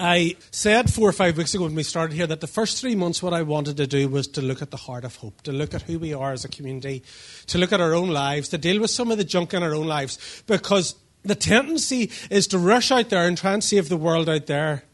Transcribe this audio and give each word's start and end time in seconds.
I 0.00 0.36
said 0.50 0.90
four 0.92 1.08
or 1.08 1.12
five 1.12 1.36
weeks 1.36 1.52
ago 1.52 1.64
when 1.64 1.74
we 1.74 1.82
started 1.82 2.14
here 2.14 2.26
that 2.26 2.40
the 2.40 2.46
first 2.46 2.80
three 2.80 2.94
months, 2.94 3.22
what 3.22 3.34
I 3.34 3.42
wanted 3.42 3.76
to 3.76 3.86
do 3.86 4.08
was 4.08 4.26
to 4.28 4.40
look 4.40 4.62
at 4.62 4.70
the 4.70 4.78
heart 4.78 5.04
of 5.04 5.16
hope, 5.16 5.42
to 5.42 5.52
look 5.52 5.74
at 5.74 5.82
who 5.82 5.98
we 5.98 6.14
are 6.14 6.32
as 6.32 6.44
a 6.44 6.48
community, 6.48 7.02
to 7.48 7.58
look 7.58 7.70
at 7.70 7.82
our 7.82 7.92
own 7.92 8.08
lives, 8.08 8.48
to 8.48 8.58
deal 8.58 8.80
with 8.80 8.90
some 8.90 9.10
of 9.10 9.18
the 9.18 9.24
junk 9.24 9.52
in 9.52 9.62
our 9.62 9.74
own 9.74 9.86
lives. 9.86 10.42
Because 10.46 10.94
the 11.22 11.34
tendency 11.34 12.10
is 12.30 12.46
to 12.46 12.58
rush 12.58 12.90
out 12.90 13.10
there 13.10 13.28
and 13.28 13.36
try 13.36 13.52
and 13.52 13.62
save 13.62 13.90
the 13.90 13.96
world 13.96 14.28
out 14.28 14.46
there. 14.46 14.84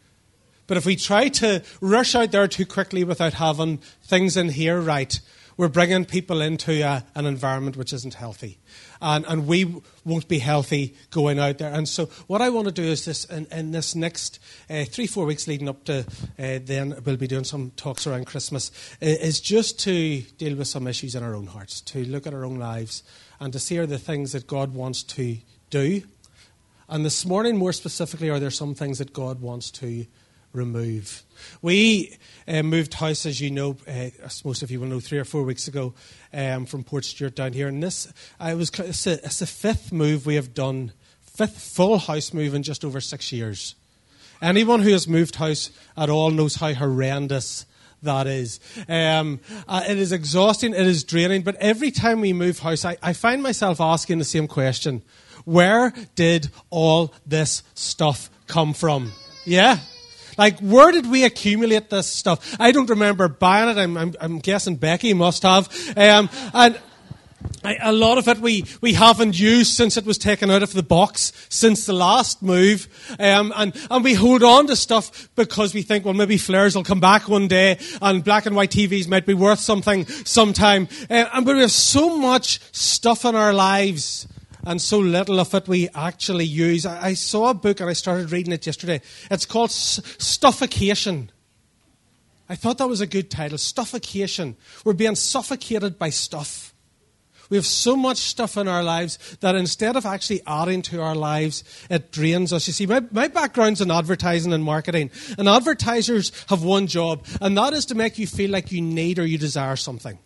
But 0.67 0.77
if 0.77 0.85
we 0.85 0.97
try 0.97 1.29
to 1.29 1.63
rush 1.81 2.17
out 2.17 2.33
there 2.33 2.49
too 2.49 2.67
quickly 2.67 3.05
without 3.05 3.35
having 3.35 3.79
things 4.03 4.37
in 4.37 4.49
here 4.49 4.81
right, 4.81 5.21
we're 5.57 5.69
bringing 5.69 6.05
people 6.05 6.41
into 6.43 6.83
a, 6.83 7.05
an 7.15 7.27
environment 7.27 7.77
which 7.77 7.93
isn't 7.93 8.15
healthy. 8.15 8.59
And, 9.01 9.25
and 9.27 9.47
we 9.47 9.83
won't 10.05 10.29
be 10.29 10.39
healthy 10.39 10.95
going 11.11 11.39
out 11.39 11.59
there. 11.59 11.73
And 11.73 11.89
so, 11.89 12.07
what 12.27 12.43
I 12.43 12.51
want 12.51 12.67
to 12.67 12.73
do 12.73 12.83
is 12.83 13.05
this 13.05 13.25
in, 13.25 13.47
in 13.51 13.73
this 13.73 13.95
next 13.95 14.39
uh, 14.69 14.85
three, 14.85 15.07
four 15.07 15.25
weeks 15.25 15.47
leading 15.47 15.69
up 15.69 15.85
to 15.85 16.01
uh, 16.39 16.59
then, 16.63 16.95
we'll 17.05 17.17
be 17.17 17.27
doing 17.27 17.45
some 17.45 17.71
talks 17.77 18.07
around 18.07 18.27
Christmas, 18.27 18.71
is 19.01 19.41
just 19.41 19.81
to 19.81 20.21
deal 20.39 20.57
with 20.57 20.69
some 20.69 20.87
issues 20.87 21.15
in 21.15 21.23
our 21.23 21.35
own 21.35 21.47
hearts, 21.47 21.81
to 21.83 22.05
look 22.05 22.27
at 22.27 22.35
our 22.35 22.45
own 22.45 22.57
lives, 22.57 23.03
and 23.41 23.53
to 23.53 23.59
see 23.59 23.79
are 23.79 23.87
the 23.87 23.99
things 23.99 24.33
that 24.33 24.47
God 24.47 24.75
wants 24.75 25.03
to 25.05 25.39
do. 25.71 26.03
And 26.89 27.05
this 27.05 27.27
morning, 27.27 27.57
more 27.57 27.73
specifically, 27.73 28.31
are 28.31 28.39
there 28.39 28.51
some 28.51 28.75
things 28.75 28.99
that 28.99 29.13
God 29.13 29.41
wants 29.41 29.71
to 29.73 30.07
remove. 30.57 31.23
We 31.63 32.17
uh, 32.49 32.63
moved 32.63 32.95
house, 32.95 33.27
as 33.27 33.41
you 33.41 33.51
know, 33.51 33.77
uh, 33.87 34.11
as 34.25 34.45
most 34.45 34.63
of 34.63 34.71
you 34.71 34.81
will 34.81 34.89
know, 34.89 35.01
three 35.01 35.19
or 35.19 35.25
four 35.25 35.43
weeks 35.43 35.69
ago 35.69 35.95
um, 36.33 36.67
from 36.67 36.85
Portstewart 36.85 37.35
down 37.35 37.53
here. 37.53 37.69
And 37.69 37.83
this, 37.83 38.13
I 38.41 38.55
was, 38.55 38.71
it's, 38.71 39.07
a, 39.07 39.25
it's 39.25 39.41
the 39.41 39.47
fifth 39.47 39.93
move 39.93 40.27
we 40.27 40.37
have 40.37 40.55
done, 40.55 40.93
fifth 41.21 41.61
full 41.61 41.99
house 41.99 42.33
move 42.33 42.55
in 42.55 42.63
just 42.63 42.85
over 42.85 43.01
six 43.01 43.33
years. 43.33 43.75
Anyone 44.43 44.81
who 44.81 44.91
has 44.91 45.09
moved 45.09 45.37
house 45.37 45.71
at 45.97 46.11
all 46.11 46.31
knows 46.31 46.57
how 46.57 46.73
horrendous 46.75 47.67
that 48.03 48.27
is. 48.27 48.61
Um, 48.89 49.41
uh, 49.69 49.85
it 49.89 49.99
is 49.99 50.13
exhausting, 50.13 50.75
it 50.75 50.87
is 50.87 51.05
draining, 51.05 51.43
but 51.43 51.57
every 51.57 51.91
time 51.91 52.21
we 52.21 52.33
move 52.33 52.59
house, 52.59 52.85
I, 52.85 52.97
I 53.03 53.13
find 53.13 53.43
myself 53.43 53.81
asking 53.81 54.19
the 54.19 54.25
same 54.25 54.47
question 54.49 55.03
Where 55.45 55.93
did 56.15 56.51
all 56.71 57.15
this 57.27 57.63
stuff 57.75 58.31
come 58.47 58.75
from? 58.75 59.13
Yeah? 59.45 59.79
Like, 60.37 60.59
where 60.61 60.93
did 60.93 61.11
we 61.11 61.25
accumulate 61.25 61.91
this 61.91 62.07
stuff? 62.07 62.57
I 62.59 62.73
don't 62.73 62.91
remember 62.91 63.29
buying 63.29 63.69
it. 63.69 63.79
I'm, 63.79 63.97
I'm, 63.97 64.15
I'm 64.21 64.39
guessing 64.39 64.77
Becky 64.77 65.15
must 65.15 65.43
have. 65.43 65.69
Um, 65.97 66.29
and 66.53 66.79
I, 67.65 67.77
a 67.83 67.93
lot 67.93 68.19
of 68.19 68.29
it 68.29 68.39
we, 68.39 68.65
we 68.81 68.95
haven't 68.95 69.39
used 69.39 69.75
since 69.75 69.97
it 69.97 70.05
was 70.05 70.19
taken 70.19 70.51
out 70.51 70.63
of 70.63 70.73
the 70.73 70.83
box, 70.83 71.33
since 71.49 71.87
the 71.87 71.93
last 71.93 72.43
move. 72.43 72.89
Um, 73.19 73.53
and, 73.57 73.75
and 73.91 74.05
we 74.05 74.15
hold 74.15 74.43
on 74.43 74.67
to 74.69 74.77
stuff 74.77 75.29
because 75.37 75.75
we 75.75 75.83
think, 75.83 76.05
well, 76.05 76.15
maybe 76.15 76.39
flares 76.39 76.77
will 76.77 76.85
come 76.85 77.01
back 77.01 77.29
one 77.29 77.49
day 77.49 77.79
and 78.01 78.23
black 78.23 78.47
and 78.47 78.57
white 78.57 78.71
TVs 78.71 79.09
might 79.09 79.27
be 79.27 79.35
worth 79.35 79.61
something 79.61 80.07
sometime. 80.07 80.89
Uh, 81.11 81.29
and 81.33 81.45
but 81.45 81.57
we 81.57 81.63
have 81.63 81.71
so 81.71 82.17
much 82.17 82.61
stuff 82.73 83.25
in 83.25 83.35
our 83.35 83.53
lives 83.53 84.29
and 84.67 84.83
so 84.83 84.99
little 84.99 85.41
of 85.41 85.55
it 85.55 85.69
we 85.69 85.89
actually 85.95 86.45
use. 86.45 86.85
I, 86.85 87.07
I 87.07 87.15
saw 87.15 87.51
a 87.51 87.55
book 87.55 87.81
and 87.81 87.89
I 87.89 87.95
started 87.95 88.33
reading 88.33 88.53
it 88.53 88.67
yesterday. 88.67 89.01
It's 89.31 89.47
called 89.47 89.71
S- 89.71 90.01
Stuffocation. 90.19 91.31
I 92.49 92.57
thought 92.57 92.79
that 92.79 92.89
was 92.89 93.01
a 93.01 93.07
good 93.07 93.31
title. 93.31 93.59
Stuffocation. 93.59 94.57
We're 94.85 94.93
being 94.93 95.15
suffocated 95.15 95.99
by 95.99 96.11
stuff. 96.11 96.75
We 97.49 97.57
have 97.57 97.67
so 97.67 97.95
much 97.97 98.17
stuff 98.19 98.57
in 98.57 98.67
our 98.67 98.83
lives 98.83 99.37
that 99.41 99.55
instead 99.55 99.95
of 99.95 100.05
actually 100.05 100.41
adding 100.49 100.83
to 100.83 101.01
our 101.01 101.15
lives, 101.15 101.63
it 101.89 102.11
drains 102.11 102.53
us. 102.53 102.67
You 102.67 102.73
see, 102.73 102.87
my, 102.87 103.05
my 103.13 103.29
background's 103.29 103.81
in 103.81 103.91
advertising 103.91 104.53
and 104.53 104.65
marketing, 104.65 105.13
and 105.39 105.49
advertisers 105.49 106.33
have 106.49 106.65
one 106.65 106.89
job, 106.89 107.25
and 107.41 107.57
that 107.57 107.73
is 107.73 107.87
to 107.87 107.95
make 107.95 108.19
you 108.19 108.27
feel 108.27 108.51
like 108.51 108.73
you 108.73 108.83
need 108.83 109.21
or 109.21 109.25
you 109.25 109.39
desire 109.39 109.77
something. 109.77 110.19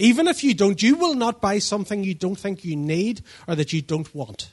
Even 0.00 0.26
if 0.26 0.42
you 0.42 0.54
don't, 0.54 0.82
you 0.82 0.96
will 0.96 1.14
not 1.14 1.40
buy 1.40 1.58
something 1.58 2.02
you 2.02 2.14
don't 2.14 2.38
think 2.38 2.64
you 2.64 2.74
need 2.74 3.20
or 3.46 3.54
that 3.54 3.72
you 3.72 3.82
don't 3.82 4.12
want. 4.14 4.50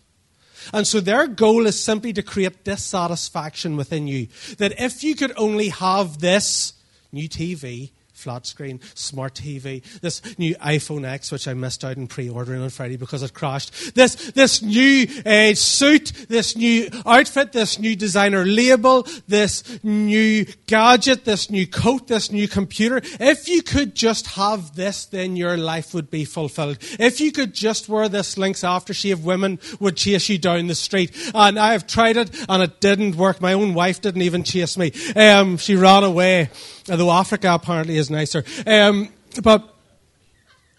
And 0.74 0.85
so 0.85 1.00
their 1.00 1.28
goal 1.28 1.66
is 1.66 1.81
simply 1.81 2.12
to 2.13 2.22
create 2.22 2.66
dissatisfaction 2.66 3.78
within 3.78 4.07
you. 4.07 4.28
That 4.57 4.80
if 4.80 5.03
you 5.03 5.16
could 5.16 5.31
only 5.38 5.69
have 5.69 6.19
this 6.19 6.74
new 7.13 7.30
TV, 7.30 7.91
flat 8.17 8.45
screen, 8.45 8.79
smart 8.95 9.35
TV, 9.35 9.83
this 10.01 10.22
new 10.38 10.55
iPhone 10.55 11.05
X, 11.05 11.31
which 11.31 11.47
I 11.47 11.53
missed 11.53 11.85
out 11.85 11.97
in 11.97 12.07
pre-ordering 12.07 12.61
on 12.61 12.69
Friday 12.69 12.97
because 12.97 13.23
it 13.23 13.33
crashed, 13.33 13.95
this, 13.95 14.16
this 14.31 14.61
new 14.61 15.07
uh, 15.25 15.53
suit, 15.53 16.11
this 16.27 16.56
new 16.56 16.89
outfit, 17.06 17.51
this 17.51 17.79
new 17.79 17.95
designer 17.95 18.45
label, 18.45 19.07
this 19.27 19.83
new 19.83 20.45
gadget, 20.66 21.25
this 21.25 21.50
new 21.50 21.67
coat, 21.67 22.07
this 22.07 22.31
new 22.31 22.47
computer. 22.47 23.01
If 23.19 23.47
you 23.47 23.61
could 23.61 23.95
just 23.95 24.27
have 24.27 24.75
this, 24.75 25.06
then 25.06 25.35
your 25.35 25.57
life 25.57 25.94
would 25.94 26.09
be 26.09 26.25
fulfilled. 26.25 26.77
If 27.00 27.22
you 27.22 27.31
could 27.31 27.53
just 27.53 27.88
wear 27.88 28.09
this 28.09 28.38
Lynx 28.38 28.61
aftershave, 28.61 29.22
women 29.22 29.59
would 29.79 29.95
chase 29.95 30.29
you 30.29 30.38
down 30.38 30.67
the 30.67 30.75
street. 30.75 31.16
And 31.33 31.59
I 31.59 31.73
have 31.73 31.88
tried 31.88 32.17
it 32.17 32.31
and 32.50 32.63
it 32.63 32.81
didn't 32.81 33.16
work. 33.16 33.41
My 33.41 33.53
own 33.53 33.73
wife 33.73 34.01
didn't 34.01 34.23
even 34.23 34.44
chase 34.44 34.77
me. 34.77 34.91
Um, 35.16 35.57
she 35.57 35.75
ran 35.75 36.03
away 36.03 36.50
although 36.90 37.12
Africa 37.12 37.53
apparently 37.53 37.98
is 37.98 38.09
nicer. 38.09 38.44
Um, 38.66 39.09
but 39.44 39.74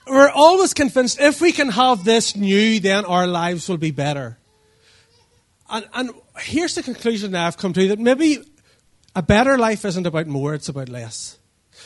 we're 0.07 0.31
always 0.31 0.75
convinced 0.75 1.21
if 1.21 1.41
we 1.41 1.53
can 1.53 1.69
have 1.71 2.05
this 2.05 2.37
new, 2.37 2.81
then 2.81 3.05
our 3.05 3.27
lives 3.27 3.69
will 3.69 3.77
be 3.77 3.91
better. 3.91 4.39
And, 5.71 5.87
and 5.95 6.11
here's 6.39 6.75
the 6.75 6.83
conclusion 6.83 7.33
that 7.33 7.47
I've 7.47 7.59
come 7.59 7.73
to 7.75 7.89
that 7.89 7.99
maybe 7.99 8.39
a 9.15 9.23
better 9.23 9.59
life 9.59 9.85
isn't 9.85 10.07
about 10.07 10.27
more, 10.27 10.55
it's 10.55 10.69
about 10.69 10.89
less. 10.89 11.39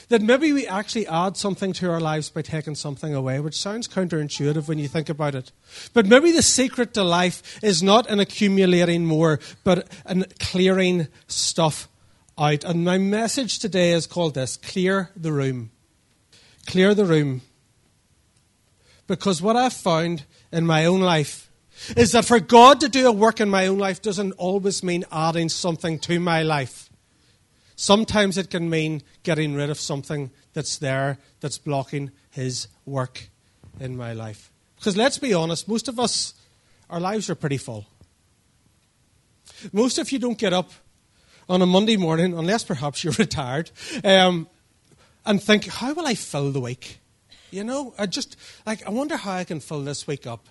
That 0.08 0.22
maybe 0.22 0.52
we 0.52 0.66
actually 0.66 1.06
add 1.06 1.36
something 1.36 1.72
to 1.74 1.90
our 1.90 2.00
lives 2.00 2.30
by 2.30 2.42
taking 2.42 2.74
something 2.74 3.14
away, 3.14 3.40
which 3.40 3.58
sounds 3.58 3.88
counterintuitive 3.88 4.68
when 4.68 4.78
you 4.78 4.88
think 4.88 5.08
about 5.08 5.34
it. 5.34 5.52
But 5.92 6.06
maybe 6.06 6.32
the 6.32 6.42
secret 6.42 6.94
to 6.94 7.04
life 7.04 7.62
is 7.62 7.82
not 7.82 8.08
in 8.08 8.20
accumulating 8.20 9.04
more, 9.04 9.38
but 9.64 9.88
in 10.08 10.26
clearing 10.38 11.08
stuff 11.26 11.88
out. 12.38 12.64
And 12.64 12.84
my 12.84 12.98
message 12.98 13.58
today 13.58 13.92
is 13.92 14.06
called 14.06 14.34
this 14.34 14.56
Clear 14.56 15.10
the 15.16 15.32
Room. 15.32 15.70
Clear 16.66 16.94
the 16.94 17.04
room. 17.04 17.42
Because 19.06 19.42
what 19.42 19.56
I've 19.56 19.72
found 19.72 20.24
in 20.52 20.66
my 20.66 20.84
own 20.84 21.00
life 21.00 21.50
is 21.96 22.12
that 22.12 22.24
for 22.24 22.40
God 22.40 22.80
to 22.80 22.88
do 22.88 23.06
a 23.08 23.12
work 23.12 23.40
in 23.40 23.50
my 23.50 23.66
own 23.66 23.78
life 23.78 24.00
doesn't 24.00 24.32
always 24.32 24.82
mean 24.82 25.04
adding 25.10 25.48
something 25.48 25.98
to 26.00 26.20
my 26.20 26.42
life. 26.42 26.88
Sometimes 27.74 28.38
it 28.38 28.50
can 28.50 28.70
mean 28.70 29.02
getting 29.22 29.54
rid 29.54 29.70
of 29.70 29.80
something 29.80 30.30
that's 30.52 30.78
there 30.78 31.18
that's 31.40 31.58
blocking 31.58 32.12
His 32.30 32.68
work 32.86 33.28
in 33.80 33.96
my 33.96 34.12
life. 34.12 34.52
Because 34.76 34.96
let's 34.96 35.18
be 35.18 35.34
honest, 35.34 35.66
most 35.66 35.88
of 35.88 35.98
us, 35.98 36.34
our 36.88 37.00
lives 37.00 37.28
are 37.28 37.34
pretty 37.34 37.56
full. 37.56 37.86
Most 39.72 39.98
of 39.98 40.12
you 40.12 40.18
don't 40.18 40.38
get 40.38 40.52
up 40.52 40.70
on 41.52 41.60
a 41.60 41.66
Monday 41.66 41.98
morning, 41.98 42.32
unless 42.32 42.64
perhaps 42.64 43.04
you're 43.04 43.12
retired, 43.18 43.70
um, 44.04 44.48
and 45.26 45.40
think, 45.40 45.66
how 45.66 45.92
will 45.92 46.06
I 46.06 46.14
fill 46.14 46.50
the 46.50 46.60
week? 46.60 46.98
You 47.50 47.62
know, 47.62 47.92
I 47.98 48.06
just, 48.06 48.36
like, 48.64 48.86
I 48.86 48.90
wonder 48.90 49.18
how 49.18 49.32
I 49.32 49.44
can 49.44 49.60
fill 49.60 49.82
this 49.82 50.06
week 50.06 50.26
up. 50.26 50.48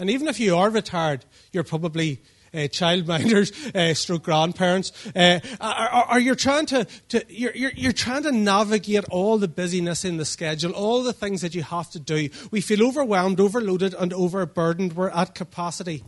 And 0.00 0.10
even 0.10 0.26
if 0.26 0.40
you 0.40 0.56
are 0.56 0.70
retired, 0.70 1.24
you're 1.52 1.62
probably 1.62 2.20
uh, 2.52 2.66
childminders, 2.66 3.74
uh, 3.76 3.94
stroke 3.94 4.24
grandparents, 4.24 4.90
uh, 5.14 5.38
are, 5.60 6.18
you 6.18 6.34
trying 6.34 6.66
to, 6.66 6.84
to 7.10 7.24
you're, 7.28 7.54
you're, 7.54 7.72
you're, 7.76 7.92
trying 7.92 8.24
to 8.24 8.32
navigate 8.32 9.04
all 9.10 9.38
the 9.38 9.46
busyness 9.46 10.04
in 10.04 10.16
the 10.16 10.24
schedule, 10.24 10.72
all 10.72 11.04
the 11.04 11.12
things 11.12 11.42
that 11.42 11.54
you 11.54 11.62
have 11.62 11.90
to 11.90 12.00
do. 12.00 12.28
We 12.50 12.60
feel 12.60 12.84
overwhelmed, 12.84 13.38
overloaded, 13.38 13.94
and 13.94 14.12
overburdened. 14.12 14.94
We're 14.94 15.10
at 15.10 15.36
capacity. 15.36 16.02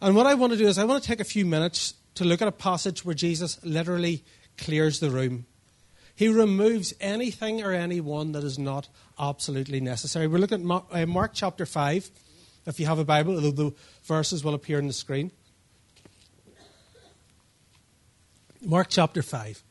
And 0.00 0.16
what 0.16 0.26
I 0.26 0.32
want 0.32 0.54
to 0.54 0.58
do 0.58 0.66
is 0.66 0.78
I 0.78 0.84
want 0.84 1.02
to 1.02 1.06
take 1.06 1.20
a 1.20 1.24
few 1.24 1.44
minutes 1.44 1.92
to 2.16 2.24
look 2.24 2.42
at 2.42 2.48
a 2.48 2.52
passage 2.52 3.04
where 3.04 3.14
Jesus 3.14 3.62
literally 3.64 4.24
clears 4.58 5.00
the 5.00 5.10
room. 5.10 5.46
He 6.14 6.28
removes 6.28 6.94
anything 7.00 7.62
or 7.62 7.72
anyone 7.72 8.32
that 8.32 8.42
is 8.42 8.58
not 8.58 8.88
absolutely 9.18 9.80
necessary. 9.80 10.26
We're 10.26 10.38
looking 10.38 10.70
at 10.70 10.82
uh, 10.90 11.06
Mark, 11.06 11.32
chapter 11.34 11.66
5, 11.66 12.10
if 12.66 12.80
you 12.80 12.86
have 12.86 12.98
a 12.98 13.04
Bible, 13.04 13.34
although 13.34 13.50
the 13.50 13.74
verses 14.04 14.42
will 14.42 14.54
appear 14.54 14.78
on 14.78 14.86
the 14.86 14.92
screen. 14.94 15.30
Mark 18.62 18.88
chapter 18.88 19.22
5. 19.22 19.62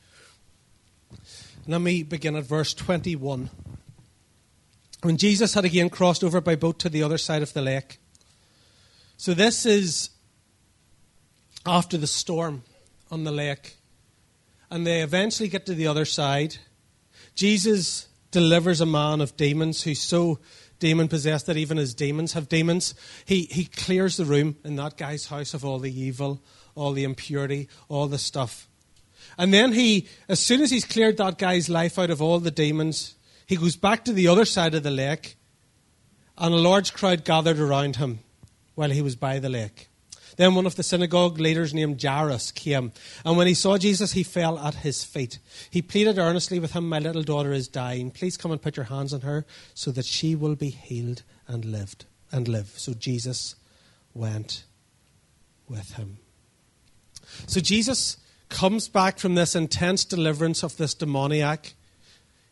Let 1.67 1.81
me 1.81 2.03
begin 2.03 2.35
at 2.35 2.43
verse 2.43 2.75
21. 2.75 3.49
When 5.01 5.17
Jesus 5.17 5.55
had 5.55 5.65
again 5.65 5.89
crossed 5.89 6.23
over 6.23 6.39
by 6.41 6.55
boat 6.55 6.77
to 6.79 6.89
the 6.89 7.01
other 7.01 7.17
side 7.17 7.41
of 7.41 7.53
the 7.53 7.61
lake. 7.61 7.99
So 9.17 9.33
this 9.33 9.65
is 9.65 10.11
after 11.65 11.97
the 11.97 12.07
storm 12.07 12.63
on 13.11 13.23
the 13.23 13.31
lake. 13.31 13.77
And 14.69 14.85
they 14.85 15.01
eventually 15.01 15.49
get 15.49 15.65
to 15.67 15.73
the 15.73 15.87
other 15.87 16.05
side. 16.05 16.57
Jesus 17.35 18.07
delivers 18.31 18.81
a 18.81 18.85
man 18.85 19.21
of 19.21 19.37
demons 19.37 19.83
who's 19.83 20.01
so 20.01 20.39
demon 20.79 21.07
possessed 21.07 21.45
that 21.45 21.57
even 21.57 21.77
his 21.77 21.93
demons 21.93 22.33
have 22.33 22.49
demons. 22.49 22.95
He, 23.25 23.43
he 23.43 23.65
clears 23.65 24.17
the 24.17 24.25
room 24.25 24.57
in 24.63 24.75
that 24.75 24.97
guy's 24.97 25.27
house 25.27 25.53
of 25.53 25.63
all 25.63 25.79
the 25.79 25.99
evil, 25.99 26.41
all 26.75 26.91
the 26.91 27.03
impurity, 27.03 27.69
all 27.87 28.07
the 28.07 28.17
stuff. 28.17 28.67
And 29.37 29.53
then 29.53 29.73
he, 29.73 30.07
as 30.27 30.39
soon 30.39 30.61
as 30.61 30.71
he's 30.71 30.85
cleared 30.85 31.17
that 31.17 31.37
guy's 31.37 31.69
life 31.69 31.97
out 31.97 32.09
of 32.09 32.21
all 32.21 32.39
the 32.39 32.51
demons, 32.51 33.15
he 33.45 33.55
goes 33.55 33.75
back 33.75 34.05
to 34.05 34.13
the 34.13 34.27
other 34.27 34.45
side 34.45 34.75
of 34.75 34.83
the 34.83 34.91
lake, 34.91 35.35
and 36.37 36.53
a 36.53 36.57
large 36.57 36.93
crowd 36.93 37.23
gathered 37.23 37.59
around 37.59 37.97
him 37.97 38.19
while 38.75 38.89
he 38.89 39.01
was 39.01 39.15
by 39.15 39.39
the 39.39 39.49
lake. 39.49 39.89
Then 40.37 40.55
one 40.55 40.65
of 40.65 40.75
the 40.75 40.83
synagogue 40.83 41.39
leaders 41.39 41.73
named 41.73 42.01
Jairus 42.01 42.51
came, 42.51 42.91
and 43.23 43.37
when 43.37 43.47
he 43.47 43.53
saw 43.53 43.77
Jesus, 43.77 44.13
he 44.13 44.23
fell 44.23 44.59
at 44.59 44.75
his 44.75 45.03
feet. 45.03 45.39
He 45.69 45.81
pleaded 45.81 46.17
earnestly 46.17 46.59
with 46.59 46.73
him, 46.73 46.89
My 46.89 46.99
little 46.99 47.23
daughter 47.23 47.53
is 47.53 47.67
dying. 47.67 48.11
Please 48.11 48.37
come 48.37 48.51
and 48.51 48.61
put 48.61 48.77
your 48.77 48.85
hands 48.85 49.13
on 49.13 49.21
her 49.21 49.45
so 49.73 49.91
that 49.91 50.05
she 50.05 50.35
will 50.35 50.55
be 50.55 50.69
healed 50.69 51.23
and 51.47 51.65
lived 51.65 52.05
and 52.31 52.47
live. 52.47 52.73
So 52.75 52.93
Jesus 52.93 53.55
went 54.13 54.63
with 55.67 55.93
him. 55.93 56.17
So 57.47 57.59
Jesus 57.59 58.17
comes 58.49 58.87
back 58.87 59.19
from 59.19 59.35
this 59.35 59.55
intense 59.55 60.05
deliverance 60.05 60.63
of 60.63 60.77
this 60.77 60.93
demoniac 60.93 61.73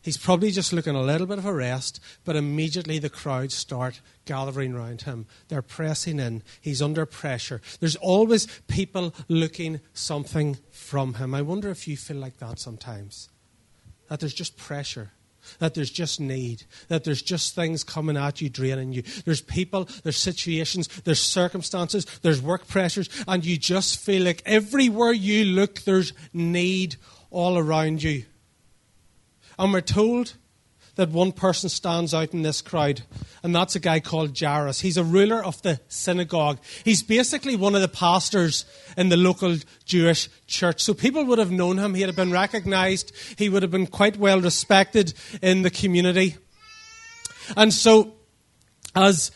He's 0.03 0.17
probably 0.17 0.51
just 0.51 0.73
looking 0.73 0.95
a 0.95 1.01
little 1.01 1.25
bit 1.25 1.37
of 1.37 1.45
a 1.45 1.53
rest, 1.53 2.01
but 2.25 2.35
immediately 2.35 2.99
the 2.99 3.09
crowds 3.09 3.55
start 3.55 4.01
gathering 4.25 4.73
around 4.73 5.03
him. 5.03 5.25
They're 5.47 5.61
pressing 5.61 6.19
in. 6.19 6.43
He's 6.59 6.81
under 6.81 7.05
pressure. 7.05 7.61
There's 7.79 7.95
always 7.95 8.47
people 8.67 9.15
looking 9.29 9.79
something 9.93 10.57
from 10.71 11.15
him. 11.15 11.33
I 11.33 11.41
wonder 11.41 11.69
if 11.69 11.87
you 11.87 11.95
feel 11.95 12.17
like 12.17 12.37
that 12.39 12.59
sometimes. 12.59 13.29
That 14.09 14.19
there's 14.19 14.33
just 14.33 14.57
pressure. 14.57 15.11
That 15.59 15.73
there's 15.73 15.89
just 15.89 16.19
need. 16.19 16.63
That 16.89 17.05
there's 17.05 17.21
just 17.21 17.55
things 17.55 17.85
coming 17.85 18.17
at 18.17 18.41
you, 18.41 18.49
draining 18.49 18.91
you. 18.91 19.03
There's 19.23 19.41
people, 19.41 19.87
there's 20.03 20.17
situations, 20.17 20.89
there's 21.05 21.21
circumstances, 21.21 22.05
there's 22.21 22.41
work 22.41 22.67
pressures, 22.67 23.09
and 23.25 23.45
you 23.45 23.57
just 23.57 23.99
feel 23.99 24.23
like 24.23 24.41
everywhere 24.45 25.13
you 25.13 25.45
look, 25.45 25.81
there's 25.81 26.11
need 26.33 26.97
all 27.31 27.57
around 27.57 28.03
you. 28.03 28.25
And 29.57 29.73
we're 29.73 29.81
told 29.81 30.35
that 30.95 31.09
one 31.09 31.31
person 31.31 31.69
stands 31.69 32.13
out 32.13 32.33
in 32.33 32.43
this 32.43 32.61
crowd, 32.61 33.01
and 33.41 33.55
that's 33.55 33.75
a 33.75 33.79
guy 33.79 33.99
called 33.99 34.37
Jairus. 34.39 34.81
He's 34.81 34.97
a 34.97 35.03
ruler 35.03 35.43
of 35.43 35.61
the 35.63 35.79
synagogue. 35.87 36.59
He's 36.83 37.01
basically 37.01 37.55
one 37.55 37.73
of 37.73 37.81
the 37.81 37.87
pastors 37.87 38.65
in 38.95 39.09
the 39.09 39.17
local 39.17 39.57
Jewish 39.85 40.29
church. 40.45 40.83
So 40.83 40.93
people 40.93 41.25
would 41.25 41.39
have 41.39 41.51
known 41.51 41.79
him. 41.79 41.95
He 41.95 42.01
had 42.01 42.15
been 42.15 42.31
recognized. 42.31 43.11
He 43.37 43.49
would 43.49 43.63
have 43.63 43.71
been 43.71 43.87
quite 43.87 44.17
well 44.17 44.39
respected 44.39 45.13
in 45.41 45.63
the 45.63 45.71
community. 45.71 46.37
And 47.57 47.73
so, 47.73 48.13
as, 48.95 49.31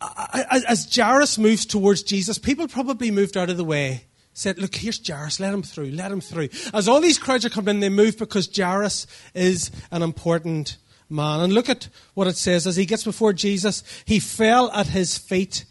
as 0.00 0.94
Jairus 0.94 1.38
moves 1.38 1.64
towards 1.64 2.02
Jesus, 2.02 2.38
people 2.38 2.68
probably 2.68 3.10
moved 3.10 3.36
out 3.36 3.48
of 3.48 3.56
the 3.56 3.64
way 3.64 4.04
said, 4.34 4.58
Look, 4.58 4.74
here's 4.74 5.06
Jairus, 5.06 5.40
let 5.40 5.54
him 5.54 5.62
through, 5.62 5.92
let 5.92 6.12
him 6.12 6.20
through. 6.20 6.50
As 6.74 6.88
all 6.88 7.00
these 7.00 7.18
crowds 7.18 7.46
are 7.46 7.50
coming 7.50 7.76
in, 7.76 7.80
they 7.80 7.88
move 7.88 8.18
because 8.18 8.54
Jairus 8.54 9.06
is 9.32 9.70
an 9.90 10.02
important 10.02 10.76
man. 11.08 11.40
And 11.40 11.52
look 11.52 11.70
at 11.70 11.88
what 12.12 12.26
it 12.26 12.36
says 12.36 12.66
as 12.66 12.76
he 12.76 12.84
gets 12.84 13.04
before 13.04 13.32
Jesus, 13.32 13.82
he 14.04 14.18
fell 14.18 14.70
at 14.72 14.88
his 14.88 15.16
feet 15.16 15.64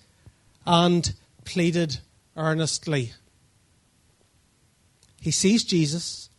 and 0.66 1.14
pleaded 1.46 2.00
earnestly. 2.36 3.12
He 5.22 5.32
sees 5.32 5.64
Jesus 5.64 6.30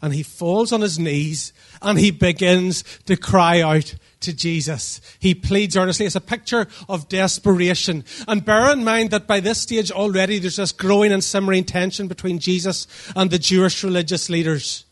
and 0.00 0.14
he 0.14 0.22
falls 0.22 0.72
on 0.72 0.80
his 0.80 0.98
knees 0.98 1.52
and 1.82 1.98
he 1.98 2.10
begins 2.10 2.84
to 3.06 3.16
cry 3.16 3.60
out 3.60 3.94
to 4.20 4.32
Jesus. 4.32 5.00
He 5.18 5.34
pleads 5.34 5.76
earnestly. 5.76 6.06
It's 6.06 6.16
a 6.16 6.20
picture 6.20 6.66
of 6.88 7.08
desperation. 7.08 8.04
And 8.26 8.44
bear 8.44 8.72
in 8.72 8.84
mind 8.84 9.10
that 9.10 9.26
by 9.26 9.40
this 9.40 9.60
stage 9.60 9.90
already 9.90 10.38
there's 10.38 10.56
this 10.56 10.72
growing 10.72 11.12
and 11.12 11.22
simmering 11.22 11.64
tension 11.64 12.08
between 12.08 12.38
Jesus 12.38 12.86
and 13.14 13.30
the 13.30 13.38
Jewish 13.38 13.82
religious 13.84 14.28
leaders. 14.28 14.84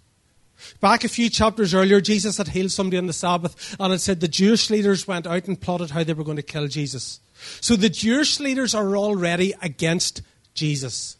Back 0.80 1.04
a 1.04 1.08
few 1.08 1.30
chapters 1.30 1.74
earlier, 1.74 2.00
Jesus 2.00 2.38
had 2.38 2.48
healed 2.48 2.72
somebody 2.72 2.98
on 2.98 3.06
the 3.06 3.12
Sabbath, 3.12 3.76
and 3.78 3.92
it 3.92 4.00
said 4.00 4.20
the 4.20 4.28
Jewish 4.28 4.70
leaders 4.70 5.06
went 5.06 5.26
out 5.26 5.46
and 5.46 5.60
plotted 5.60 5.90
how 5.90 6.02
they 6.02 6.12
were 6.12 6.24
going 6.24 6.36
to 6.36 6.42
kill 6.42 6.68
Jesus. 6.68 7.20
So 7.60 7.76
the 7.76 7.88
Jewish 7.88 8.40
leaders 8.40 8.74
are 8.74 8.96
already 8.96 9.54
against 9.62 10.22
Jesus. 10.54 11.16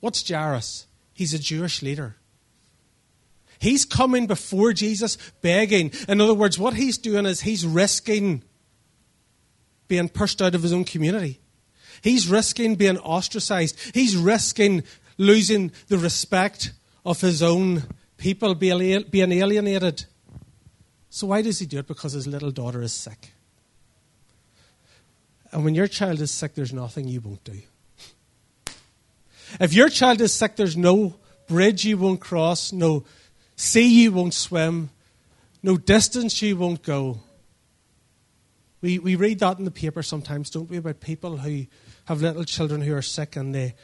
What's 0.00 0.28
Jairus? 0.28 0.86
He's 1.14 1.34
a 1.34 1.38
Jewish 1.38 1.82
leader. 1.82 2.16
He's 3.62 3.84
coming 3.84 4.26
before 4.26 4.72
Jesus 4.72 5.16
begging. 5.40 5.92
In 6.08 6.20
other 6.20 6.34
words, 6.34 6.58
what 6.58 6.74
he's 6.74 6.98
doing 6.98 7.26
is 7.26 7.42
he's 7.42 7.64
risking 7.64 8.42
being 9.86 10.08
pushed 10.08 10.42
out 10.42 10.56
of 10.56 10.64
his 10.64 10.72
own 10.72 10.82
community. 10.82 11.38
He's 12.02 12.26
risking 12.26 12.74
being 12.74 12.98
ostracized. 12.98 13.78
He's 13.94 14.16
risking 14.16 14.82
losing 15.16 15.70
the 15.86 15.96
respect 15.96 16.72
of 17.06 17.20
his 17.20 17.40
own 17.40 17.84
people, 18.16 18.56
being 18.56 19.04
alienated. 19.14 20.06
So, 21.08 21.28
why 21.28 21.42
does 21.42 21.60
he 21.60 21.66
do 21.66 21.78
it? 21.78 21.86
Because 21.86 22.14
his 22.14 22.26
little 22.26 22.50
daughter 22.50 22.82
is 22.82 22.92
sick. 22.92 23.30
And 25.52 25.64
when 25.64 25.76
your 25.76 25.86
child 25.86 26.20
is 26.20 26.32
sick, 26.32 26.56
there's 26.56 26.72
nothing 26.72 27.06
you 27.06 27.20
won't 27.20 27.44
do. 27.44 27.62
If 29.60 29.72
your 29.72 29.88
child 29.88 30.20
is 30.20 30.34
sick, 30.34 30.56
there's 30.56 30.76
no 30.76 31.14
bridge 31.46 31.84
you 31.84 31.96
won't 31.96 32.20
cross, 32.20 32.72
no 32.72 33.04
sea 33.56 34.02
you 34.02 34.12
won't 34.12 34.34
swim, 34.34 34.90
no 35.62 35.76
distance 35.76 36.42
you 36.42 36.56
won't 36.56 36.82
go. 36.82 37.20
We, 38.80 38.98
we 38.98 39.14
read 39.14 39.38
that 39.38 39.58
in 39.58 39.64
the 39.64 39.70
paper 39.70 40.02
sometimes, 40.02 40.50
don't 40.50 40.68
we, 40.68 40.76
about 40.76 41.00
people 41.00 41.36
who 41.36 41.66
have 42.06 42.20
little 42.20 42.44
children 42.44 42.82
who 42.82 42.94
are 42.94 43.02
sick 43.02 43.36
and 43.36 43.54
they, 43.54 43.74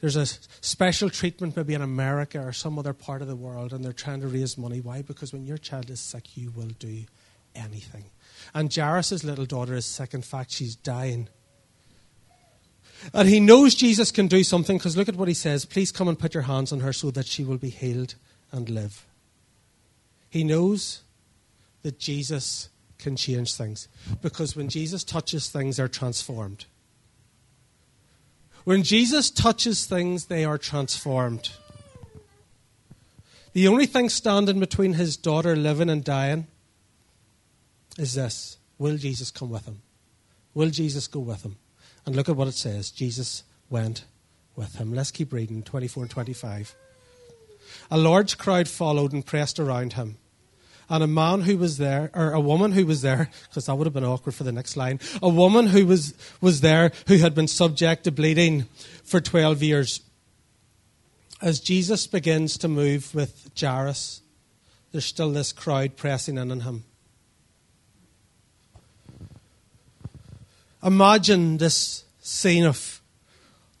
there's 0.00 0.16
a 0.16 0.26
special 0.26 1.08
treatment 1.08 1.56
maybe 1.56 1.72
in 1.72 1.80
America 1.80 2.38
or 2.38 2.52
some 2.52 2.78
other 2.78 2.92
part 2.92 3.22
of 3.22 3.28
the 3.28 3.36
world 3.36 3.72
and 3.72 3.82
they're 3.82 3.92
trying 3.92 4.20
to 4.20 4.28
raise 4.28 4.58
money. 4.58 4.80
Why? 4.80 5.00
Because 5.00 5.32
when 5.32 5.46
your 5.46 5.58
child 5.58 5.88
is 5.88 6.00
sick, 6.00 6.36
you 6.36 6.50
will 6.50 6.70
do 6.78 7.04
anything. 7.54 8.04
And 8.54 8.74
Jairus' 8.74 9.24
little 9.24 9.46
daughter 9.46 9.74
is 9.74 9.86
sick. 9.86 10.12
In 10.12 10.22
fact, 10.22 10.50
she's 10.50 10.76
dying. 10.76 11.28
And 13.14 13.28
he 13.28 13.40
knows 13.40 13.74
Jesus 13.74 14.10
can 14.10 14.28
do 14.28 14.44
something 14.44 14.76
because 14.76 14.96
look 14.96 15.08
at 15.08 15.16
what 15.16 15.28
he 15.28 15.34
says. 15.34 15.64
Please 15.64 15.90
come 15.90 16.08
and 16.08 16.18
put 16.18 16.34
your 16.34 16.44
hands 16.44 16.72
on 16.72 16.80
her 16.80 16.92
so 16.92 17.10
that 17.12 17.26
she 17.26 17.42
will 17.42 17.58
be 17.58 17.70
healed 17.70 18.14
and 18.52 18.68
live. 18.68 19.06
He 20.32 20.44
knows 20.44 21.02
that 21.82 21.98
Jesus 21.98 22.70
can 22.96 23.16
change 23.16 23.54
things 23.54 23.86
because 24.22 24.56
when 24.56 24.70
Jesus 24.70 25.04
touches 25.04 25.50
things, 25.50 25.76
they're 25.76 25.88
transformed. 25.88 26.64
When 28.64 28.82
Jesus 28.82 29.30
touches 29.30 29.84
things, 29.84 30.26
they 30.26 30.46
are 30.46 30.56
transformed. 30.56 31.50
The 33.52 33.68
only 33.68 33.84
thing 33.84 34.08
standing 34.08 34.58
between 34.58 34.94
his 34.94 35.18
daughter 35.18 35.54
living 35.54 35.90
and 35.90 36.02
dying 36.02 36.46
is 37.98 38.14
this 38.14 38.56
Will 38.78 38.96
Jesus 38.96 39.30
come 39.30 39.50
with 39.50 39.66
him? 39.66 39.82
Will 40.54 40.70
Jesus 40.70 41.08
go 41.08 41.20
with 41.20 41.42
him? 41.42 41.58
And 42.06 42.16
look 42.16 42.30
at 42.30 42.36
what 42.36 42.48
it 42.48 42.54
says 42.54 42.90
Jesus 42.90 43.44
went 43.68 44.06
with 44.56 44.76
him. 44.76 44.94
Let's 44.94 45.10
keep 45.10 45.30
reading 45.30 45.62
24 45.62 46.04
and 46.04 46.10
25. 46.10 46.74
A 47.90 47.98
large 47.98 48.38
crowd 48.38 48.66
followed 48.66 49.12
and 49.12 49.26
pressed 49.26 49.60
around 49.60 49.92
him 49.92 50.16
and 50.88 51.02
a 51.02 51.06
man 51.06 51.42
who 51.42 51.56
was 51.56 51.78
there, 51.78 52.10
or 52.14 52.32
a 52.32 52.40
woman 52.40 52.72
who 52.72 52.86
was 52.86 53.02
there, 53.02 53.30
because 53.48 53.66
that 53.66 53.74
would 53.74 53.86
have 53.86 53.94
been 53.94 54.04
awkward 54.04 54.34
for 54.34 54.44
the 54.44 54.52
next 54.52 54.76
line, 54.76 55.00
a 55.22 55.28
woman 55.28 55.68
who 55.68 55.86
was, 55.86 56.14
was 56.40 56.60
there 56.60 56.92
who 57.08 57.18
had 57.18 57.34
been 57.34 57.48
subject 57.48 58.04
to 58.04 58.12
bleeding 58.12 58.66
for 59.04 59.20
12 59.20 59.62
years. 59.62 60.00
As 61.40 61.60
Jesus 61.60 62.06
begins 62.06 62.56
to 62.58 62.68
move 62.68 63.14
with 63.14 63.50
Jairus, 63.58 64.20
there's 64.92 65.06
still 65.06 65.32
this 65.32 65.52
crowd 65.52 65.96
pressing 65.96 66.38
in 66.38 66.50
on 66.50 66.60
him. 66.60 66.84
Imagine 70.84 71.58
this 71.58 72.04
scene 72.20 72.64
of 72.64 73.00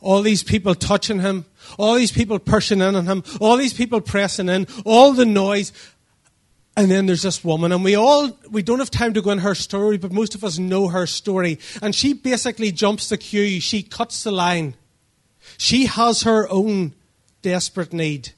all 0.00 0.22
these 0.22 0.42
people 0.42 0.74
touching 0.74 1.20
him, 1.20 1.44
all 1.78 1.94
these 1.94 2.12
people 2.12 2.38
pushing 2.38 2.80
in 2.80 2.96
on 2.96 3.06
him, 3.06 3.22
all 3.40 3.56
these 3.56 3.72
people 3.72 4.00
pressing 4.00 4.48
in, 4.48 4.66
all 4.84 5.12
the 5.12 5.24
noise, 5.24 5.72
and 6.76 6.90
then 6.90 7.06
there's 7.06 7.22
this 7.22 7.44
woman, 7.44 7.70
and 7.70 7.84
we 7.84 7.94
all, 7.94 8.30
we 8.50 8.62
don't 8.62 8.78
have 8.78 8.90
time 8.90 9.12
to 9.14 9.22
go 9.22 9.30
in 9.30 9.38
her 9.38 9.54
story, 9.54 9.98
but 9.98 10.10
most 10.10 10.34
of 10.34 10.42
us 10.42 10.58
know 10.58 10.88
her 10.88 11.06
story. 11.06 11.58
And 11.82 11.94
she 11.94 12.14
basically 12.14 12.72
jumps 12.72 13.10
the 13.10 13.18
queue. 13.18 13.60
She 13.60 13.82
cuts 13.82 14.24
the 14.24 14.32
line. 14.32 14.74
She 15.58 15.86
has 15.86 16.22
her 16.22 16.48
own 16.48 16.94
desperate 17.42 17.92
need. 17.92 18.30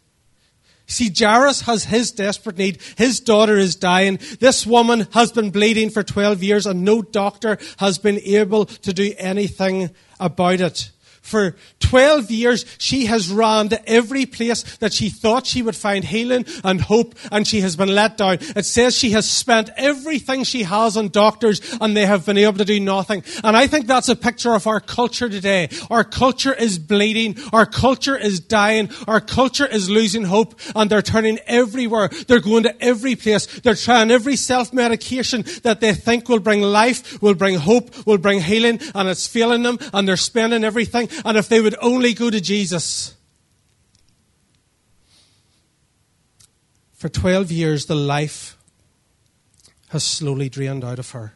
See, 0.87 1.11
Jairus 1.17 1.62
has 1.62 1.85
his 1.85 2.11
desperate 2.11 2.59
need. 2.59 2.81
His 2.97 3.21
daughter 3.21 3.57
is 3.57 3.76
dying. 3.76 4.19
This 4.41 4.67
woman 4.67 5.07
has 5.12 5.33
been 5.33 5.50
bleeding 5.50 5.91
for 5.91 6.03
12 6.03 6.43
years 6.43 6.67
and 6.67 6.85
no 6.85 7.03
doctor 7.03 7.59
has 7.79 7.99
been 7.99 8.19
able 8.19 8.67
to 8.67 8.93
do 8.93 9.14
anything 9.17 9.91
about 10.21 10.61
it. 10.61 10.91
For 11.25 11.57
12 11.81 12.31
years, 12.31 12.66
she 12.76 13.07
has 13.07 13.31
ran 13.31 13.71
to 13.71 13.88
every 13.88 14.26
place 14.26 14.62
that 14.76 14.93
she 14.93 15.09
thought 15.09 15.47
she 15.47 15.62
would 15.62 15.75
find 15.75 16.04
healing 16.04 16.45
and 16.62 16.83
hope, 16.83 17.14
and 17.33 17.47
she 17.47 17.62
has 17.62 17.76
been 17.76 17.95
let 17.95 18.19
down. 18.19 18.38
It 18.54 18.66
says 18.66 18.95
she 18.95 19.12
has 19.12 19.26
spent 19.26 19.71
everything 19.78 20.45
she 20.45 20.64
has 20.64 20.99
on 20.99 21.09
doctors, 21.09 21.62
and 21.81 21.97
they 21.97 22.04
have 22.04 22.26
been 22.26 22.37
able 22.37 22.59
to 22.59 22.64
do 22.66 22.78
nothing. 22.78 23.25
And 23.43 23.57
I 23.57 23.66
think 23.66 23.87
that's 23.87 24.11
a 24.11 24.16
picture 24.16 24.52
of 24.52 24.66
our 24.66 24.81
culture 24.81 25.31
today. 25.31 25.71
Our 25.88 26.04
culture 26.04 26.52
is 26.52 26.78
bleeding. 26.78 27.38
Our 27.54 27.64
culture 27.64 28.19
is 28.19 28.38
dying. 28.38 28.90
Our 29.09 29.23
culture 29.23 29.66
is 29.66 29.88
losing 29.88 30.25
hope, 30.25 30.61
and 30.76 30.90
they're 30.90 31.00
turning 31.00 31.38
everywhere. 31.47 32.11
They're 32.28 32.40
going 32.40 32.64
to 32.64 32.85
every 32.85 33.16
place. 33.16 33.47
They're 33.47 33.75
trying 33.75 34.11
every 34.11 34.37
self-medication 34.37 35.47
that 35.62 35.81
they 35.81 35.95
think 35.95 36.28
will 36.28 36.38
bring 36.38 36.61
life, 36.61 37.23
will 37.23 37.35
bring 37.35 37.57
hope, 37.57 38.07
will 38.07 38.19
bring 38.19 38.43
healing, 38.43 38.78
and 38.95 39.09
it's 39.09 39.26
failing 39.26 39.62
them, 39.62 39.78
and 39.95 40.07
they're 40.07 40.19
spending 40.19 40.64
everything. 40.64 41.09
And 41.25 41.37
if 41.37 41.49
they 41.49 41.61
would 41.61 41.76
only 41.80 42.14
go 42.14 42.30
to 42.30 42.40
Jesus. 42.40 43.14
For 46.94 47.09
12 47.09 47.52
years, 47.52 47.87
the 47.87 47.94
life 47.94 48.56
has 49.88 50.02
slowly 50.02 50.49
drained 50.49 50.85
out 50.85 50.99
of 50.99 51.11
her. 51.11 51.35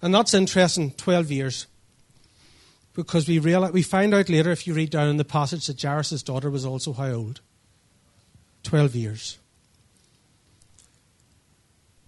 And 0.00 0.14
that's 0.14 0.34
interesting, 0.34 0.92
12 0.92 1.30
years. 1.30 1.66
Because 2.94 3.28
we, 3.28 3.38
realize, 3.38 3.72
we 3.72 3.82
find 3.82 4.14
out 4.14 4.28
later, 4.28 4.50
if 4.50 4.66
you 4.66 4.72
read 4.72 4.90
down 4.90 5.08
in 5.08 5.18
the 5.18 5.24
passage, 5.24 5.66
that 5.66 5.80
Jairus' 5.80 6.22
daughter 6.22 6.50
was 6.50 6.64
also 6.64 6.94
how 6.94 7.10
old? 7.10 7.40
12 8.62 8.96
years. 8.96 9.38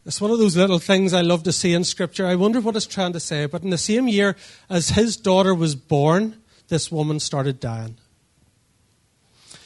It's 0.06 0.22
one 0.22 0.30
of 0.30 0.38
those 0.38 0.56
little 0.56 0.78
things 0.78 1.12
I 1.12 1.20
love 1.20 1.42
to 1.42 1.52
see 1.52 1.74
in 1.74 1.84
Scripture. 1.84 2.26
I 2.26 2.34
wonder 2.34 2.62
what 2.62 2.74
it's 2.76 2.86
trying 2.86 3.12
to 3.12 3.20
say. 3.20 3.44
But 3.44 3.62
in 3.62 3.68
the 3.68 3.76
same 3.76 4.08
year 4.08 4.36
as 4.70 4.88
his 4.88 5.18
daughter 5.18 5.54
was 5.54 5.74
born, 5.74 6.40
this 6.68 6.92
woman 6.92 7.20
started 7.20 7.60
dying. 7.60 7.96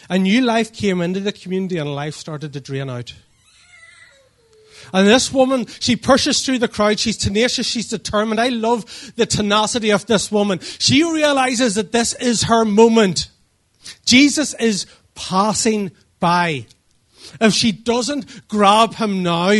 A 0.09 0.19
new 0.19 0.41
life 0.43 0.73
came 0.73 1.01
into 1.01 1.21
the 1.21 1.33
community 1.33 1.79
and 1.79 1.95
life 1.95 2.15
started 2.15 2.53
to 2.53 2.61
drain 2.61 2.91
out. 2.91 3.15
And 4.93 5.07
this 5.07 5.33
woman, 5.33 5.67
she 5.81 5.97
pushes 5.97 6.45
through 6.45 6.59
the 6.59 6.69
crowd. 6.69 6.99
She's 6.99 7.17
tenacious. 7.17 7.67
She's 7.67 7.89
determined. 7.89 8.41
I 8.41 8.49
love 8.49 9.13
the 9.17 9.27
tenacity 9.27 9.91
of 9.91 10.07
this 10.07 10.31
woman. 10.31 10.59
She 10.61 11.03
realizes 11.03 11.77
that 11.77 11.93
this 11.93 12.15
is 12.15 12.45
her 12.45 12.65
moment. 12.65 13.31
Jesus 14.05 14.55
is 14.55 14.87
passing 15.15 15.93
by. 16.21 16.67
If 17.41 17.55
she 17.55 17.73
doesn't 17.73 18.49
grab 18.49 18.95
him 18.95 19.23
now, 19.23 19.53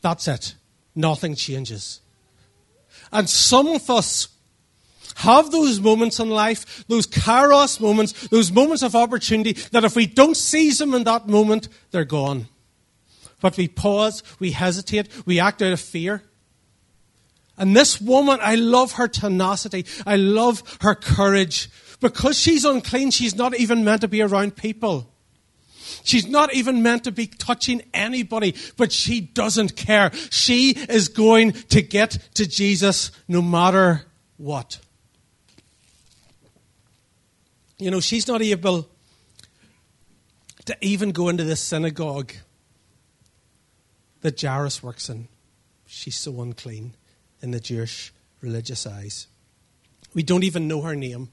that's 0.00 0.28
it. 0.28 0.54
Nothing 0.94 1.34
changes. 1.34 2.00
And 3.10 3.28
some 3.28 3.68
of 3.68 3.88
us 3.90 4.28
have 5.14 5.50
those 5.50 5.80
moments 5.80 6.18
in 6.18 6.30
life, 6.30 6.84
those 6.88 7.06
kairos 7.06 7.80
moments, 7.80 8.28
those 8.28 8.50
moments 8.52 8.82
of 8.82 8.94
opportunity, 8.94 9.52
that 9.72 9.84
if 9.84 9.96
we 9.96 10.06
don't 10.06 10.36
seize 10.36 10.78
them 10.78 10.94
in 10.94 11.04
that 11.04 11.28
moment, 11.28 11.68
they're 11.90 12.04
gone. 12.04 12.48
But 13.40 13.56
we 13.56 13.68
pause, 13.68 14.22
we 14.38 14.52
hesitate, 14.52 15.08
we 15.26 15.40
act 15.40 15.62
out 15.62 15.72
of 15.72 15.80
fear. 15.80 16.22
And 17.56 17.76
this 17.76 18.00
woman, 18.00 18.38
I 18.42 18.56
love 18.56 18.92
her 18.92 19.06
tenacity. 19.06 19.86
I 20.06 20.16
love 20.16 20.62
her 20.80 20.94
courage. 20.94 21.70
Because 22.00 22.38
she's 22.38 22.64
unclean, 22.64 23.10
she's 23.10 23.36
not 23.36 23.56
even 23.56 23.84
meant 23.84 24.00
to 24.00 24.08
be 24.08 24.22
around 24.22 24.56
people. 24.56 25.10
She's 26.02 26.26
not 26.26 26.52
even 26.52 26.82
meant 26.82 27.04
to 27.04 27.12
be 27.12 27.26
touching 27.26 27.82
anybody, 27.94 28.54
but 28.76 28.92
she 28.92 29.20
doesn't 29.20 29.76
care. 29.76 30.10
She 30.30 30.70
is 30.70 31.08
going 31.08 31.52
to 31.52 31.80
get 31.80 32.18
to 32.34 32.46
Jesus 32.46 33.10
no 33.28 33.40
matter 33.40 34.02
what. 34.36 34.80
You 37.84 37.90
know, 37.90 38.00
she's 38.00 38.26
not 38.26 38.40
able 38.40 38.88
to 40.64 40.74
even 40.80 41.10
go 41.10 41.28
into 41.28 41.44
the 41.44 41.54
synagogue 41.54 42.32
that 44.22 44.40
Jairus 44.40 44.82
works 44.82 45.10
in. 45.10 45.28
She's 45.84 46.16
so 46.16 46.40
unclean 46.40 46.94
in 47.42 47.50
the 47.50 47.60
Jewish 47.60 48.10
religious 48.40 48.86
eyes. 48.86 49.26
We 50.14 50.22
don't 50.22 50.44
even 50.44 50.66
know 50.66 50.80
her 50.80 50.96
name. 50.96 51.28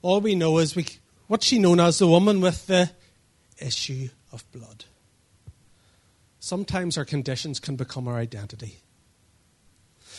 All 0.00 0.20
we 0.20 0.36
know 0.36 0.58
is 0.58 0.76
we, 0.76 0.86
what's 1.26 1.46
she 1.46 1.58
known 1.58 1.80
as? 1.80 1.98
The 1.98 2.06
woman 2.06 2.40
with 2.40 2.68
the 2.68 2.92
issue 3.58 4.10
of 4.30 4.48
blood. 4.52 4.84
Sometimes 6.38 6.96
our 6.96 7.04
conditions 7.04 7.58
can 7.58 7.74
become 7.74 8.06
our 8.06 8.16
identity. 8.16 8.76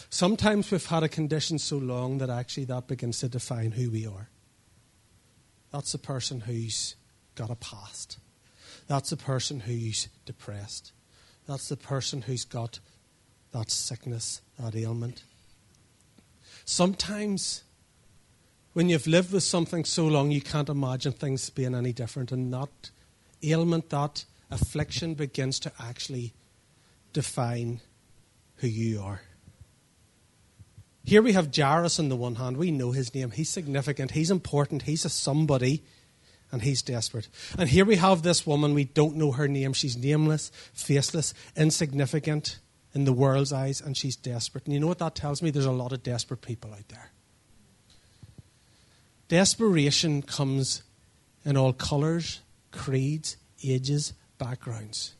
Sometimes 0.09 0.69
we've 0.69 0.85
had 0.85 1.03
a 1.03 1.07
condition 1.07 1.59
so 1.59 1.77
long 1.77 2.17
that 2.17 2.29
actually 2.29 2.65
that 2.65 2.87
begins 2.87 3.19
to 3.19 3.29
define 3.29 3.71
who 3.71 3.89
we 3.89 4.05
are. 4.05 4.27
That's 5.73 5.91
the 5.91 5.97
person 5.97 6.41
who's 6.41 6.95
got 7.33 7.49
a 7.49 7.55
past. 7.55 8.19
That's 8.87 9.09
the 9.09 9.17
person 9.17 9.61
who's 9.61 10.07
depressed. 10.23 10.91
That's 11.47 11.67
the 11.67 11.75
person 11.75 12.21
who's 12.21 12.45
got 12.45 12.79
that 13.51 13.71
sickness, 13.71 14.41
that 14.59 14.75
ailment. 14.75 15.23
Sometimes, 16.63 17.63
when 18.73 18.87
you've 18.87 19.07
lived 19.07 19.33
with 19.33 19.43
something 19.43 19.83
so 19.83 20.05
long, 20.05 20.29
you 20.29 20.41
can't 20.41 20.69
imagine 20.69 21.11
things 21.11 21.49
being 21.49 21.73
any 21.73 21.91
different, 21.91 22.31
and 22.31 22.53
that 22.53 22.91
ailment, 23.41 23.89
that 23.89 24.25
affliction 24.51 25.15
begins 25.15 25.59
to 25.61 25.71
actually 25.79 26.33
define 27.13 27.81
who 28.57 28.67
you 28.67 29.01
are. 29.01 29.21
Here 31.05 31.21
we 31.21 31.33
have 31.33 31.55
Jairus 31.55 31.99
on 31.99 32.09
the 32.09 32.15
one 32.15 32.35
hand. 32.35 32.57
We 32.57 32.71
know 32.71 32.91
his 32.91 33.13
name. 33.13 33.31
He's 33.31 33.49
significant. 33.49 34.11
He's 34.11 34.31
important. 34.31 34.83
He's 34.83 35.05
a 35.05 35.09
somebody. 35.09 35.83
And 36.51 36.61
he's 36.61 36.81
desperate. 36.83 37.27
And 37.57 37.67
here 37.67 37.83
we 37.83 37.95
have 37.95 38.21
this 38.21 38.45
woman. 38.45 38.73
We 38.73 38.83
don't 38.83 39.15
know 39.15 39.31
her 39.31 39.47
name. 39.47 39.73
She's 39.73 39.97
nameless, 39.97 40.51
faceless, 40.73 41.33
insignificant 41.57 42.59
in 42.93 43.05
the 43.05 43.13
world's 43.13 43.51
eyes, 43.51 43.81
and 43.81 43.97
she's 43.97 44.15
desperate. 44.15 44.65
And 44.65 44.73
you 44.73 44.79
know 44.79 44.87
what 44.87 44.99
that 44.99 45.15
tells 45.15 45.41
me? 45.41 45.49
There's 45.49 45.65
a 45.65 45.71
lot 45.71 45.93
of 45.93 46.03
desperate 46.03 46.41
people 46.41 46.71
out 46.71 46.87
there. 46.89 47.11
Desperation 49.29 50.21
comes 50.21 50.83
in 51.43 51.57
all 51.57 51.73
colours, 51.73 52.41
creeds, 52.71 53.37
ages, 53.63 54.13
backgrounds. 54.37 55.15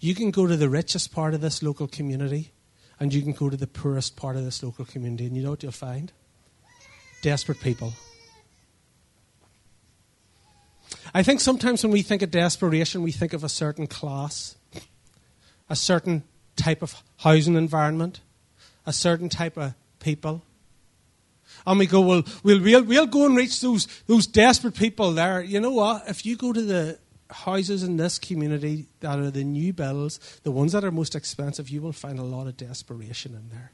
You 0.00 0.14
can 0.14 0.30
go 0.30 0.46
to 0.46 0.56
the 0.56 0.70
richest 0.70 1.12
part 1.12 1.34
of 1.34 1.42
this 1.42 1.62
local 1.62 1.86
community 1.86 2.52
and 2.98 3.12
you 3.12 3.22
can 3.22 3.32
go 3.32 3.50
to 3.50 3.56
the 3.56 3.66
poorest 3.66 4.16
part 4.16 4.36
of 4.36 4.44
this 4.44 4.62
local 4.62 4.84
community, 4.84 5.26
and 5.26 5.36
you 5.36 5.42
know 5.42 5.50
what 5.50 5.62
you'll 5.62 5.72
find? 5.72 6.12
Desperate 7.22 7.60
people. 7.60 7.92
I 11.14 11.22
think 11.22 11.40
sometimes 11.40 11.82
when 11.82 11.92
we 11.92 12.02
think 12.02 12.22
of 12.22 12.30
desperation, 12.30 13.02
we 13.02 13.12
think 13.12 13.32
of 13.32 13.44
a 13.44 13.48
certain 13.48 13.86
class, 13.86 14.56
a 15.68 15.76
certain 15.76 16.24
type 16.56 16.82
of 16.82 17.02
housing 17.18 17.54
environment, 17.54 18.20
a 18.86 18.92
certain 18.92 19.28
type 19.28 19.56
of 19.56 19.74
people. 19.98 20.42
And 21.66 21.78
we 21.78 21.86
go, 21.86 22.00
well, 22.00 22.22
we'll, 22.42 22.60
we'll, 22.60 22.84
we'll 22.84 23.06
go 23.06 23.26
and 23.26 23.36
reach 23.36 23.60
those, 23.60 23.86
those 24.06 24.26
desperate 24.26 24.74
people 24.74 25.12
there. 25.12 25.42
You 25.42 25.60
know 25.60 25.72
what? 25.72 26.04
If 26.08 26.24
you 26.24 26.36
go 26.36 26.52
to 26.52 26.62
the 26.62 26.98
houses 27.30 27.82
in 27.82 27.96
this 27.96 28.18
community 28.18 28.86
that 29.00 29.18
are 29.18 29.30
the 29.30 29.44
new 29.44 29.72
builds, 29.72 30.40
the 30.42 30.50
ones 30.50 30.72
that 30.72 30.84
are 30.84 30.90
most 30.90 31.14
expensive, 31.14 31.68
you 31.68 31.82
will 31.82 31.92
find 31.92 32.18
a 32.18 32.24
lot 32.24 32.46
of 32.46 32.56
desperation 32.56 33.34
in 33.34 33.48
there. 33.48 33.72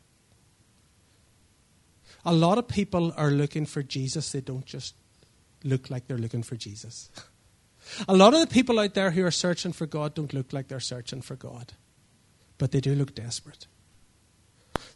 A 2.25 2.32
lot 2.32 2.59
of 2.59 2.68
people 2.68 3.12
are 3.16 3.30
looking 3.30 3.66
for 3.66 3.82
Jesus, 3.82 4.32
they 4.32 4.40
don't 4.40 4.64
just 4.64 4.94
look 5.64 5.90
like 5.90 6.06
they're 6.06 6.18
looking 6.18 6.42
for 6.42 6.56
Jesus. 6.56 7.11
A 8.09 8.14
lot 8.14 8.32
of 8.32 8.40
the 8.40 8.47
people 8.47 8.78
out 8.78 8.94
there 8.94 9.11
who 9.11 9.25
are 9.25 9.30
searching 9.32 9.73
for 9.73 9.87
God 9.87 10.14
don't 10.14 10.32
look 10.32 10.52
like 10.52 10.68
they're 10.68 10.78
searching 10.78 11.21
for 11.21 11.35
God, 11.35 11.73
but 12.56 12.71
they 12.71 12.80
do 12.80 12.94
look 12.94 13.12
desperate. 13.12 13.66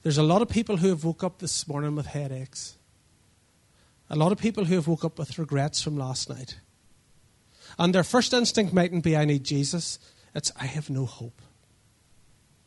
There's 0.03 0.19
a 0.19 0.23
lot 0.23 0.41
of 0.41 0.49
people 0.49 0.77
who 0.77 0.89
have 0.91 1.05
woke 1.05 1.25
up 1.25 1.41
this 1.41 1.67
morning 1.67 1.97
with 1.97 2.07
headaches. 2.07 2.79
A 4.09 4.15
lot 4.15 4.31
of 4.31 4.39
people 4.39 4.65
who 4.65 4.77
have 4.77 4.87
woke 4.87 5.05
up 5.05 5.19
with 5.19 5.37
regrets 5.37 5.83
from 5.83 5.97
last 5.97 6.29
night. 6.29 6.59
And 7.79 7.95
their 7.95 8.05
first 8.05 8.33
instinct 8.33 8.73
mightn't 8.73 9.05
be, 9.05 9.17
I 9.17 9.25
need 9.25 9.45
Jesus. 9.45 9.99
It's, 10.35 10.53
I 10.61 10.67
have 10.67 10.91
no 10.91 11.07
hope. 11.07 11.41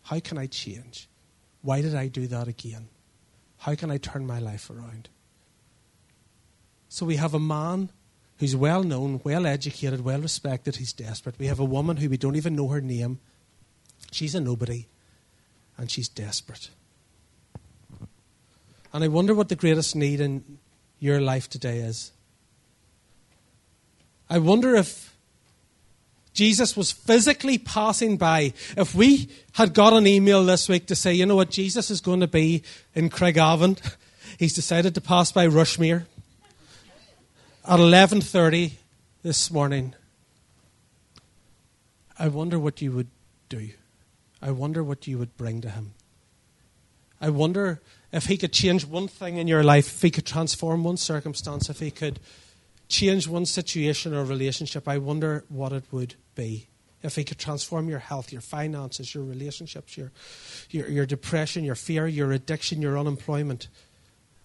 How 0.04 0.20
can 0.20 0.38
I 0.38 0.48
change? 0.48 1.08
Why 1.62 1.82
did 1.82 1.96
I 1.96 2.08
do 2.08 2.28
that 2.28 2.48
again? 2.48 2.88
How 3.58 3.76
can 3.76 3.92
I 3.92 3.98
turn 3.98 4.26
my 4.26 4.40
life 4.40 4.70
around? 4.70 5.10
So 6.88 7.06
we 7.06 7.18
have 7.18 7.34
a 7.34 7.40
man 7.40 7.90
who's 8.40 8.56
well 8.56 8.84
known, 8.84 9.22
well 9.24 9.46
educated, 9.46 10.04
well 10.04 10.22
respected, 10.22 10.78
he's 10.78 10.94
desperate. 10.94 11.38
We 11.38 11.48
have 11.48 11.60
a 11.60 11.66
woman 11.66 11.98
who 11.98 12.10
we 12.10 12.18
don't 12.18 12.38
even 12.38 12.56
know 12.56 12.70
her 12.70 12.82
name. 12.82 13.20
She's 14.12 14.34
a 14.34 14.40
nobody, 14.40 14.88
and 15.78 15.92
she's 15.92 16.08
desperate. 16.08 16.70
And 18.92 19.04
I 19.04 19.08
wonder 19.10 19.36
what 19.36 19.50
the 19.50 19.56
greatest 19.56 19.96
need 19.96 20.20
in 20.20 20.58
your 21.00 21.22
life 21.22 21.50
today 21.50 21.80
is. 21.80 22.12
I 24.30 24.40
wonder 24.40 24.76
if 24.76 25.16
Jesus 26.34 26.78
was 26.78 26.92
physically 26.92 27.58
passing 27.58 28.18
by, 28.18 28.54
if 28.78 28.94
we 28.94 29.30
had 29.54 29.74
got 29.74 29.94
an 29.94 30.08
email 30.08 30.46
this 30.46 30.70
week 30.70 30.88
to 30.88 30.96
say, 30.96 31.14
you 31.14 31.26
know 31.26 31.36
what, 31.36 31.50
Jesus 31.50 31.90
is 31.90 32.02
going 32.02 32.20
to 32.20 32.28
be 32.28 32.64
in 32.94 33.10
Craigavon, 33.10 33.78
He's 34.40 34.54
decided 34.54 34.96
to 34.96 35.02
pass 35.02 35.34
by 35.34 35.48
Rushmere 35.48 36.06
at 37.66 37.80
11:30 37.80 38.72
this 39.22 39.52
morning. 39.52 39.94
I 42.18 42.30
wonder 42.30 42.58
what 42.58 42.82
you 42.82 42.94
would 42.94 43.10
do. 43.50 43.72
I 44.42 44.52
wonder 44.52 44.82
what 44.82 45.08
you 45.08 45.18
would 45.18 45.36
bring 45.36 45.60
to 45.60 45.70
him. 45.70 45.94
I 47.20 47.30
wonder 47.30 47.82
if 48.14 48.28
he 48.28 48.38
could 48.38 48.54
change 48.54 48.86
one 48.86 49.10
thing 49.10 49.36
in 49.36 49.48
your 49.48 49.64
life, 49.64 49.88
if 49.96 50.02
he 50.02 50.10
could 50.10 50.26
transform 50.26 50.86
one 50.86 50.96
circumstance, 50.96 51.70
if 51.70 51.80
he 51.80 51.92
could 51.92 52.22
change 52.90 53.28
one 53.28 53.46
situation 53.46 54.14
or 54.14 54.26
relationship, 54.26 54.88
I 54.88 54.98
wonder 54.98 55.46
what 55.48 55.72
it 55.72 55.86
would 55.92 56.16
be. 56.36 56.68
If 57.02 57.16
he 57.16 57.24
could 57.24 57.38
transform 57.38 57.88
your 57.88 58.00
health, 58.00 58.34
your 58.34 58.42
finances, 58.42 59.16
your 59.16 59.24
relationships, 59.24 59.96
your, 59.96 60.12
your, 60.70 60.90
your 60.90 61.06
depression, 61.06 61.64
your 61.64 61.76
fear, 61.76 62.08
your 62.08 62.34
addiction, 62.34 62.82
your 62.82 63.00
unemployment, 63.00 63.70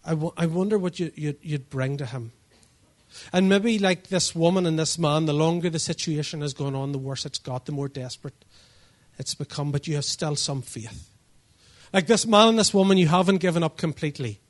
I, 0.04 0.10
w- 0.10 0.32
I 0.36 0.46
wonder 0.46 0.78
what 0.78 1.00
you, 1.00 1.10
you'd, 1.16 1.38
you'd 1.42 1.68
bring 1.68 1.96
to 1.96 2.06
him. 2.06 2.30
And 3.32 3.48
maybe, 3.48 3.78
like 3.78 4.08
this 4.08 4.34
woman 4.34 4.66
and 4.66 4.78
this 4.78 4.98
man, 4.98 5.26
the 5.26 5.32
longer 5.32 5.70
the 5.70 5.78
situation 5.78 6.42
has 6.42 6.54
gone 6.54 6.76
on, 6.76 6.92
the 6.92 6.98
worse 6.98 7.26
it's 7.26 7.38
got, 7.38 7.66
the 7.66 7.72
more 7.72 7.88
desperate 7.88 8.44
it's 9.18 9.34
become, 9.34 9.70
but 9.70 9.86
you 9.86 9.94
have 9.94 10.04
still 10.04 10.36
some 10.36 10.62
faith. 10.62 11.08
Like 11.92 12.06
this 12.06 12.26
man 12.26 12.48
and 12.48 12.58
this 12.58 12.74
woman, 12.74 12.98
you 12.98 13.06
haven't 13.08 13.38
given 13.38 13.62
up 13.62 13.76
completely. 13.76 14.40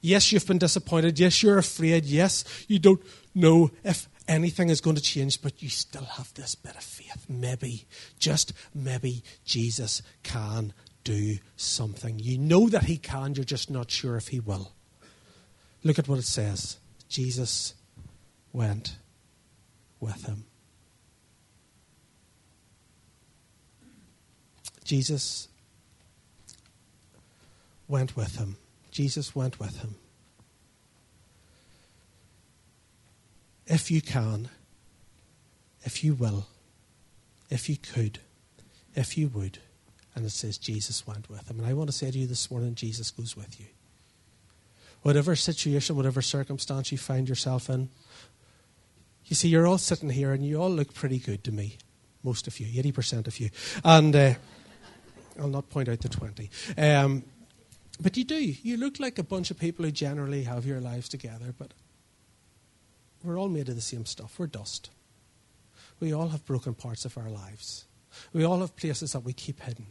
Yes, 0.00 0.32
you've 0.32 0.46
been 0.46 0.58
disappointed. 0.58 1.18
Yes, 1.18 1.42
you're 1.42 1.58
afraid. 1.58 2.04
Yes, 2.04 2.44
you 2.68 2.78
don't 2.78 3.00
know 3.34 3.70
if 3.84 4.08
anything 4.28 4.68
is 4.68 4.80
going 4.80 4.96
to 4.96 5.02
change, 5.02 5.42
but 5.42 5.62
you 5.62 5.68
still 5.68 6.04
have 6.04 6.32
this 6.34 6.54
bit 6.54 6.76
of 6.76 6.82
faith. 6.82 7.26
Maybe, 7.28 7.86
just 8.18 8.52
maybe, 8.74 9.22
Jesus 9.44 10.02
can 10.22 10.72
do 11.04 11.38
something. 11.56 12.18
You 12.18 12.38
know 12.38 12.68
that 12.68 12.84
He 12.84 12.96
can, 12.98 13.34
you're 13.34 13.44
just 13.44 13.70
not 13.70 13.90
sure 13.90 14.16
if 14.16 14.28
He 14.28 14.40
will. 14.40 14.72
Look 15.84 15.98
at 15.98 16.08
what 16.08 16.18
it 16.18 16.24
says 16.24 16.78
Jesus 17.08 17.74
went 18.52 18.96
with 20.00 20.26
him. 20.26 20.44
Jesus 24.84 25.48
went 27.88 28.16
with 28.16 28.36
him. 28.36 28.56
Jesus 28.96 29.36
went 29.36 29.60
with 29.60 29.82
him. 29.82 29.94
If 33.66 33.90
you 33.90 34.00
can, 34.00 34.48
if 35.82 36.02
you 36.02 36.14
will, 36.14 36.46
if 37.50 37.68
you 37.68 37.76
could, 37.76 38.20
if 38.94 39.18
you 39.18 39.28
would, 39.28 39.58
and 40.14 40.24
it 40.24 40.30
says 40.30 40.56
Jesus 40.56 41.06
went 41.06 41.28
with 41.28 41.46
him. 41.50 41.58
And 41.58 41.68
I 41.68 41.74
want 41.74 41.90
to 41.90 41.92
say 41.92 42.10
to 42.10 42.18
you 42.18 42.26
this 42.26 42.50
morning, 42.50 42.74
Jesus 42.74 43.10
goes 43.10 43.36
with 43.36 43.60
you. 43.60 43.66
Whatever 45.02 45.36
situation, 45.36 45.94
whatever 45.94 46.22
circumstance 46.22 46.90
you 46.90 46.96
find 46.96 47.28
yourself 47.28 47.68
in, 47.68 47.90
you 49.26 49.36
see, 49.36 49.48
you're 49.48 49.66
all 49.66 49.76
sitting 49.76 50.08
here 50.08 50.32
and 50.32 50.42
you 50.42 50.58
all 50.58 50.70
look 50.70 50.94
pretty 50.94 51.18
good 51.18 51.44
to 51.44 51.52
me. 51.52 51.76
Most 52.24 52.46
of 52.46 52.58
you, 52.58 52.82
80% 52.82 53.26
of 53.26 53.38
you. 53.40 53.50
And 53.84 54.16
uh, 54.16 54.34
I'll 55.38 55.48
not 55.48 55.68
point 55.68 55.90
out 55.90 56.00
the 56.00 56.08
20. 56.08 56.48
Um, 56.78 57.24
but 58.00 58.16
you 58.16 58.24
do. 58.24 58.36
You 58.36 58.76
look 58.76 59.00
like 59.00 59.18
a 59.18 59.22
bunch 59.22 59.50
of 59.50 59.58
people 59.58 59.84
who 59.84 59.90
generally 59.90 60.44
have 60.44 60.66
your 60.66 60.80
lives 60.80 61.08
together, 61.08 61.54
but 61.56 61.72
we're 63.22 63.38
all 63.38 63.48
made 63.48 63.68
of 63.68 63.74
the 63.74 63.80
same 63.80 64.06
stuff. 64.06 64.38
We're 64.38 64.46
dust. 64.46 64.90
We 66.00 66.12
all 66.12 66.28
have 66.28 66.44
broken 66.44 66.74
parts 66.74 67.04
of 67.04 67.16
our 67.16 67.30
lives. 67.30 67.86
We 68.32 68.44
all 68.44 68.60
have 68.60 68.76
places 68.76 69.12
that 69.12 69.20
we 69.20 69.32
keep 69.32 69.60
hidden. 69.60 69.86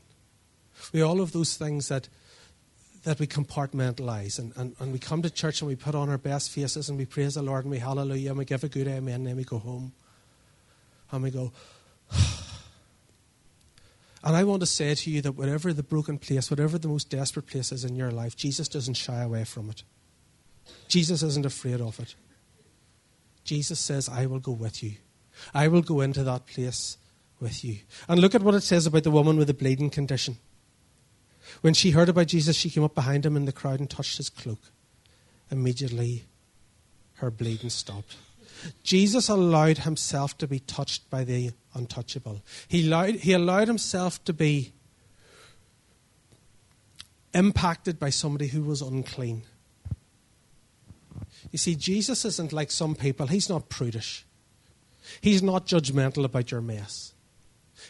We 0.93 1.01
all 1.01 1.19
have 1.19 1.31
those 1.31 1.57
things 1.57 1.87
that, 1.87 2.09
that 3.03 3.19
we 3.19 3.27
compartmentalize. 3.27 4.39
And, 4.39 4.53
and, 4.55 4.75
and 4.79 4.91
we 4.91 4.99
come 4.99 5.21
to 5.21 5.29
church 5.29 5.61
and 5.61 5.67
we 5.67 5.75
put 5.75 5.95
on 5.95 6.09
our 6.09 6.17
best 6.17 6.51
faces 6.51 6.89
and 6.89 6.97
we 6.97 7.05
praise 7.05 7.35
the 7.35 7.41
Lord 7.41 7.65
and 7.65 7.71
we 7.71 7.79
hallelujah 7.79 8.29
and 8.29 8.37
we 8.37 8.45
give 8.45 8.63
a 8.63 8.69
good 8.69 8.87
amen 8.87 9.15
and 9.15 9.27
then 9.27 9.37
we 9.37 9.43
go 9.43 9.57
home. 9.57 9.93
And 11.11 11.23
we 11.23 11.31
go, 11.31 11.51
and 14.25 14.35
I 14.35 14.43
want 14.43 14.61
to 14.61 14.65
say 14.65 14.95
to 14.95 15.11
you 15.11 15.21
that 15.21 15.33
whatever 15.33 15.71
the 15.71 15.83
broken 15.83 16.17
place, 16.17 16.49
whatever 16.49 16.79
the 16.79 16.87
most 16.87 17.11
desperate 17.11 17.45
place 17.45 17.71
is 17.71 17.85
in 17.85 17.95
your 17.95 18.09
life, 18.09 18.35
Jesus 18.35 18.67
doesn't 18.67 18.95
shy 18.95 19.21
away 19.21 19.43
from 19.43 19.69
it. 19.69 19.83
Jesus 20.87 21.21
isn't 21.21 21.45
afraid 21.45 21.79
of 21.79 21.99
it. 21.99 22.15
Jesus 23.43 23.79
says, 23.79 24.09
I 24.09 24.25
will 24.25 24.39
go 24.39 24.51
with 24.51 24.81
you. 24.81 24.93
I 25.53 25.67
will 25.67 25.83
go 25.83 26.01
into 26.01 26.23
that 26.23 26.47
place 26.47 26.97
with 27.39 27.63
you. 27.63 27.77
And 28.09 28.19
look 28.19 28.33
at 28.33 28.41
what 28.41 28.55
it 28.55 28.61
says 28.61 28.87
about 28.87 29.03
the 29.03 29.11
woman 29.11 29.37
with 29.37 29.47
the 29.47 29.53
bleeding 29.53 29.91
condition. 29.91 30.37
When 31.61 31.75
she 31.75 31.91
heard 31.91 32.09
about 32.09 32.27
Jesus, 32.27 32.57
she 32.57 32.71
came 32.71 32.83
up 32.83 32.95
behind 32.95 33.25
him 33.25 33.35
in 33.35 33.45
the 33.45 33.51
crowd 33.51 33.79
and 33.79 33.87
touched 33.87 34.17
his 34.17 34.31
cloak. 34.31 34.59
Immediately, 35.51 36.25
her 37.15 37.29
bleeding 37.29 37.69
stopped. 37.69 38.17
Jesus 38.81 39.29
allowed 39.29 39.79
himself 39.79 40.35
to 40.39 40.47
be 40.47 40.59
touched 40.59 41.09
by 41.11 41.23
the 41.23 41.51
untouchable. 41.75 42.41
He 42.67 42.87
allowed, 42.87 43.15
he 43.15 43.33
allowed 43.33 43.67
himself 43.67 44.23
to 44.25 44.33
be 44.33 44.73
impacted 47.33 47.99
by 47.99 48.09
somebody 48.09 48.47
who 48.47 48.63
was 48.63 48.81
unclean. 48.81 49.43
You 51.51 51.57
see, 51.57 51.75
Jesus 51.75 52.25
isn't 52.25 52.53
like 52.53 52.71
some 52.71 52.95
people, 52.95 53.27
he's 53.27 53.49
not 53.49 53.69
prudish. 53.69 54.25
He's 55.21 55.43
not 55.43 55.67
judgmental 55.67 56.25
about 56.25 56.51
your 56.51 56.61
mess. 56.61 57.13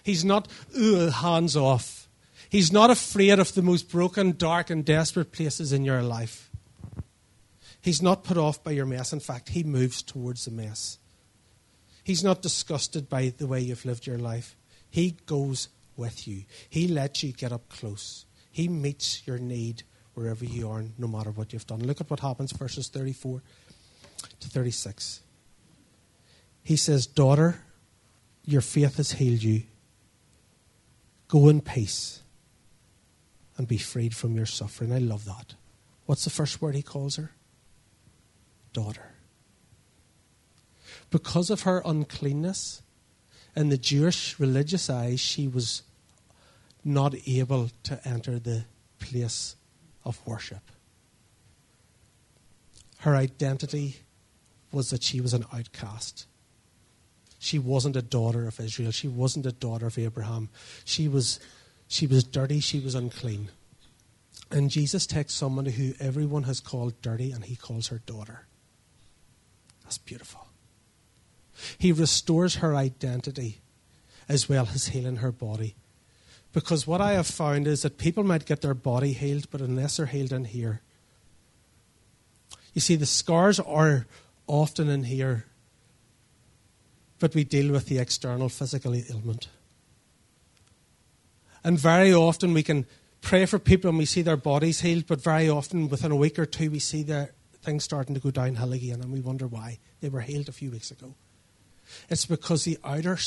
He's 0.04 0.26
not 0.26 0.48
hands 0.76 1.56
off. 1.56 2.10
He's 2.50 2.72
not 2.72 2.90
afraid 2.90 3.40
of 3.40 3.54
the 3.54 3.62
most 3.62 3.90
broken, 3.90 4.36
dark, 4.38 4.70
and 4.70 4.84
desperate 4.84 5.32
places 5.32 5.72
in 5.72 5.84
your 5.84 6.02
life. 6.02 6.50
He's 7.82 8.02
not 8.02 8.24
put 8.24 8.38
off 8.38 8.64
by 8.64 8.72
your 8.72 8.86
mess. 8.86 9.14
In 9.14 9.20
fact, 9.20 9.50
he 9.50 9.64
moves 9.64 10.02
towards 10.02 10.46
the 10.46 10.52
mess. 10.52 10.98
He's 12.06 12.24
not 12.24 12.42
disgusted 12.42 13.10
by 13.10 13.34
the 13.38 13.48
way 13.48 13.60
you've 13.60 13.84
lived 13.84 14.08
your 14.08 14.18
life. 14.18 14.56
He 14.90 15.18
goes 15.26 15.68
with 15.98 16.26
you. 16.28 16.44
He 16.70 16.88
lets 16.88 17.22
you 17.22 17.34
get 17.34 17.52
up 17.52 17.68
close. 17.68 18.26
He 18.50 18.70
meets 18.70 19.28
your 19.28 19.38
need 19.38 19.84
wherever 20.14 20.46
you 20.46 20.70
are, 20.70 20.86
no 20.98 21.08
matter 21.08 21.32
what 21.32 21.52
you've 21.52 21.68
done. 21.68 21.80
Look 21.86 22.00
at 22.00 22.10
what 22.10 22.22
happens, 22.22 22.54
verses 22.54 22.88
34 22.88 23.42
to 24.40 24.48
36. 24.48 25.20
He 26.64 26.78
says, 26.78 27.06
Daughter, 27.06 27.60
your 28.46 28.62
faith 28.62 28.96
has 28.96 29.12
healed 29.12 29.44
you. 29.44 29.64
Go 31.28 31.50
in 31.50 31.60
peace 31.60 32.22
and 33.58 33.68
be 33.68 33.78
freed 33.78 34.16
from 34.16 34.36
your 34.36 34.46
suffering. 34.46 34.94
I 34.94 35.00
love 35.00 35.26
that. 35.26 35.56
What's 36.06 36.24
the 36.24 36.30
first 36.30 36.62
word 36.62 36.76
he 36.76 36.82
calls 36.82 37.18
her? 37.18 37.32
daughter. 38.76 39.15
Because 41.16 41.50
of 41.50 41.62
her 41.62 41.82
uncleanness, 41.86 42.82
in 43.56 43.70
the 43.70 43.78
Jewish 43.78 44.38
religious 44.38 44.90
eyes, 44.90 45.22
she 45.22 45.48
was 45.48 45.82
not 46.84 47.16
able 47.26 47.70
to 47.84 48.06
enter 48.06 48.38
the 48.38 48.66
place 49.00 49.56
of 50.04 50.20
worship. 50.28 50.60
Her 52.98 53.16
identity 53.16 53.96
was 54.74 54.90
that 54.90 55.04
she 55.04 55.22
was 55.22 55.34
an 55.34 55.46
outcast. 55.54 56.26
She 57.40 57.60
wasn't 57.60 57.96
a 57.96 58.02
daughter 58.02 58.46
of 58.46 58.60
Israel. 58.60 58.92
She 58.92 59.08
wasn't 59.08 59.46
a 59.46 59.54
daughter 59.54 59.88
of 59.88 59.98
Abraham. 59.98 60.50
She 60.84 61.08
was, 61.08 61.40
she 61.88 62.08
was 62.08 62.26
dirty. 62.26 62.60
She 62.60 62.82
was 62.82 62.94
unclean. 62.94 63.52
And 64.52 64.70
Jesus 64.70 65.08
takes 65.08 65.34
someone 65.34 65.68
who 65.68 65.94
everyone 65.98 66.44
has 66.44 66.60
called 66.60 67.02
dirty 67.02 67.32
and 67.32 67.46
he 67.46 67.56
calls 67.56 67.88
her 67.88 68.02
daughter. 68.06 68.48
That's 69.86 69.98
beautiful. 69.98 70.45
He 71.78 71.92
restores 71.92 72.56
her 72.56 72.76
identity 72.76 73.62
as 74.28 74.50
well 74.50 74.68
as 74.74 74.88
healing 74.88 75.18
her 75.18 75.32
body. 75.32 75.76
Because 76.54 76.88
what 76.88 77.02
I 77.02 77.14
have 77.14 77.28
found 77.28 77.68
is 77.68 77.82
that 77.82 77.98
people 77.98 78.24
might 78.24 78.46
get 78.46 78.62
their 78.62 78.74
body 78.74 79.14
healed, 79.14 79.50
but 79.52 79.62
unless 79.62 79.98
they're 79.98 80.06
healed 80.06 80.32
in 80.32 80.46
here, 80.46 80.82
you 82.74 82.82
see, 82.82 82.96
the 82.96 83.06
scars 83.06 83.60
are 83.60 84.06
often 84.48 84.90
in 84.90 85.04
here, 85.04 85.46
but 87.20 87.34
we 87.34 87.44
deal 87.46 87.72
with 87.72 87.88
the 87.88 88.00
external 88.00 88.50
physical 88.50 88.94
ailment. 88.94 89.48
And 91.64 91.80
very 91.80 92.14
often 92.14 92.54
we 92.54 92.64
can 92.64 92.86
pray 93.22 93.46
for 93.46 93.60
people 93.60 93.90
and 93.90 93.98
we 93.98 94.06
see 94.06 94.22
their 94.22 94.38
bodies 94.38 94.82
healed, 94.82 95.08
but 95.08 95.22
very 95.22 95.50
often 95.50 95.90
within 95.90 96.12
a 96.12 96.16
week 96.16 96.38
or 96.38 96.46
two 96.46 96.70
we 96.70 96.80
see 96.80 97.02
their 97.02 97.32
things 97.64 97.84
starting 97.84 98.14
to 98.14 98.22
go 98.22 98.30
downhill 98.30 98.74
again, 98.74 99.02
and 99.02 99.12
we 99.12 99.22
wonder 99.22 99.48
why. 99.48 99.80
They 100.02 100.10
were 100.10 100.22
healed 100.22 100.50
a 100.50 100.54
few 100.54 100.70
weeks 100.70 100.92
ago. 100.92 101.16
It's 102.10 102.26
because 102.26 102.64
the 102.64 102.78
outer 102.84 103.18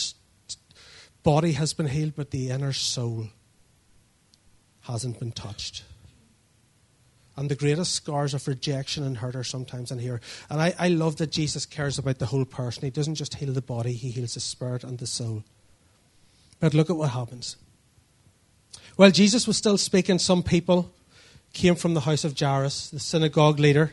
body 1.23 1.53
has 1.53 1.73
been 1.73 1.88
healed, 1.88 2.14
but 2.16 2.31
the 2.31 2.51
inner 2.51 2.73
soul 2.73 3.29
hasn't 4.83 5.18
been 5.18 5.33
touched. 5.33 5.85
And 7.37 7.49
the 7.49 7.55
greatest 7.55 7.92
scars 7.92 8.35
of 8.35 8.49
rejection 8.49 9.05
and 9.05 9.18
hurt 9.18 9.37
are 9.37 9.44
sometimes 9.44 9.92
in 9.92 10.01
here. 10.01 10.21
And 10.51 10.61
I, 10.61 10.75
I 10.77 10.88
love 10.88 11.16
that 11.16 11.31
Jesus 11.31 11.66
cares 11.66 11.97
about 11.97 12.18
the 12.18 12.27
whole 12.27 12.44
person. 12.44 12.83
He 12.83 12.90
doesn't 12.90 13.14
just 13.14 13.35
heal 13.35 13.53
the 13.53 13.62
body, 13.62 13.92
he 13.92 14.11
heals 14.11 14.35
the 14.35 14.40
spirit 14.40 14.83
and 14.83 14.99
the 14.99 15.07
soul. 15.07 15.44
But 16.59 16.75
look 16.75 16.90
at 16.90 16.97
what 16.97 17.11
happens. 17.11 17.57
While 18.97 19.12
Jesus 19.12 19.47
was 19.47 19.57
still 19.57 19.79
speaking, 19.79 20.18
some 20.18 20.42
people 20.42 20.90
came 21.53 21.77
from 21.77 21.94
the 21.94 22.01
house 22.01 22.25
of 22.25 22.37
Jairus, 22.37 22.90
the 22.90 22.99
synagogue 22.99 23.61
leader. 23.61 23.92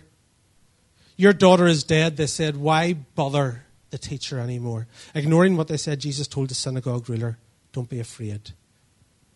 Your 1.16 1.34
daughter 1.34 1.68
is 1.68 1.84
dead, 1.84 2.18
they 2.18 2.26
said. 2.28 2.58
Why 2.58 2.94
bother 2.94 3.64
the 3.90 3.98
teacher 3.98 4.40
anymore? 4.40 4.88
Ignoring 5.14 5.58
what 5.58 5.68
they 5.68 5.78
said, 5.78 6.00
Jesus 6.00 6.28
told 6.28 6.50
the 6.50 6.56
synagogue 6.56 7.10
ruler, 7.10 7.38
Don't 7.72 7.90
be 7.90 8.00
afraid, 8.00 8.52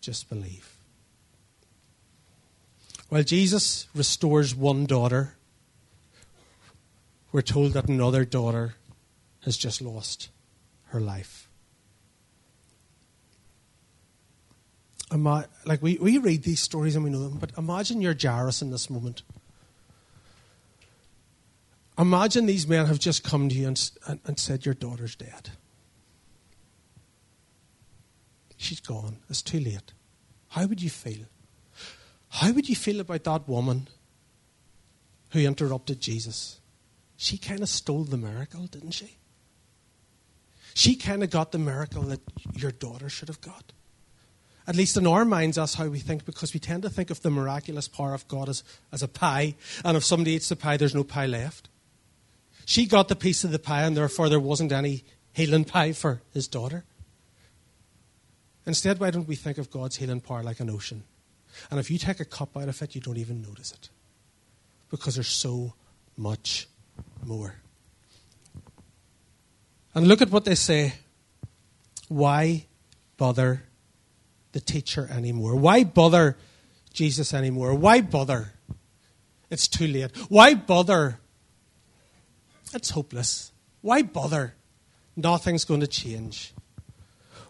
just 0.00 0.28
believe. 0.28 0.76
While 3.08 3.24
Jesus 3.24 3.88
restores 3.94 4.54
one 4.54 4.86
daughter, 4.86 5.34
we're 7.32 7.42
told 7.42 7.72
that 7.72 7.88
another 7.88 8.24
daughter 8.24 8.74
has 9.44 9.56
just 9.56 9.82
lost 9.82 10.28
her 10.86 11.00
life. 11.00 11.48
like 15.12 15.82
we, 15.82 15.98
we 15.98 16.18
read 16.18 16.44
these 16.44 16.60
stories 16.60 16.94
and 16.94 17.04
we 17.04 17.10
know 17.10 17.28
them, 17.28 17.38
but 17.38 17.50
imagine 17.58 18.00
you're 18.00 18.16
Jairus 18.20 18.62
in 18.62 18.70
this 18.70 18.88
moment. 18.88 19.22
Imagine 22.00 22.46
these 22.46 22.66
men 22.66 22.86
have 22.86 22.98
just 22.98 23.22
come 23.22 23.50
to 23.50 23.54
you 23.54 23.68
and, 23.68 23.90
and, 24.06 24.20
and 24.24 24.38
said, 24.38 24.64
Your 24.64 24.74
daughter's 24.74 25.14
dead. 25.14 25.50
She's 28.56 28.80
gone. 28.80 29.18
It's 29.28 29.42
too 29.42 29.60
late. 29.60 29.92
How 30.48 30.66
would 30.66 30.80
you 30.80 30.88
feel? 30.88 31.26
How 32.30 32.52
would 32.52 32.68
you 32.68 32.76
feel 32.76 33.00
about 33.00 33.24
that 33.24 33.46
woman 33.46 33.88
who 35.30 35.40
interrupted 35.40 36.00
Jesus? 36.00 36.60
She 37.18 37.36
kind 37.36 37.60
of 37.60 37.68
stole 37.68 38.04
the 38.04 38.16
miracle, 38.16 38.66
didn't 38.66 38.92
she? 38.92 39.18
She 40.72 40.94
kind 40.94 41.22
of 41.22 41.28
got 41.28 41.52
the 41.52 41.58
miracle 41.58 42.02
that 42.04 42.20
your 42.54 42.70
daughter 42.70 43.10
should 43.10 43.28
have 43.28 43.42
got. 43.42 43.72
At 44.66 44.76
least 44.76 44.96
in 44.96 45.06
our 45.06 45.24
minds, 45.26 45.56
that's 45.56 45.74
how 45.74 45.88
we 45.88 45.98
think, 45.98 46.24
because 46.24 46.54
we 46.54 46.60
tend 46.60 46.82
to 46.84 46.90
think 46.90 47.10
of 47.10 47.20
the 47.20 47.30
miraculous 47.30 47.88
power 47.88 48.14
of 48.14 48.26
God 48.28 48.48
as, 48.48 48.62
as 48.90 49.02
a 49.02 49.08
pie, 49.08 49.56
and 49.84 49.96
if 49.96 50.04
somebody 50.04 50.32
eats 50.32 50.48
the 50.48 50.56
pie, 50.56 50.76
there's 50.76 50.94
no 50.94 51.04
pie 51.04 51.26
left. 51.26 51.68
She 52.70 52.86
got 52.86 53.08
the 53.08 53.16
piece 53.16 53.42
of 53.42 53.50
the 53.50 53.58
pie, 53.58 53.82
and 53.82 53.96
therefore 53.96 54.28
there 54.28 54.38
wasn't 54.38 54.70
any 54.70 55.02
healing 55.32 55.64
pie 55.64 55.90
for 55.90 56.22
his 56.32 56.46
daughter. 56.46 56.84
Instead, 58.64 59.00
why 59.00 59.10
don't 59.10 59.26
we 59.26 59.34
think 59.34 59.58
of 59.58 59.72
God's 59.72 59.96
healing 59.96 60.20
power 60.20 60.44
like 60.44 60.60
an 60.60 60.70
ocean? 60.70 61.02
And 61.68 61.80
if 61.80 61.90
you 61.90 61.98
take 61.98 62.20
a 62.20 62.24
cup 62.24 62.56
out 62.56 62.68
of 62.68 62.80
it, 62.80 62.94
you 62.94 63.00
don't 63.00 63.16
even 63.16 63.42
notice 63.42 63.72
it. 63.72 63.88
Because 64.88 65.16
there's 65.16 65.26
so 65.26 65.74
much 66.16 66.68
more. 67.24 67.56
And 69.92 70.06
look 70.06 70.22
at 70.22 70.30
what 70.30 70.44
they 70.44 70.54
say. 70.54 70.92
Why 72.06 72.66
bother 73.16 73.64
the 74.52 74.60
teacher 74.60 75.08
anymore? 75.10 75.56
Why 75.56 75.82
bother 75.82 76.36
Jesus 76.92 77.34
anymore? 77.34 77.74
Why 77.74 78.00
bother? 78.00 78.52
It's 79.50 79.66
too 79.66 79.88
late. 79.88 80.16
Why 80.28 80.54
bother? 80.54 81.18
It's 82.72 82.90
hopeless. 82.90 83.52
Why 83.80 84.02
bother? 84.02 84.54
Nothing's 85.16 85.64
going 85.64 85.80
to 85.80 85.86
change. 85.86 86.52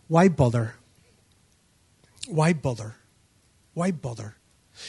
Why 0.09 0.29
bother? 0.29 0.75
Why 2.29 2.53
bother? 2.53 2.97
Why 3.75 3.91
bother? 3.91 4.37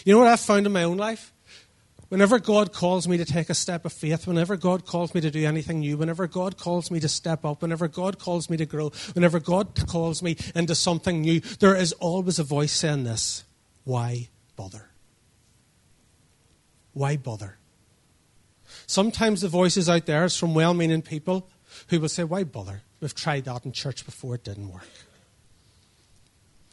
You 0.06 0.14
know 0.14 0.20
what 0.20 0.28
I've 0.28 0.40
found 0.40 0.66
in 0.66 0.72
my 0.72 0.84
own 0.84 0.98
life? 0.98 1.34
Whenever 2.10 2.40
God 2.40 2.74
calls 2.74 3.08
me 3.08 3.16
to 3.18 3.24
take 3.24 3.50
a 3.50 3.54
step 3.54 3.86
of 3.86 3.94
faith, 3.94 4.28
whenever 4.28 4.58
God 4.58 4.86
calls 4.86 5.14
me 5.16 5.22
to 5.22 5.32
do 5.32 5.46
anything 5.46 5.80
new, 5.80 5.96
whenever 5.96 6.28
God 6.28 6.58
calls 6.58 6.92
me 6.92 7.00
to 7.00 7.08
step 7.08 7.46
up, 7.46 7.62
whenever 7.62 7.88
God 7.88 8.20
calls 8.20 8.50
me 8.50 8.58
to 8.58 8.66
grow, 8.66 8.90
whenever 9.14 9.40
God 9.40 9.88
calls 9.88 10.22
me 10.22 10.36
into 10.54 10.76
something 10.76 11.22
new, 11.22 11.40
there 11.60 11.76
is 11.76 11.94
always 11.94 12.38
a 12.38 12.44
voice 12.44 12.74
saying 12.74 13.06
this 13.06 13.46
Why 13.86 14.28
bother? 14.58 14.90
Why 16.94 17.16
bother? 17.16 17.58
Sometimes 18.92 19.40
the 19.40 19.48
voices 19.48 19.88
out 19.88 20.06
there 20.06 20.26
is 20.26 20.36
from 20.36 20.54
well 20.54 20.74
meaning 20.74 21.02
people 21.02 21.48
who 21.88 22.02
will 22.02 22.10
say, 22.10 22.26
Why 22.26 22.44
bother? 22.44 22.82
We've 23.00 23.16
tried 23.16 23.46
that 23.46 23.64
in 23.64 23.72
church 23.72 24.04
before, 24.04 24.36
it 24.36 24.44
didn't 24.44 24.70
work. 24.70 24.90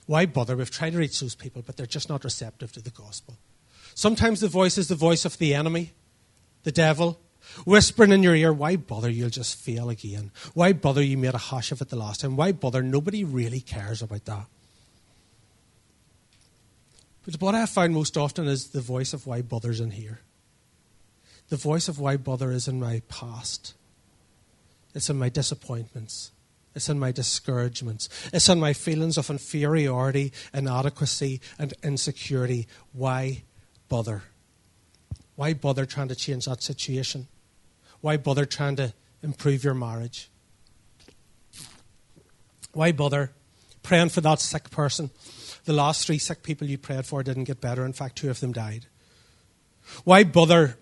Why 0.07 0.27
bother? 0.27 0.57
We've 0.57 0.69
tried 0.69 0.95
to 0.95 0.99
reach 0.99 1.21
those 1.21 1.37
people, 1.37 1.63
but 1.65 1.77
they're 1.77 1.87
just 1.87 2.09
not 2.09 2.25
receptive 2.25 2.73
to 2.73 2.81
the 2.81 2.91
gospel. 2.91 3.39
Sometimes 3.95 4.41
the 4.41 4.49
voice 4.49 4.79
is 4.79 4.89
the 4.89 4.97
voice 4.97 5.25
of 5.25 5.39
the 5.39 5.55
enemy, 5.55 5.93
the 6.65 6.73
devil, 6.73 7.21
whispering 7.65 8.11
in 8.11 8.25
your 8.25 8.35
ear, 8.35 8.53
Why 8.53 8.75
bother? 8.75 9.09
You'll 9.09 9.31
just 9.31 9.57
fail 9.57 9.89
again. 9.89 10.33
Why 10.55 10.73
bother? 10.73 11.01
You 11.05 11.17
made 11.19 11.35
a 11.35 11.39
hash 11.39 11.71
of 11.71 11.81
it 11.81 11.89
the 11.89 11.95
last 11.95 12.23
time. 12.23 12.35
Why 12.35 12.51
bother? 12.51 12.83
Nobody 12.83 13.23
really 13.23 13.61
cares 13.61 14.03
about 14.03 14.25
that. 14.25 14.47
But 17.25 17.41
what 17.41 17.55
I 17.55 17.65
found 17.67 17.95
most 17.95 18.17
often 18.17 18.49
is 18.49 18.71
the 18.71 18.81
voice 18.81 19.13
of 19.13 19.25
why 19.25 19.41
bother's 19.43 19.79
in 19.79 19.93
here. 19.93 20.19
The 21.49 21.57
voice 21.57 21.89
of 21.89 21.99
why 21.99 22.17
bother 22.17 22.51
is 22.51 22.69
in 22.69 22.79
my 22.79 23.03
past. 23.09 23.75
It's 24.95 25.09
in 25.09 25.19
my 25.19 25.29
disappointments. 25.29 26.33
It's 26.75 26.89
in 26.89 26.99
my 26.99 27.11
discouragements. 27.11 28.09
It's 28.33 28.49
in 28.49 28.61
my 28.61 28.73
feelings 28.73 29.17
of 29.17 29.31
inferiority, 29.31 30.33
inadequacy, 30.53 31.41
and 31.59 31.75
insecurity. 31.83 32.69
Why 32.93 33.43
bother? 33.89 34.23
Why 35.37 35.55
bother 35.55 35.87
trying 35.87 36.09
to 36.09 36.15
change 36.15 36.45
that 36.45 36.63
situation? 36.63 37.29
Why 38.01 38.17
bother 38.17 38.45
trying 38.45 38.77
to 38.77 38.93
improve 39.23 39.65
your 39.65 39.75
marriage? 39.75 40.31
Why 42.73 42.93
bother 42.93 43.33
praying 43.83 44.11
for 44.11 44.21
that 44.21 44.41
sick 44.41 44.71
person? 44.71 45.11
The 45.65 45.73
last 45.73 46.07
three 46.07 46.19
sick 46.19 46.43
people 46.43 46.69
you 46.69 46.79
prayed 46.79 47.07
for 47.07 47.23
didn't 47.23 47.45
get 47.45 47.61
better. 47.61 47.85
In 47.85 47.93
fact, 47.93 48.17
two 48.17 48.31
of 48.31 48.41
them 48.41 48.53
died. 48.53 48.87
Why 50.05 50.23
bother 50.23 50.79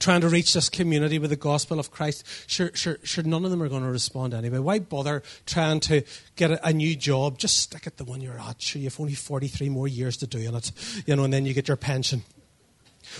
trying 0.00 0.22
to 0.22 0.28
reach 0.28 0.52
this 0.52 0.68
community 0.68 1.18
with 1.20 1.30
the 1.30 1.36
gospel 1.36 1.78
of 1.78 1.92
Christ? 1.92 2.26
Sure, 2.48 2.70
sure, 2.74 2.98
sure 3.04 3.22
none 3.22 3.44
of 3.44 3.52
them 3.52 3.62
are 3.62 3.68
going 3.68 3.84
to 3.84 3.90
respond 3.90 4.34
anyway. 4.34 4.58
Why 4.58 4.80
bother 4.80 5.22
trying 5.46 5.78
to 5.80 6.02
get 6.34 6.50
a, 6.50 6.66
a, 6.66 6.72
new 6.72 6.96
job? 6.96 7.38
Just 7.38 7.58
stick 7.58 7.86
at 7.86 7.98
the 7.98 8.04
one 8.04 8.20
you're 8.20 8.40
at. 8.40 8.60
Sure, 8.60 8.82
you've 8.82 8.98
only 8.98 9.14
43 9.14 9.68
more 9.68 9.86
years 9.86 10.16
to 10.16 10.26
do 10.26 10.38
in 10.38 10.54
it, 10.54 10.72
you 11.06 11.14
know, 11.14 11.22
and 11.22 11.32
then 11.32 11.46
you 11.46 11.54
get 11.54 11.68
your 11.68 11.76
pension. 11.76 12.24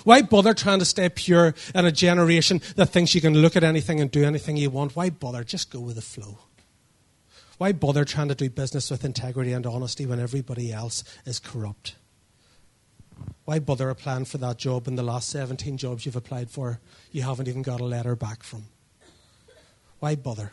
Why 0.05 0.23
bother 0.23 0.55
trying 0.55 0.79
to 0.81 0.85
stay 0.85 1.09
pure 1.09 1.55
in 1.75 1.85
a 1.85 1.93
generation 1.93 2.61
that 2.77 2.87
thinks 2.87 3.15
you 3.15 3.21
can 3.21 3.35
look 3.35 3.57
at 3.57 3.65
anything 3.65 4.01
and 4.01 4.11
do 4.11 4.25
anything 4.25 4.57
you 4.57 4.71
want? 4.71 4.97
Why 4.97 5.11
bother? 5.11 5.45
Just 5.45 5.71
go 5.71 5.81
with 5.81 5.97
the 5.97 6.03
flow. 6.03 6.39
Why 7.59 7.73
bother 7.73 8.05
trying 8.05 8.29
to 8.29 8.35
do 8.35 8.49
business 8.49 8.91
with 8.91 9.05
integrity 9.05 9.53
and 9.53 9.67
honesty 9.67 10.07
when 10.07 10.19
everybody 10.19 10.73
else 10.73 11.05
is 11.27 11.39
corrupt? 11.39 11.97
Why 13.45 13.59
bother 13.59 13.91
applying 13.91 14.27
for 14.27 14.39
that 14.39 14.59
job 14.59 14.87
when 14.87 14.97
the 14.97 15.03
last 15.03 15.29
17 15.31 15.77
jobs 15.77 16.07
you've 16.07 16.17
applied 16.17 16.51
for 16.51 16.81
you 17.11 17.23
haven't 17.23 17.49
even 17.49 17.63
got 17.63 17.81
a 17.81 17.85
letter 17.85 18.15
back 18.15 18.43
from? 18.43 18.65
Why 19.99 20.15
bother? 20.15 20.53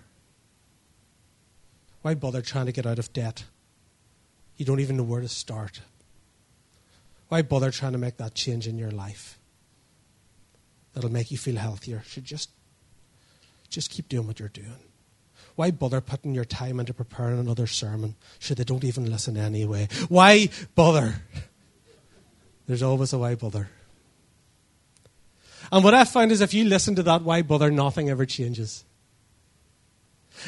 Why 2.01 2.15
bother 2.15 2.41
trying 2.41 2.65
to 2.67 2.71
get 2.71 2.85
out 2.85 2.99
of 2.99 3.13
debt? 3.13 3.43
You 4.57 4.65
don't 4.65 4.79
even 4.79 4.97
know 4.97 5.03
where 5.03 5.21
to 5.21 5.27
start. 5.27 5.81
Why 7.29 7.41
bother 7.41 7.71
trying 7.71 7.91
to 7.91 7.97
make 7.97 8.17
that 8.17 8.33
change 8.33 8.67
in 8.67 8.77
your 8.77 8.91
life? 8.91 9.37
That'll 10.93 11.11
make 11.11 11.29
you 11.31 11.37
feel 11.37 11.57
healthier. 11.57 12.01
Should 12.07 12.25
just, 12.25 12.49
just 13.69 13.91
keep 13.91 14.09
doing 14.09 14.25
what 14.25 14.39
you're 14.39 14.49
doing. 14.49 14.79
Why 15.55 15.71
bother 15.71 16.01
putting 16.01 16.33
your 16.33 16.45
time 16.45 16.79
into 16.79 16.93
preparing 16.93 17.39
another 17.39 17.67
sermon? 17.67 18.15
Should 18.39 18.57
they 18.57 18.63
don't 18.63 18.83
even 18.83 19.11
listen 19.11 19.37
anyway? 19.37 19.89
Why 20.07 20.49
bother? 20.75 21.21
There's 22.67 22.83
always 22.83 23.13
a 23.13 23.17
why 23.17 23.35
bother. 23.35 23.69
And 25.71 25.83
what 25.83 25.93
I 25.93 26.03
find 26.03 26.31
is 26.31 26.41
if 26.41 26.53
you 26.53 26.65
listen 26.65 26.95
to 26.95 27.03
that 27.03 27.23
why 27.23 27.41
bother, 27.41 27.71
nothing 27.71 28.09
ever 28.09 28.25
changes. 28.25 28.83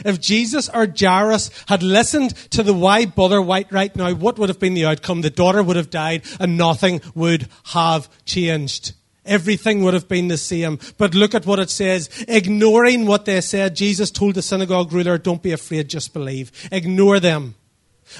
If 0.05 0.21
Jesus 0.21 0.69
or 0.69 0.87
Jairus 0.87 1.49
had 1.67 1.81
listened 1.81 2.35
to 2.51 2.61
the 2.61 2.73
why 2.73 3.05
bother 3.05 3.41
white 3.41 3.71
right 3.71 3.93
now, 3.95 4.13
what 4.13 4.37
would 4.37 4.49
have 4.49 4.59
been 4.59 4.75
the 4.75 4.85
outcome? 4.85 5.21
The 5.21 5.29
daughter 5.29 5.63
would 5.63 5.75
have 5.75 5.89
died 5.89 6.23
and 6.39 6.57
nothing 6.57 7.01
would 7.15 7.47
have 7.65 8.07
changed. 8.25 8.93
Everything 9.25 9.83
would 9.83 9.93
have 9.93 10.07
been 10.07 10.27
the 10.27 10.37
same. 10.37 10.79
But 10.97 11.15
look 11.15 11.35
at 11.35 11.45
what 11.45 11.59
it 11.59 11.69
says. 11.69 12.09
Ignoring 12.27 13.05
what 13.05 13.25
they 13.25 13.41
said, 13.41 13.75
Jesus 13.75 14.11
told 14.11 14.35
the 14.35 14.41
synagogue 14.41 14.93
ruler, 14.93 15.17
don't 15.17 15.43
be 15.43 15.51
afraid, 15.51 15.89
just 15.89 16.13
believe. 16.13 16.51
Ignore 16.71 17.19
them. 17.19 17.55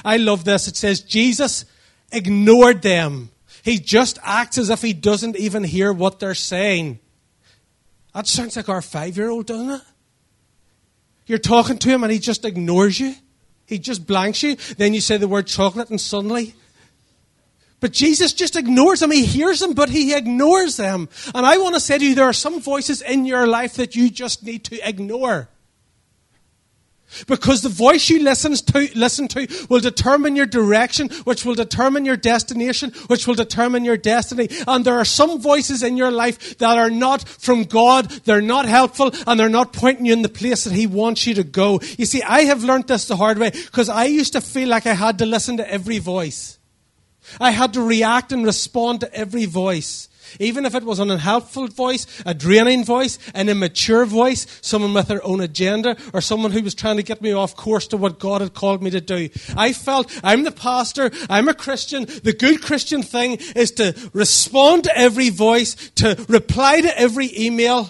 I 0.04 0.18
love 0.18 0.46
this. 0.46 0.68
It 0.68 0.76
says, 0.76 1.02
Jesus 1.02 1.66
ignored 2.12 2.82
them. 2.82 3.32
He 3.70 3.78
just 3.78 4.18
acts 4.24 4.58
as 4.58 4.72
if 4.72 4.82
he 4.82 4.94
doesn't 4.94 5.36
even 5.36 5.64
hear 5.64 5.94
what 5.94 6.20
they're 6.20 6.34
saying. 6.34 6.98
That 8.16 8.26
sounds 8.26 8.56
like 8.56 8.68
our 8.68 8.82
five 8.82 9.16
year 9.16 9.30
old, 9.30 9.46
doesn't 9.46 9.70
it? 9.70 9.82
You're 11.28 11.38
talking 11.38 11.78
to 11.78 11.88
him 11.88 12.02
and 12.02 12.12
he 12.12 12.18
just 12.18 12.46
ignores 12.46 13.00
you. 13.00 13.14
He 13.68 13.78
just 13.78 14.08
blanks 14.08 14.42
you. 14.42 14.56
Then 14.80 14.96
you 14.96 15.02
say 15.02 15.18
the 15.18 15.28
word 15.28 15.46
chocolate 15.46 15.92
and 15.92 16.02
suddenly. 16.02 16.56
But 17.80 17.92
Jesus 17.92 18.34
just 18.34 18.56
ignores 18.56 19.02
them. 19.02 19.12
He 19.12 19.24
hears 19.24 19.60
them, 19.60 19.74
but 19.74 19.90
he 19.90 20.16
ignores 20.16 20.76
them. 20.76 21.08
And 21.36 21.46
I 21.46 21.60
want 21.60 21.76
to 21.76 21.80
say 21.80 22.00
to 22.00 22.04
you, 22.04 22.16
there 22.16 22.26
are 22.26 22.34
some 22.34 22.62
voices 22.62 23.04
in 23.04 23.28
your 23.28 23.46
life 23.46 23.76
that 23.76 23.96
you 23.96 24.10
just 24.10 24.42
need 24.42 24.64
to 24.64 24.80
ignore. 24.90 25.48
Because 27.28 27.62
the 27.62 27.70
voice 27.70 28.10
you 28.10 28.24
listen 28.24 28.54
to, 28.54 28.90
listen 28.96 29.28
to 29.30 29.48
will 29.70 29.80
determine 29.80 30.36
your 30.36 30.46
direction, 30.46 31.10
which 31.24 31.44
will 31.44 31.56
determine 31.56 32.06
your 32.06 32.18
destination, 32.18 32.92
which 33.08 33.28
will 33.28 33.36
determine 33.36 33.84
your 33.84 33.98
destiny. 33.98 34.48
And 34.68 34.86
there 34.86 34.98
are 34.98 35.06
some 35.06 35.42
voices 35.42 35.84
in 35.84 35.98
your 35.98 36.12
life 36.12 36.58
that 36.60 36.78
are 36.78 36.90
not 36.90 37.28
from 37.28 37.64
God, 37.64 38.10
they're 38.26 38.42
not 38.42 38.66
helpful, 38.66 39.12
and 39.26 39.40
they're 39.40 39.50
not 39.50 39.74
pointing 39.74 40.06
you 40.06 40.14
in 40.14 40.22
the 40.22 40.30
place 40.30 40.64
that 40.64 40.74
He 40.74 40.88
wants 40.88 41.26
you 41.26 41.34
to 41.36 41.44
go. 41.44 41.80
You 41.98 42.06
see, 42.06 42.22
I 42.24 42.42
have 42.42 42.64
learned 42.64 42.88
this 42.88 43.08
the 43.08 43.16
hard 43.16 43.38
way 43.38 43.50
because 43.52 43.90
I 43.90 44.06
used 44.06 44.34
to 44.34 44.42
feel 44.42 44.70
like 44.70 44.86
I 44.86 44.94
had 44.94 45.20
to 45.20 45.26
listen 45.26 45.58
to 45.58 45.70
every 45.70 46.00
voice. 46.00 46.58
I 47.40 47.52
had 47.52 47.74
to 47.74 47.82
react 47.82 48.32
and 48.32 48.46
respond 48.46 49.02
to 49.02 49.14
every 49.14 49.46
voice. 49.46 50.10
Even 50.40 50.66
if 50.66 50.76
it 50.76 50.84
was 50.84 51.00
an 51.00 51.12
unhelpful 51.12 51.68
voice, 51.68 52.06
a 52.26 52.34
draining 52.34 52.84
voice, 52.84 53.18
an 53.34 53.50
immature 53.50 54.06
voice, 54.06 54.46
someone 54.62 54.94
with 54.94 55.08
their 55.08 55.24
own 55.26 55.42
agenda, 55.42 55.98
or 56.14 56.22
someone 56.22 56.52
who 56.52 56.64
was 56.64 56.76
trying 56.76 56.98
to 56.98 57.04
get 57.04 57.22
me 57.22 57.32
off 57.32 57.56
course 57.56 57.88
to 57.88 57.98
what 57.98 58.20
God 58.20 58.42
had 58.42 58.54
called 58.54 58.84
me 58.84 58.90
to 58.92 59.02
do. 59.02 59.30
I 59.56 59.74
felt 59.74 60.12
I'm 60.24 60.44
the 60.44 60.52
pastor, 60.52 61.12
I'm 61.30 61.48
a 61.48 61.54
Christian. 61.54 62.06
The 62.06 62.36
good 62.38 62.62
Christian 62.62 63.04
thing 63.04 63.38
is 63.56 63.72
to 63.72 63.96
respond 64.14 64.86
to 64.86 64.98
every 64.98 65.30
voice, 65.30 65.76
to 65.96 66.24
reply 66.28 66.82
to 66.82 67.00
every 67.00 67.30
email. 67.38 67.90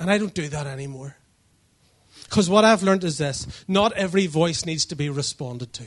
And 0.00 0.10
I 0.10 0.18
don't 0.18 0.34
do 0.34 0.48
that 0.48 0.66
anymore. 0.66 1.16
Because 2.24 2.48
what 2.48 2.64
I've 2.64 2.82
learned 2.82 3.04
is 3.04 3.18
this 3.18 3.46
not 3.68 3.92
every 3.92 4.26
voice 4.26 4.64
needs 4.64 4.86
to 4.86 4.96
be 4.96 5.10
responded 5.10 5.72
to. 5.74 5.84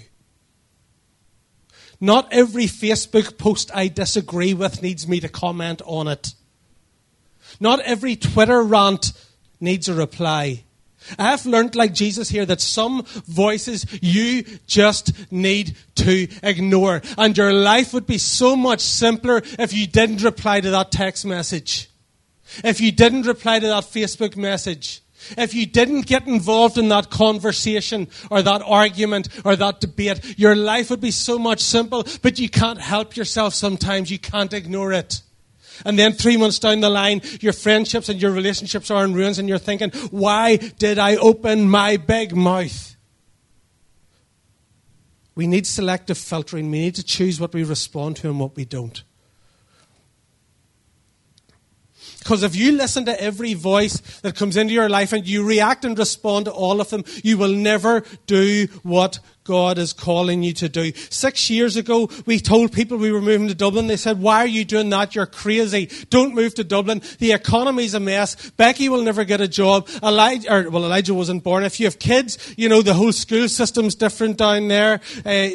Not 1.99 2.31
every 2.31 2.65
Facebook 2.65 3.37
post 3.37 3.71
I 3.73 3.87
disagree 3.87 4.53
with 4.53 4.81
needs 4.81 5.07
me 5.07 5.19
to 5.19 5.29
comment 5.29 5.81
on 5.85 6.07
it. 6.07 6.33
Not 7.59 7.79
every 7.81 8.15
Twitter 8.15 8.61
rant 8.61 9.13
needs 9.59 9.87
a 9.87 9.93
reply. 9.93 10.63
I 11.19 11.31
have 11.31 11.45
learned, 11.45 11.75
like 11.75 11.93
Jesus 11.93 12.29
here, 12.29 12.45
that 12.45 12.61
some 12.61 13.03
voices 13.27 13.85
you 14.01 14.43
just 14.65 15.31
need 15.31 15.77
to 15.95 16.27
ignore. 16.41 17.01
And 17.17 17.37
your 17.37 17.53
life 17.53 17.93
would 17.93 18.07
be 18.07 18.17
so 18.17 18.55
much 18.55 18.81
simpler 18.81 19.41
if 19.59 19.71
you 19.73 19.87
didn't 19.87 20.23
reply 20.23 20.61
to 20.61 20.71
that 20.71 20.91
text 20.91 21.25
message. 21.25 21.89
If 22.63 22.81
you 22.81 22.91
didn't 22.91 23.27
reply 23.27 23.59
to 23.59 23.67
that 23.67 23.83
Facebook 23.83 24.35
message. 24.35 25.01
If 25.37 25.53
you 25.53 25.65
didn't 25.65 26.05
get 26.05 26.27
involved 26.27 26.77
in 26.77 26.89
that 26.89 27.09
conversation 27.09 28.07
or 28.29 28.41
that 28.41 28.61
argument 28.65 29.29
or 29.43 29.55
that 29.55 29.79
debate, 29.79 30.37
your 30.37 30.55
life 30.55 30.89
would 30.89 31.01
be 31.01 31.11
so 31.11 31.39
much 31.39 31.61
simple, 31.61 32.05
but 32.21 32.39
you 32.39 32.49
can't 32.49 32.79
help 32.79 33.15
yourself 33.15 33.53
sometimes. 33.53 34.11
You 34.11 34.19
can't 34.19 34.53
ignore 34.53 34.93
it. 34.93 35.21
And 35.83 35.99
then 35.99 36.13
three 36.13 36.37
months 36.37 36.59
down 36.59 36.79
the 36.79 36.89
line, 36.89 37.21
your 37.41 37.53
friendships 37.53 38.07
and 38.07 38.21
your 38.21 38.31
relationships 38.31 38.89
are 38.91 39.03
in 39.03 39.13
ruins 39.13 39.39
and 39.39 39.49
you're 39.49 39.57
thinking, 39.57 39.91
why 40.11 40.57
did 40.57 40.97
I 40.99 41.17
open 41.17 41.69
my 41.69 41.97
big 41.97 42.35
mouth? 42.35 42.95
We 45.35 45.47
need 45.47 45.67
selective 45.67 46.17
filtering. 46.17 46.71
We 46.71 46.79
need 46.79 46.95
to 46.95 47.03
choose 47.03 47.41
what 47.41 47.53
we 47.53 47.63
respond 47.63 48.15
to 48.17 48.29
and 48.29 48.39
what 48.39 48.55
we 48.55 48.63
don't. 48.63 49.03
Because 52.25 52.41
if 52.41 52.55
you 52.55 52.71
listen 52.71 53.05
to 53.05 53.21
every 53.21 53.53
voice 53.53 53.99
that 54.21 54.35
comes 54.35 54.57
into 54.57 54.73
your 54.73 54.89
life 54.89 55.13
and 55.13 55.27
you 55.27 55.47
react 55.47 55.85
and 55.85 55.95
respond 55.95 56.45
to 56.45 56.51
all 56.51 56.81
of 56.81 56.89
them, 56.89 57.03
you 57.23 57.37
will 57.37 57.53
never 57.53 58.03
do 58.25 58.67
what 58.81 59.19
God 59.45 59.77
is 59.77 59.93
calling 59.93 60.41
you 60.41 60.53
to 60.53 60.67
do. 60.67 60.91
Six 61.11 61.51
years 61.51 61.77
ago, 61.77 62.09
we 62.25 62.39
told 62.39 62.73
people 62.73 62.97
we 62.97 63.11
were 63.11 63.21
moving 63.21 63.47
to 63.47 63.55
Dublin. 63.55 63.85
They 63.85 63.95
said, 63.95 64.19
why 64.19 64.39
are 64.39 64.47
you 64.47 64.65
doing 64.65 64.89
that? 64.89 65.13
You're 65.13 65.27
crazy. 65.27 65.89
Don't 66.09 66.33
move 66.33 66.55
to 66.55 66.63
Dublin. 66.63 67.03
The 67.19 67.31
economy's 67.31 67.93
a 67.93 67.99
mess. 67.99 68.49
Becky 68.51 68.89
will 68.89 69.03
never 69.03 69.23
get 69.23 69.41
a 69.41 69.47
job. 69.47 69.87
Elijah, 70.01 70.51
or, 70.51 70.69
well, 70.71 70.83
Elijah 70.83 71.13
wasn't 71.13 71.43
born. 71.43 71.63
If 71.63 71.79
you 71.79 71.85
have 71.85 71.99
kids, 71.99 72.55
you 72.57 72.67
know, 72.67 72.81
the 72.81 72.95
whole 72.95 73.11
school 73.11 73.47
system's 73.47 73.93
different 73.93 74.37
down 74.37 74.67
there. 74.67 74.99
Uh, 75.23 75.49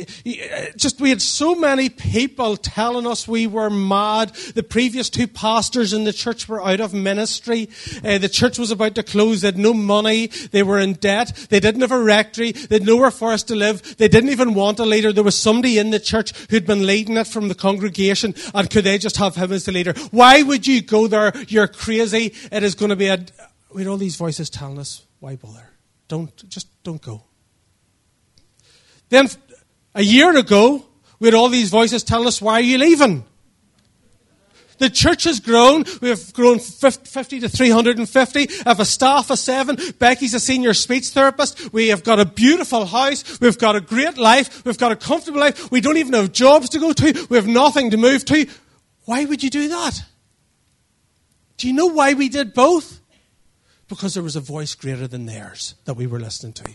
just, 0.76 1.00
we 1.00 1.10
had 1.10 1.20
so 1.20 1.56
many 1.56 1.88
people 1.88 2.56
telling 2.56 3.08
us 3.08 3.26
we 3.26 3.48
were 3.48 3.70
mad. 3.70 4.28
The 4.54 4.62
previous 4.62 5.10
two 5.10 5.26
pastors 5.26 5.92
in 5.92 6.04
the 6.04 6.12
church 6.12 6.48
were 6.48 6.64
out 6.64 6.78
of 6.78 6.94
ministry. 6.94 7.68
Uh, 8.04 8.18
the 8.18 8.28
church 8.28 8.56
was 8.56 8.70
about 8.70 8.94
to 8.94 9.02
close. 9.02 9.40
They 9.40 9.48
had 9.48 9.58
no 9.58 9.74
money. 9.74 10.28
They 10.28 10.62
were 10.62 10.78
in 10.78 10.92
debt. 10.92 11.34
They 11.50 11.58
didn't 11.58 11.80
have 11.80 11.90
a 11.90 12.00
rectory. 12.00 12.52
They 12.52 12.76
had 12.76 12.86
nowhere 12.86 13.10
for 13.10 13.32
us 13.32 13.42
to 13.44 13.56
live. 13.56 13.79
They 13.80 14.08
didn't 14.08 14.30
even 14.30 14.54
want 14.54 14.78
a 14.78 14.84
leader. 14.84 15.12
There 15.12 15.24
was 15.24 15.36
somebody 15.36 15.78
in 15.78 15.90
the 15.90 16.00
church 16.00 16.32
who'd 16.50 16.66
been 16.66 16.86
leading 16.86 17.16
it 17.16 17.26
from 17.26 17.48
the 17.48 17.54
congregation, 17.54 18.34
and 18.54 18.70
could 18.70 18.84
they 18.84 18.98
just 18.98 19.16
have 19.16 19.36
him 19.36 19.52
as 19.52 19.64
the 19.64 19.72
leader? 19.72 19.94
Why 20.10 20.42
would 20.42 20.66
you 20.66 20.82
go 20.82 21.06
there? 21.06 21.32
You're 21.48 21.68
crazy. 21.68 22.34
It 22.52 22.62
is 22.62 22.74
going 22.74 22.90
to 22.90 22.96
be 22.96 23.08
a. 23.08 23.24
We 23.72 23.82
had 23.82 23.88
all 23.88 23.96
these 23.96 24.16
voices 24.16 24.50
telling 24.50 24.78
us, 24.78 25.02
why 25.20 25.36
bother? 25.36 25.68
Don't, 26.08 26.48
just 26.48 26.68
don't 26.82 27.00
go. 27.00 27.22
Then, 29.10 29.28
a 29.94 30.02
year 30.02 30.36
ago, 30.36 30.84
we 31.20 31.28
had 31.28 31.34
all 31.34 31.48
these 31.48 31.70
voices 31.70 32.02
telling 32.02 32.26
us, 32.26 32.42
why 32.42 32.54
are 32.54 32.60
you 32.60 32.78
leaving? 32.78 33.24
The 34.80 34.88
church 34.88 35.24
has 35.24 35.40
grown. 35.40 35.84
We 36.00 36.08
have 36.08 36.32
grown 36.32 36.58
50 36.58 37.40
to 37.40 37.48
350. 37.50 38.40
I 38.40 38.68
have 38.70 38.80
a 38.80 38.86
staff 38.86 39.30
of 39.30 39.38
seven. 39.38 39.76
Becky's 39.98 40.32
a 40.32 40.40
senior 40.40 40.72
speech 40.72 41.10
therapist. 41.10 41.70
We 41.70 41.88
have 41.88 42.02
got 42.02 42.18
a 42.18 42.24
beautiful 42.24 42.86
house. 42.86 43.38
We've 43.40 43.58
got 43.58 43.76
a 43.76 43.82
great 43.82 44.16
life. 44.16 44.64
We've 44.64 44.78
got 44.78 44.90
a 44.90 44.96
comfortable 44.96 45.38
life. 45.38 45.70
We 45.70 45.82
don't 45.82 45.98
even 45.98 46.14
have 46.14 46.32
jobs 46.32 46.70
to 46.70 46.78
go 46.78 46.94
to. 46.94 47.26
We 47.28 47.36
have 47.36 47.46
nothing 47.46 47.90
to 47.90 47.98
move 47.98 48.24
to. 48.24 48.46
Why 49.04 49.26
would 49.26 49.42
you 49.42 49.50
do 49.50 49.68
that? 49.68 50.02
Do 51.58 51.68
you 51.68 51.74
know 51.74 51.86
why 51.86 52.14
we 52.14 52.30
did 52.30 52.54
both? 52.54 53.00
Because 53.86 54.14
there 54.14 54.22
was 54.22 54.34
a 54.34 54.40
voice 54.40 54.74
greater 54.74 55.06
than 55.06 55.26
theirs 55.26 55.74
that 55.84 55.94
we 55.94 56.06
were 56.06 56.20
listening 56.20 56.54
to. 56.54 56.70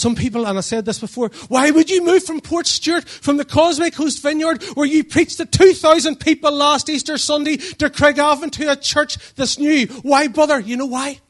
Some 0.00 0.14
people, 0.14 0.46
and 0.46 0.56
I 0.56 0.62
said 0.62 0.86
this 0.86 0.98
before, 0.98 1.30
why 1.48 1.70
would 1.70 1.90
you 1.90 2.02
move 2.02 2.24
from 2.24 2.40
Portstewart, 2.40 3.06
from 3.06 3.36
the 3.36 3.44
Causeway 3.44 3.90
Coast 3.90 4.22
Vineyard, 4.22 4.62
where 4.72 4.86
you 4.86 5.04
preached 5.04 5.36
to 5.36 5.44
2,000 5.44 6.18
people 6.18 6.50
last 6.52 6.88
Easter 6.88 7.18
Sunday, 7.18 7.58
to 7.58 7.90
Craigavon, 7.90 8.50
to 8.52 8.72
a 8.72 8.76
church 8.76 9.18
that's 9.34 9.58
new? 9.58 9.86
Why 10.00 10.28
bother? 10.28 10.58
You 10.58 10.78
know 10.78 10.86
why? 10.86 11.20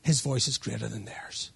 His 0.00 0.22
voice 0.22 0.48
is 0.48 0.56
greater 0.56 0.88
than 0.88 1.04
theirs. 1.04 1.50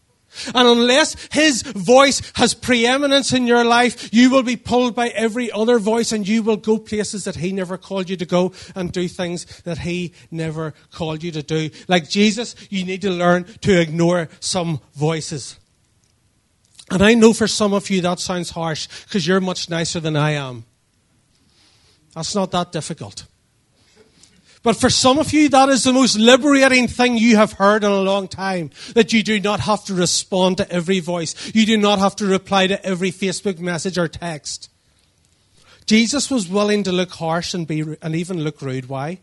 And 0.47 0.69
unless 0.69 1.17
his 1.33 1.63
voice 1.63 2.21
has 2.35 2.55
preeminence 2.55 3.33
in 3.33 3.47
your 3.47 3.65
life, 3.65 4.13
you 4.13 4.31
will 4.31 4.43
be 4.43 4.57
pulled 4.57 4.95
by 4.95 5.09
every 5.09 5.51
other 5.51 5.79
voice 5.79 6.13
and 6.13 6.27
you 6.27 6.43
will 6.43 6.57
go 6.57 6.79
places 6.79 7.25
that 7.25 7.37
he 7.37 7.53
never 7.53 7.77
called 7.77 8.11
you 8.11 8.17
to 8.17 8.27
go 8.27 8.53
and 8.75 8.93
do 8.93 9.09
things 9.09 9.45
that 9.63 9.79
he 9.79 10.13
never 10.31 10.75
called 10.93 11.23
you 11.23 11.33
to 11.33 11.43
do. 11.43 11.71
Like 11.89 12.09
Jesus, 12.09 12.55
you 12.71 12.85
need 12.85 13.03
to 13.03 13.11
learn 13.11 13.45
to 13.63 13.81
ignore 13.81 14.29
some 14.41 14.81
voices. 14.95 15.57
And 16.91 17.03
I 17.03 17.15
know 17.15 17.33
for 17.33 17.47
some 17.47 17.75
of 17.75 17.91
you 17.91 18.01
that 18.03 18.19
sounds 18.19 18.51
harsh 18.51 18.89
because 19.05 19.27
you're 19.27 19.41
much 19.41 19.69
nicer 19.69 20.01
than 20.01 20.17
I 20.17 20.33
am. 20.33 20.65
That's 22.15 22.35
not 22.35 22.51
that 22.53 22.73
difficult. 22.73 23.27
But 24.69 24.77
for 24.77 24.91
some 24.91 25.19
of 25.19 25.33
you, 25.33 25.49
that 25.49 25.71
is 25.71 25.85
the 25.85 25.95
most 25.95 26.19
liberating 26.19 26.89
thing 26.89 27.17
you 27.17 27.37
have 27.37 27.53
heard 27.53 27.85
in 27.85 27.91
a 27.91 28.03
long 28.03 28.29
time. 28.29 28.69
That 28.93 29.15
you 29.15 29.23
do 29.23 29.41
not 29.41 29.61
have 29.61 29.83
to 29.87 29.95
respond 29.95 30.59
to 30.59 30.71
every 30.71 31.01
voice. 31.01 31.55
You 31.55 31.65
do 31.65 31.79
not 31.79 31.99
have 32.01 32.15
to 32.17 32.27
reply 32.27 32.67
to 32.67 32.85
every 32.85 33.11
Facebook 33.11 33.59
message 33.61 33.97
or 33.97 34.09
text. 34.09 34.69
Jesus 35.87 36.31
was 36.31 36.51
willing 36.51 36.83
to 36.83 36.93
look 36.93 37.13
harsh 37.13 37.55
and, 37.55 37.67
be, 37.67 37.97
and 38.03 38.15
even 38.15 38.45
look 38.45 38.61
rude. 38.61 38.91
Why? 38.91 39.21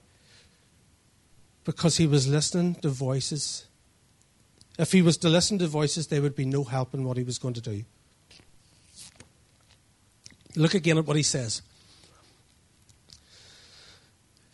Because 1.63 1.97
he 1.97 2.07
was 2.07 2.27
listening 2.27 2.73
to 2.81 2.89
voices. 2.89 3.67
If 4.79 4.93
he 4.93 5.03
was 5.03 5.15
to 5.17 5.29
listen 5.29 5.59
to 5.59 5.67
voices, 5.67 6.07
there 6.07 6.23
would 6.23 6.35
be 6.35 6.45
no 6.45 6.63
help 6.63 6.95
in 6.95 7.03
what 7.03 7.17
he 7.17 7.23
was 7.23 7.37
going 7.37 7.53
to 7.53 7.61
do. 7.61 7.85
Look 10.55 10.73
again 10.73 10.97
at 10.97 11.05
what 11.05 11.17
he 11.17 11.21
says. 11.21 11.61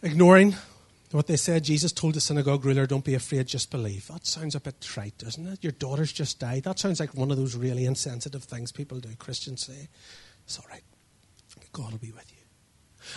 Ignoring 0.03 0.57
what 1.17 1.27
they 1.27 1.37
said, 1.37 1.63
Jesus 1.63 1.91
told 1.91 2.13
the 2.13 2.21
synagogue 2.21 2.63
ruler, 2.63 2.85
Don't 2.85 3.03
be 3.03 3.15
afraid, 3.15 3.47
just 3.47 3.71
believe. 3.71 4.07
That 4.07 4.25
sounds 4.25 4.55
a 4.55 4.59
bit 4.59 4.79
trite, 4.81 5.17
doesn't 5.17 5.45
it? 5.47 5.63
Your 5.63 5.73
daughter's 5.73 6.11
just 6.11 6.39
died. 6.39 6.63
That 6.63 6.79
sounds 6.79 6.99
like 6.99 7.13
one 7.13 7.31
of 7.31 7.37
those 7.37 7.55
really 7.55 7.85
insensitive 7.85 8.43
things 8.43 8.71
people 8.71 8.99
do, 8.99 9.15
Christians 9.15 9.65
say. 9.65 9.89
It's 10.45 10.57
all 10.57 10.65
right. 10.69 10.83
God 11.73 11.91
will 11.91 11.99
be 11.99 12.11
with 12.11 12.31
you. 12.31 12.37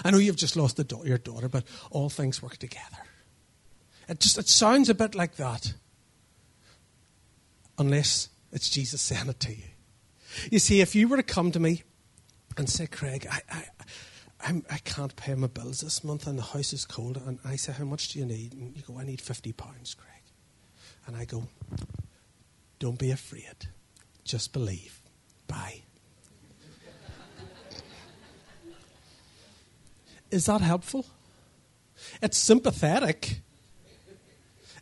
I 0.04 0.10
know 0.10 0.18
you've 0.18 0.36
just 0.36 0.56
lost 0.56 0.76
da- 0.76 1.02
your 1.02 1.18
daughter, 1.18 1.48
but 1.48 1.64
all 1.90 2.08
things 2.08 2.42
work 2.42 2.56
together. 2.56 2.98
It 4.08 4.20
just 4.20 4.38
it 4.38 4.48
sounds 4.48 4.88
a 4.88 4.94
bit 4.94 5.14
like 5.14 5.36
that. 5.36 5.74
Unless 7.78 8.28
it's 8.52 8.70
Jesus 8.70 9.00
saying 9.00 9.28
it 9.28 9.40
to 9.40 9.50
you. 9.50 9.64
You 10.50 10.58
see, 10.58 10.80
if 10.80 10.94
you 10.94 11.08
were 11.08 11.16
to 11.16 11.22
come 11.22 11.50
to 11.52 11.60
me 11.60 11.82
and 12.56 12.68
say, 12.68 12.86
Craig, 12.86 13.26
I, 13.30 13.40
I 13.50 13.64
I'm, 14.44 14.64
I 14.70 14.78
can 14.78 15.04
not 15.04 15.16
pay 15.16 15.34
my 15.34 15.46
bills 15.46 15.80
this 15.80 16.04
month 16.04 16.26
and 16.26 16.38
the 16.38 16.42
house 16.42 16.74
is 16.74 16.84
cold. 16.84 17.16
And 17.16 17.38
I 17.44 17.56
say, 17.56 17.72
How 17.72 17.84
much 17.84 18.08
do 18.08 18.18
you 18.18 18.26
need? 18.26 18.52
And 18.52 18.76
you 18.76 18.82
go, 18.82 18.98
I 18.98 19.04
need 19.04 19.20
£50, 19.20 19.56
Craig. 19.56 20.22
And 21.06 21.16
I 21.16 21.24
go, 21.24 21.48
Don't 22.78 22.98
be 22.98 23.10
afraid. 23.10 23.68
Just 24.24 24.52
believe. 24.52 25.00
Bye. 25.46 25.82
is 30.30 30.46
that 30.46 30.60
helpful? 30.60 31.06
It's 32.20 32.36
sympathetic. 32.36 33.40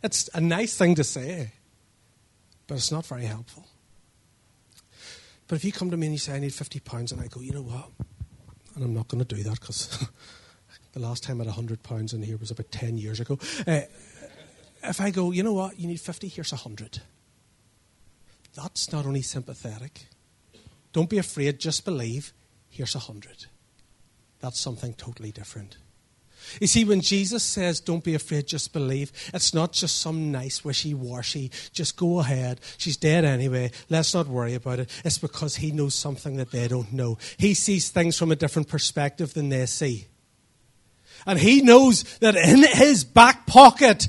It's 0.03 0.29
a 0.33 0.41
nice 0.41 0.75
thing 0.77 0.95
to 0.95 1.03
say. 1.03 1.51
but 2.67 2.75
it's 2.75 2.91
not 2.91 3.05
very 3.05 3.25
helpful. 3.25 3.65
But 5.47 5.55
if 5.55 5.63
you 5.65 5.71
come 5.71 5.91
to 5.91 5.97
me 5.97 6.07
and 6.07 6.13
you 6.15 6.19
say, 6.19 6.33
I 6.33 6.39
need 6.39 6.51
£50, 6.51 7.11
and 7.11 7.21
I 7.21 7.27
go, 7.27 7.41
you 7.41 7.53
know 7.53 7.61
what? 7.61 7.89
And 8.75 8.83
I'm 8.83 8.93
not 8.93 9.07
going 9.07 9.23
to 9.23 9.35
do 9.35 9.43
that 9.43 9.59
because 9.59 10.07
the 10.93 10.99
last 10.99 11.23
time 11.23 11.41
I 11.41 11.45
had 11.45 11.53
£100 11.53 12.13
in 12.13 12.23
here 12.23 12.37
was 12.37 12.51
about 12.51 12.71
10 12.71 12.97
years 12.97 13.19
ago. 13.19 13.37
Uh, 13.67 13.81
if 14.83 14.99
I 14.99 15.11
go, 15.11 15.31
you 15.31 15.43
know 15.43 15.53
what? 15.53 15.79
You 15.79 15.87
need 15.87 16.01
50, 16.01 16.27
here's 16.27 16.51
100. 16.51 16.99
That's 18.55 18.91
not 18.91 19.05
only 19.05 19.21
sympathetic. 19.21 20.07
Don't 20.91 21.09
be 21.09 21.17
afraid, 21.17 21.59
just 21.59 21.85
believe, 21.85 22.33
here's 22.69 22.95
100. 22.95 23.45
That's 24.41 24.59
something 24.59 24.93
totally 24.93 25.31
different. 25.31 25.77
You 26.59 26.67
see, 26.67 26.85
when 26.85 27.01
Jesus 27.01 27.43
says, 27.43 27.79
Don't 27.79 28.03
be 28.03 28.15
afraid, 28.15 28.47
just 28.47 28.73
believe, 28.73 29.11
it's 29.33 29.53
not 29.53 29.71
just 29.71 29.99
some 29.99 30.31
nice, 30.31 30.63
wishy 30.63 30.93
washy, 30.93 31.51
just 31.71 31.97
go 31.97 32.19
ahead. 32.19 32.59
She's 32.77 32.97
dead 32.97 33.25
anyway. 33.25 33.71
Let's 33.89 34.13
not 34.13 34.27
worry 34.27 34.53
about 34.53 34.79
it. 34.79 34.89
It's 35.03 35.17
because 35.17 35.55
he 35.55 35.71
knows 35.71 35.95
something 35.95 36.37
that 36.37 36.51
they 36.51 36.67
don't 36.67 36.93
know. 36.93 37.17
He 37.37 37.53
sees 37.53 37.89
things 37.89 38.17
from 38.17 38.31
a 38.31 38.35
different 38.35 38.67
perspective 38.67 39.33
than 39.33 39.49
they 39.49 39.65
see. 39.65 40.07
And 41.25 41.39
he 41.39 41.61
knows 41.61 42.03
that 42.19 42.35
in 42.35 42.63
his 42.63 43.03
back 43.03 43.45
pocket 43.47 44.07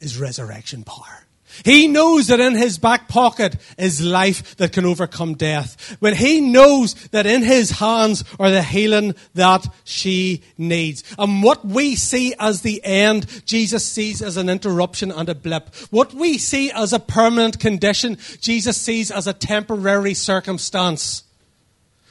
is 0.00 0.18
resurrection 0.18 0.84
power. 0.84 1.25
He 1.64 1.88
knows 1.88 2.26
that 2.28 2.40
in 2.40 2.54
his 2.54 2.78
back 2.78 3.08
pocket 3.08 3.56
is 3.78 4.04
life 4.04 4.56
that 4.56 4.72
can 4.72 4.84
overcome 4.84 5.34
death. 5.34 5.96
When 6.00 6.14
he 6.14 6.40
knows 6.40 6.94
that 7.08 7.26
in 7.26 7.42
his 7.42 7.70
hands 7.72 8.24
are 8.38 8.50
the 8.50 8.62
healing 8.62 9.14
that 9.34 9.66
she 9.84 10.42
needs. 10.58 11.02
And 11.18 11.42
what 11.42 11.64
we 11.64 11.96
see 11.96 12.34
as 12.38 12.62
the 12.62 12.84
end, 12.84 13.44
Jesus 13.46 13.84
sees 13.84 14.22
as 14.22 14.36
an 14.36 14.48
interruption 14.48 15.10
and 15.10 15.28
a 15.28 15.34
blip. 15.34 15.74
What 15.90 16.14
we 16.14 16.38
see 16.38 16.70
as 16.70 16.92
a 16.92 16.98
permanent 16.98 17.60
condition, 17.60 18.18
Jesus 18.40 18.76
sees 18.76 19.10
as 19.10 19.26
a 19.26 19.32
temporary 19.32 20.14
circumstance. 20.14 21.24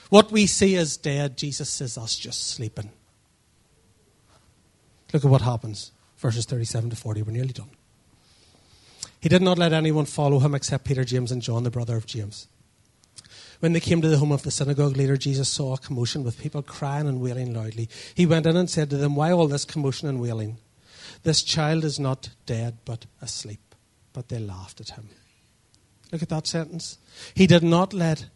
What 0.09 0.31
we 0.31 0.45
see 0.45 0.75
as 0.75 0.97
dead, 0.97 1.37
Jesus 1.37 1.69
says 1.69 1.97
us 1.97 2.15
just 2.15 2.47
sleeping. 2.47 2.91
Look 5.13 5.25
at 5.25 5.31
what 5.31 5.41
happens. 5.41 5.91
Verses 6.17 6.45
37 6.45 6.89
to 6.91 6.95
40. 6.95 7.21
We're 7.21 7.31
nearly 7.31 7.53
done. 7.53 7.69
He 9.19 9.29
did 9.29 9.41
not 9.41 9.57
let 9.57 9.73
anyone 9.73 10.05
follow 10.05 10.39
him 10.39 10.53
except 10.53 10.85
Peter, 10.85 11.03
James, 11.03 11.31
and 11.31 11.41
John, 11.41 11.63
the 11.63 11.71
brother 11.71 11.97
of 11.97 12.05
James. 12.05 12.47
When 13.59 13.73
they 13.73 13.79
came 13.79 14.01
to 14.01 14.07
the 14.07 14.17
home 14.17 14.31
of 14.31 14.43
the 14.43 14.51
synagogue 14.51 14.97
leader, 14.97 15.17
Jesus 15.17 15.49
saw 15.49 15.73
a 15.73 15.77
commotion 15.77 16.23
with 16.23 16.39
people 16.39 16.61
crying 16.61 17.07
and 17.07 17.21
wailing 17.21 17.53
loudly. 17.53 17.89
He 18.13 18.25
went 18.25 18.45
in 18.45 18.57
and 18.57 18.69
said 18.69 18.89
to 18.89 18.97
them, 18.97 19.15
Why 19.15 19.31
all 19.31 19.47
this 19.47 19.65
commotion 19.65 20.07
and 20.07 20.21
wailing? 20.21 20.57
This 21.23 21.41
child 21.41 21.83
is 21.83 21.99
not 21.99 22.29
dead, 22.45 22.77
but 22.85 23.05
asleep. 23.21 23.73
But 24.13 24.29
they 24.29 24.39
laughed 24.39 24.81
at 24.81 24.89
him. 24.89 25.09
Look 26.11 26.21
at 26.21 26.29
that 26.29 26.47
sentence. 26.47 26.97
He 27.33 27.47
did 27.47 27.63
not 27.63 27.93
let 27.93 28.27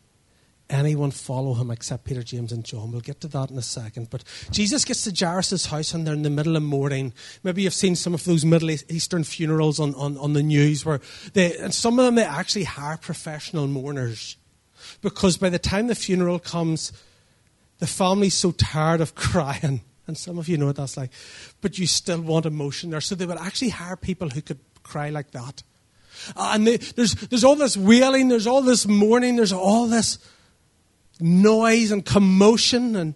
anyone 0.69 1.11
follow 1.11 1.55
him 1.55 1.71
except 1.71 2.05
Peter, 2.05 2.23
James, 2.23 2.51
and 2.51 2.63
John. 2.63 2.91
We'll 2.91 3.01
get 3.01 3.21
to 3.21 3.27
that 3.29 3.49
in 3.49 3.57
a 3.57 3.61
second. 3.61 4.09
But 4.09 4.23
Jesus 4.51 4.85
gets 4.85 5.03
to 5.03 5.13
Jairus' 5.25 5.65
house 5.65 5.93
and 5.93 6.05
they're 6.05 6.13
in 6.13 6.21
the 6.21 6.29
middle 6.29 6.55
of 6.55 6.63
mourning. 6.63 7.13
Maybe 7.43 7.63
you've 7.63 7.73
seen 7.73 7.95
some 7.95 8.13
of 8.13 8.23
those 8.23 8.45
Middle 8.45 8.71
Eastern 8.71 9.23
funerals 9.23 9.79
on, 9.79 9.95
on, 9.95 10.17
on 10.17 10.33
the 10.33 10.43
news 10.43 10.85
where 10.85 11.01
they, 11.33 11.57
and 11.57 11.73
some 11.73 11.97
of 11.99 12.05
them 12.05 12.15
they 12.15 12.23
actually 12.23 12.65
hire 12.65 12.97
professional 12.97 13.67
mourners. 13.67 14.37
Because 15.01 15.37
by 15.37 15.49
the 15.49 15.59
time 15.59 15.87
the 15.87 15.95
funeral 15.95 16.39
comes, 16.39 16.93
the 17.79 17.87
family's 17.87 18.35
so 18.35 18.51
tired 18.51 19.01
of 19.01 19.15
crying. 19.15 19.81
And 20.07 20.17
some 20.17 20.39
of 20.39 20.47
you 20.47 20.57
know 20.57 20.67
what 20.67 20.77
that's 20.77 20.97
like. 20.97 21.11
But 21.61 21.77
you 21.77 21.85
still 21.85 22.21
want 22.21 22.45
emotion 22.45 22.89
there. 22.89 23.01
So 23.01 23.15
they 23.15 23.25
would 23.25 23.37
actually 23.37 23.69
hire 23.69 23.95
people 23.95 24.29
who 24.29 24.41
could 24.41 24.59
cry 24.81 25.09
like 25.09 25.31
that. 25.31 25.61
and 26.35 26.65
they, 26.65 26.77
there's, 26.77 27.13
there's 27.13 27.43
all 27.43 27.55
this 27.55 27.77
wailing, 27.77 28.27
there's 28.27 28.47
all 28.47 28.61
this 28.61 28.87
mourning, 28.87 29.35
there's 29.35 29.53
all 29.53 29.87
this 29.87 30.17
noise 31.19 31.91
and 31.91 32.05
commotion 32.05 32.95
and 32.95 33.13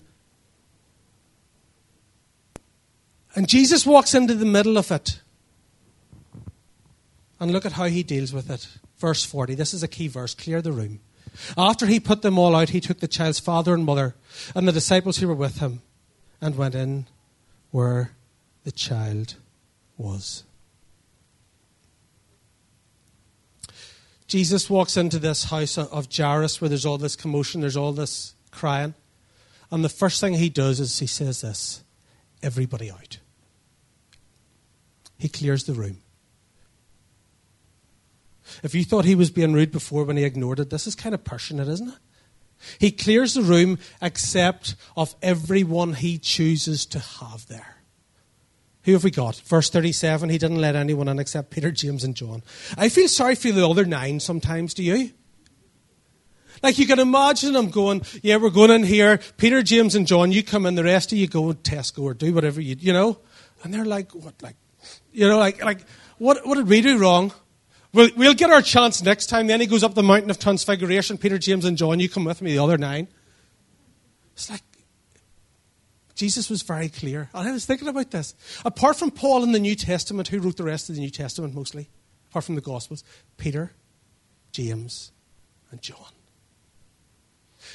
and 3.36 3.48
Jesus 3.48 3.86
walks 3.86 4.14
into 4.14 4.36
the 4.36 4.46
middle 4.46 4.78
of 4.78 4.92
it. 4.92 5.20
And 7.40 7.52
look 7.52 7.66
at 7.66 7.74
how 7.74 7.86
he 7.86 8.04
deals 8.04 8.32
with 8.32 8.50
it. 8.50 8.68
Verse 8.98 9.26
40. 9.26 9.56
This 9.56 9.74
is 9.74 9.84
a 9.84 9.88
key 9.88 10.08
verse. 10.08 10.36
Clear 10.36 10.62
the 10.62 10.72
room. 10.72 11.00
After 11.58 11.88
he 11.88 12.00
put 12.00 12.22
them 12.22 12.38
all 12.38 12.56
out, 12.56 12.70
he 12.70 12.80
took 12.80 13.00
the 13.00 13.08
child's 13.08 13.40
father 13.40 13.74
and 13.74 13.86
mother 13.86 14.16
and 14.54 14.68
the 14.68 14.72
disciples 14.72 15.18
who 15.18 15.28
were 15.28 15.34
with 15.34 15.60
him 15.60 15.82
and 16.40 16.56
went 16.56 16.76
in 16.76 17.08
where 17.72 18.12
the 18.64 18.72
child 18.72 19.36
was. 19.98 20.44
Jesus 24.34 24.68
walks 24.68 24.98
into 24.98 25.20
this 25.20 25.44
house 25.44 25.78
of 25.78 26.08
Jairus 26.12 26.60
where 26.60 26.68
there's 26.68 26.88
all 26.88 26.98
this 26.98 27.16
commotion, 27.16 27.62
there's 27.62 27.78
all 27.78 27.92
this 27.92 28.34
crying. 28.50 28.96
And 29.70 29.86
the 29.86 29.90
first 29.90 30.20
thing 30.20 30.34
he 30.34 30.50
does 30.50 30.80
is 30.80 30.98
he 30.98 31.06
says 31.06 31.42
this 31.42 31.84
everybody 32.42 32.90
out. 32.90 33.20
He 35.20 35.30
clears 35.30 35.66
the 35.66 35.76
room. 35.76 35.98
If 38.64 38.74
you 38.74 38.84
thought 38.84 39.06
he 39.06 39.14
was 39.14 39.30
being 39.30 39.54
rude 39.54 39.72
before 39.72 40.04
when 40.04 40.18
he 40.18 40.24
ignored 40.24 40.60
it, 40.60 40.72
this 40.72 40.88
is 40.88 40.96
kind 40.96 41.14
of 41.14 41.24
passionate, 41.24 41.68
isn't 41.68 41.90
it? 41.90 42.00
He 42.80 42.90
clears 42.90 43.36
the 43.36 43.44
room 43.44 43.78
except 44.02 44.74
of 44.98 45.14
everyone 45.22 45.94
he 45.94 46.18
chooses 46.18 46.88
to 46.88 46.98
have 46.98 47.46
there. 47.46 47.73
Who 48.84 48.94
have 48.94 49.04
we 49.04 49.12
got? 49.12 49.38
Verse 49.38 49.70
37 49.70 50.30
He 50.30 50.38
didn't 50.38 50.62
let 50.62 50.76
anyone 50.76 51.08
in 51.08 51.20
except 51.20 51.52
Peter, 51.52 51.72
James, 51.72 52.04
and 52.04 52.16
John. 52.16 52.44
I 52.78 52.90
feel 52.90 53.08
sorry 53.08 53.36
for 53.36 53.52
the 53.52 53.68
other 53.68 53.86
nine 53.86 54.20
sometimes, 54.20 54.74
do 54.74 54.84
you? 54.84 55.12
Like 56.62 56.80
you 56.80 56.88
can 56.88 57.00
imagine 57.00 57.54
them 57.54 57.70
going, 57.70 58.04
yeah, 58.22 58.38
we're 58.38 58.50
going 58.50 58.72
in 58.72 58.84
here. 58.84 59.20
Peter, 59.38 59.62
James, 59.62 59.96
and 59.96 60.08
John, 60.08 60.32
you 60.32 60.44
come 60.44 60.66
in. 60.66 60.76
The 60.76 60.84
rest 60.84 61.12
of 61.12 61.18
you 61.18 61.28
go 61.28 61.52
to 61.52 61.72
Tesco 61.72 62.04
or 62.04 62.14
do 62.14 62.34
whatever 62.34 62.62
you, 62.62 62.76
you 62.80 62.94
know. 62.94 63.20
And 63.64 63.74
they're 63.74 63.86
like, 63.86 64.14
what, 64.14 64.42
like, 64.42 64.56
you 65.12 65.28
know, 65.28 65.38
like, 65.38 65.64
like, 65.64 65.82
what, 66.18 66.46
what 66.48 66.56
did 66.56 66.68
we 66.68 66.82
do 66.82 66.98
wrong? 66.98 67.34
We'll, 67.94 68.10
we'll 68.16 68.34
get 68.34 68.50
our 68.50 68.62
chance 68.62 69.04
next 69.04 69.28
time. 69.28 69.48
Then 69.48 69.60
he 69.60 69.68
goes 69.68 69.84
up 69.84 69.94
the 69.94 70.04
mountain 70.04 70.32
of 70.32 70.40
transfiguration. 70.40 71.18
Peter, 71.18 71.38
James, 71.38 71.66
and 71.66 71.78
John, 71.78 72.00
you 72.00 72.10
come 72.10 72.26
with 72.26 72.42
me. 72.42 72.54
The 72.54 72.64
other 72.64 72.78
nine. 72.78 73.08
It's 74.34 74.50
like, 74.50 74.62
Jesus 76.16 76.50
was 76.50 76.62
very 76.62 76.90
clear. 76.90 77.30
And 77.34 77.48
I 77.48 77.52
was 77.52 77.66
thinking 77.66 77.88
about 77.88 78.12
this. 78.12 78.36
Apart 78.64 78.98
from 78.98 79.12
Paul 79.12 79.44
in 79.44 79.52
the 79.52 79.60
New 79.60 79.76
Testament, 79.76 80.28
who 80.28 80.40
wrote 80.40 80.58
the 80.58 80.64
rest 80.64 80.90
of 80.90 80.96
the 80.96 81.02
New 81.02 81.10
Testament 81.10 81.56
mostly? 81.56 81.90
Apart 82.30 82.46
from 82.46 82.56
the 82.56 82.62
Gospels, 82.62 83.04
Peter, 83.38 83.72
James, 84.52 85.12
and 85.72 85.82
John. 85.82 85.98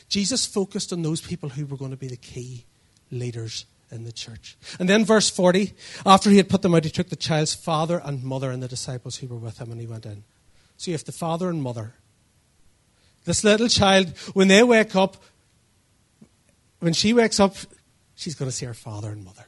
Jesus 0.08 0.46
focused 0.46 0.92
on 0.92 1.02
those 1.02 1.20
people 1.20 1.50
who 1.50 1.66
were 1.66 1.76
going 1.76 1.90
to 1.90 1.96
be 1.96 2.08
the 2.08 2.16
key 2.16 2.64
leaders 3.10 3.66
in 3.90 4.04
the 4.04 4.12
church. 4.12 4.56
And 4.78 4.88
then, 4.88 5.04
verse 5.04 5.30
40, 5.30 5.72
after 6.06 6.30
he 6.30 6.36
had 6.36 6.48
put 6.48 6.62
them 6.62 6.74
out, 6.74 6.84
he 6.84 6.90
took 6.90 7.08
the 7.08 7.16
child's 7.16 7.54
father 7.54 8.00
and 8.04 8.22
mother 8.22 8.50
and 8.50 8.62
the 8.62 8.68
disciples 8.68 9.16
who 9.16 9.26
were 9.26 9.36
with 9.36 9.58
him, 9.58 9.72
and 9.72 9.80
he 9.80 9.86
went 9.86 10.06
in. 10.06 10.24
So 10.76 10.90
you 10.90 10.94
have 10.94 11.04
the 11.04 11.12
father 11.12 11.48
and 11.48 11.62
mother. 11.62 11.94
This 13.24 13.44
little 13.44 13.68
child, 13.68 14.16
when 14.32 14.48
they 14.48 14.62
wake 14.62 14.94
up, 14.94 15.16
when 16.80 16.92
she 16.92 17.12
wakes 17.12 17.40
up, 17.40 17.56
she's 18.18 18.34
going 18.34 18.50
to 18.50 18.54
see 18.54 18.66
her 18.66 18.74
father 18.74 19.10
and 19.10 19.24
mother. 19.24 19.46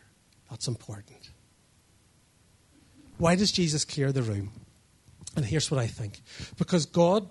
That's 0.48 0.68
important. 0.68 1.30
Why 3.18 3.34
does 3.34 3.52
Jesus 3.52 3.84
clear 3.84 4.12
the 4.12 4.22
room? 4.22 4.52
And 5.36 5.44
here's 5.44 5.70
what 5.70 5.80
I 5.80 5.86
think. 5.86 6.22
Because 6.56 6.86
God, 6.86 7.28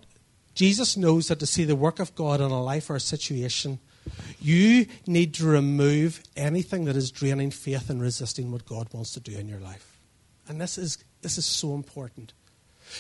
Jesus 0.54 0.98
knows 0.98 1.30
that 1.30 1.40
to 1.40 1.46
see 1.46 1.64
the 1.64 1.76
work 1.76 2.00
of 2.00 2.14
God 2.14 2.42
in 2.42 2.52
a 2.52 2.62
life 2.62 2.90
or 2.90 2.98
a 2.98 3.00
situation, 3.00 3.80
you 4.40 4.86
need 5.08 5.34
to 5.36 5.46
remove 5.46 6.22
anything 6.36 6.86
that 6.86 6.96
is 6.96 7.10
draining 7.10 7.52
faith 7.52 7.90
and 7.90 8.02
resisting 8.02 8.52
what 8.52 8.66
God 8.66 8.94
wants 8.94 9.14
to 9.14 9.20
do 9.20 9.38
in 9.38 9.48
your 9.48 9.60
life. 9.60 9.98
And 10.48 10.60
this 10.60 10.78
is, 10.78 10.98
this 11.22 11.38
is 11.38 11.46
so 11.46 11.74
important. 11.74 12.34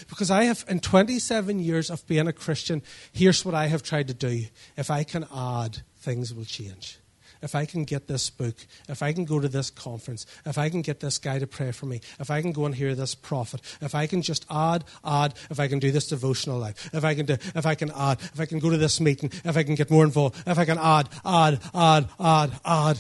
Because 0.08 0.32
I 0.32 0.46
have, 0.46 0.64
in 0.70 0.80
27 0.80 1.60
years 1.60 1.90
of 1.90 2.06
being 2.08 2.28
a 2.28 2.34
Christian, 2.34 2.84
here's 3.12 3.44
what 3.44 3.56
I 3.56 3.68
have 3.68 3.84
tried 3.84 4.08
to 4.08 4.14
do. 4.14 4.46
If 4.78 4.90
I 4.90 5.04
can 5.04 5.26
add, 5.36 5.80
things 5.98 6.34
will 6.34 6.46
change 6.46 7.00
if 7.42 7.56
I 7.56 7.66
can 7.66 7.84
get 7.84 8.08
this 8.08 8.30
book, 8.30 8.56
if 8.88 9.02
I 9.02 9.14
can 9.14 9.26
go 9.26 9.40
to 9.40 9.48
this 9.48 9.70
conference, 9.70 10.26
if 10.46 10.58
I 10.58 10.70
can 10.70 10.82
get 10.82 11.00
this 11.00 11.18
guy 11.18 11.40
to 11.40 11.48
pray 11.48 11.72
for 11.72 11.86
me, 11.86 12.02
if 12.20 12.30
I 12.30 12.42
can 12.42 12.52
go 12.52 12.66
and 12.66 12.76
hear 12.76 12.96
this 12.96 13.16
prophet, 13.16 13.62
if 13.82 13.96
I 13.96 14.08
can 14.08 14.22
just 14.22 14.46
add, 14.50 14.84
add, 15.06 15.34
if 15.50 15.60
I 15.60 15.68
can 15.68 15.80
do 15.80 15.92
this 15.92 16.08
devotional 16.08 16.60
life, 16.60 16.90
if 16.94 17.04
I 17.04 17.16
can 17.16 17.26
do, 17.26 17.34
if 17.34 17.66
I 17.66 17.76
can 17.76 17.92
add, 17.92 18.20
if 18.22 18.40
I 18.40 18.46
can 18.46 18.60
go 18.60 18.70
to 18.70 18.78
this 18.78 19.00
meeting, 19.00 19.32
if 19.46 19.58
I 19.58 19.64
can 19.64 19.76
get 19.76 19.90
more 19.90 20.04
involved, 20.04 20.42
if 20.46 20.58
I 20.58 20.66
can 20.66 20.78
add, 20.78 21.10
add, 21.26 21.60
add, 21.74 22.10
add, 22.20 22.52
add. 22.66 22.98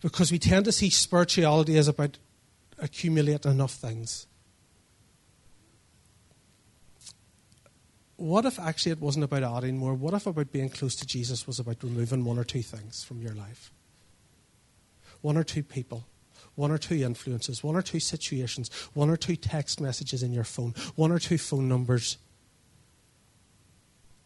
Because 0.00 0.30
we 0.30 0.38
tend 0.38 0.66
to 0.66 0.72
see 0.72 0.90
spirituality 0.90 1.78
as 1.78 1.88
about 1.88 2.18
accumulating 2.78 3.50
enough 3.50 3.72
things. 3.72 4.26
What 8.24 8.46
if 8.46 8.58
actually 8.58 8.92
it 8.92 9.02
wasn't 9.02 9.22
about 9.22 9.42
adding 9.42 9.76
more? 9.76 9.92
What 9.92 10.14
if 10.14 10.26
about 10.26 10.50
being 10.50 10.70
close 10.70 10.96
to 10.96 11.06
Jesus 11.06 11.46
was 11.46 11.58
about 11.58 11.82
removing 11.82 12.24
one 12.24 12.38
or 12.38 12.44
two 12.44 12.62
things 12.62 13.04
from 13.04 13.20
your 13.20 13.34
life? 13.34 13.70
One 15.20 15.36
or 15.36 15.44
two 15.44 15.62
people, 15.62 16.06
one 16.54 16.70
or 16.70 16.78
two 16.78 16.94
influences, 16.94 17.62
one 17.62 17.76
or 17.76 17.82
two 17.82 18.00
situations, 18.00 18.70
one 18.94 19.10
or 19.10 19.18
two 19.18 19.36
text 19.36 19.78
messages 19.78 20.22
in 20.22 20.32
your 20.32 20.44
phone, 20.44 20.74
one 20.96 21.12
or 21.12 21.18
two 21.18 21.36
phone 21.36 21.68
numbers 21.68 22.16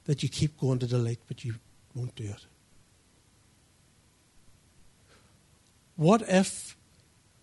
that 0.05 0.22
you 0.22 0.28
keep 0.28 0.57
going 0.61 0.78
to 0.78 0.86
delete, 0.86 1.18
but 1.26 1.44
you 1.44 1.55
won't 1.92 2.14
do 2.14 2.22
it? 2.22 2.46
What 5.96 6.22
if 6.28 6.76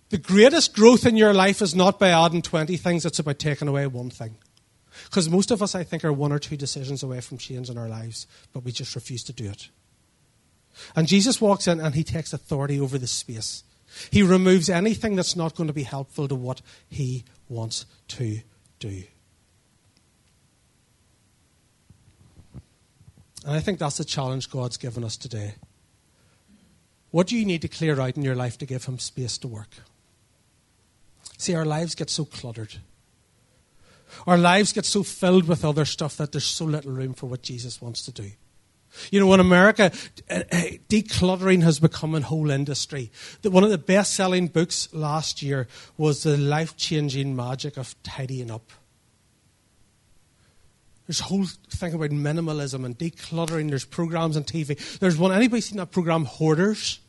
the 0.08 0.18
greatest 0.18 0.74
growth 0.74 1.06
in 1.06 1.18
your 1.18 1.34
life 1.34 1.62
is 1.62 1.76
not 1.76 2.00
by 2.00 2.12
adding 2.12 2.42
20 2.42 2.78
things, 2.78 3.06
it's 3.06 3.20
about 3.20 3.40
taking 3.40 3.68
away 3.68 3.88
one 3.88 4.10
thing? 4.10 4.38
Because 5.06 5.30
most 5.30 5.52
of 5.52 5.62
us, 5.62 5.76
I 5.76 5.84
think, 5.84 6.04
are 6.06 6.14
one 6.14 6.32
or 6.32 6.40
two 6.40 6.58
decisions 6.58 7.04
away 7.04 7.22
from 7.22 7.38
change 7.38 7.70
in 7.70 7.78
our 7.78 7.90
lives, 7.90 8.28
but 8.54 8.64
we 8.64 8.72
just 8.72 8.96
refuse 8.96 9.24
to 9.26 9.34
do 9.34 9.50
it. 9.50 9.70
And 10.96 11.08
Jesus 11.08 11.40
walks 11.40 11.68
in 11.68 11.80
and 11.80 11.96
he 11.96 12.04
takes 12.04 12.34
authority 12.34 12.80
over 12.80 12.98
the 12.98 13.08
space. 13.08 13.64
He 14.12 14.22
removes 14.22 14.70
anything 14.70 15.16
that's 15.16 15.36
not 15.36 15.56
going 15.56 15.68
to 15.68 15.74
be 15.74 15.84
helpful 15.84 16.28
to 16.28 16.36
what 16.36 16.62
he 16.90 17.24
wants 17.48 17.86
to 18.10 18.42
do. 18.80 19.04
And 23.46 23.56
I 23.56 23.60
think 23.60 23.80
that's 23.80 23.98
the 23.98 24.06
challenge 24.06 24.50
God's 24.50 24.78
given 24.78 25.04
us 25.04 25.16
today. 25.16 25.54
What 27.12 27.28
do 27.28 27.38
you 27.38 27.46
need 27.46 27.62
to 27.62 27.68
clear 27.68 28.02
out 28.02 28.18
in 28.18 28.24
your 28.24 28.36
life 28.36 28.58
to 28.58 28.66
give 28.66 28.86
Him 28.86 29.00
space 29.00 29.38
to 29.38 29.48
work? 29.48 29.70
See, 31.38 31.54
our 31.54 31.64
lives 31.64 31.96
get 31.96 32.10
so 32.10 32.26
cluttered. 32.26 32.76
Our 34.28 34.38
lives 34.38 34.74
get 34.74 34.86
so 34.86 35.04
filled 35.04 35.48
with 35.48 35.66
other 35.66 35.86
stuff 35.86 36.18
that 36.18 36.32
there's 36.32 36.46
so 36.46 36.66
little 36.66 36.92
room 36.92 37.14
for 37.14 37.28
what 37.28 37.42
Jesus 37.42 37.82
wants 37.82 38.04
to 38.04 38.12
do. 38.12 38.32
You 39.12 39.20
know, 39.20 39.34
in 39.34 39.40
America, 39.40 39.92
uh, 40.30 40.44
uh, 40.52 40.62
decluttering 40.90 41.64
has 41.64 41.80
become 41.80 42.16
a 42.16 42.22
whole 42.22 42.50
industry. 42.50 43.12
One 43.44 43.64
of 43.64 43.70
the 43.70 43.78
best 43.78 44.16
selling 44.16 44.48
books 44.48 44.88
last 44.94 45.42
year 45.42 45.68
was 45.98 46.24
The 46.24 46.38
Life 46.38 46.78
Changing 46.78 47.36
Magic 47.36 47.78
of 47.78 47.96
Tidying 48.04 48.52
Up. 48.52 48.72
There's 51.08 51.20
a 51.20 51.26
whole 51.26 51.46
thing 51.70 51.94
about 51.94 52.10
minimalism 52.10 52.84
and 52.84 52.98
decluttering. 52.98 53.70
There's 53.70 53.86
programs 53.86 54.38
on 54.38 54.44
TV. 54.44 55.00
There's 55.00 55.18
one, 55.18 55.32
anybody 55.32 55.62
seen 55.62 55.78
that 55.78 55.92
program, 55.92 56.26
Hoarders? 56.26 57.00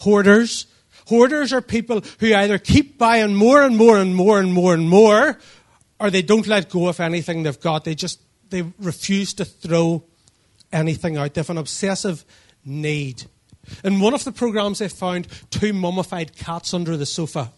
Hoarders. 0.00 0.66
Hoarders 1.06 1.52
are 1.52 1.62
people 1.62 2.02
who 2.20 2.34
either 2.34 2.58
keep 2.58 2.98
buying 2.98 3.34
more 3.34 3.62
and 3.62 3.76
more 3.76 3.98
and 3.98 4.14
more 4.14 4.40
and 4.40 4.52
more 4.52 4.74
and 4.74 4.88
more, 4.88 5.38
or 6.02 6.10
they 6.10 6.20
don't 6.20 6.48
let 6.48 6.68
go 6.68 6.88
of 6.88 6.98
anything 6.98 7.44
they've 7.44 7.60
got. 7.60 7.84
They 7.84 7.94
just, 7.94 8.20
they 8.50 8.62
refuse 8.80 9.32
to 9.34 9.44
throw 9.44 10.02
anything 10.72 11.16
out. 11.16 11.32
They 11.32 11.38
have 11.38 11.50
an 11.50 11.58
obsessive 11.58 12.24
need. 12.64 13.26
In 13.84 14.00
one 14.00 14.12
of 14.12 14.24
the 14.24 14.32
programs, 14.32 14.80
they 14.80 14.88
found 14.88 15.28
two 15.50 15.72
mummified 15.72 16.36
cats 16.36 16.74
under 16.74 16.96
the 16.96 17.06
sofa. 17.06 17.52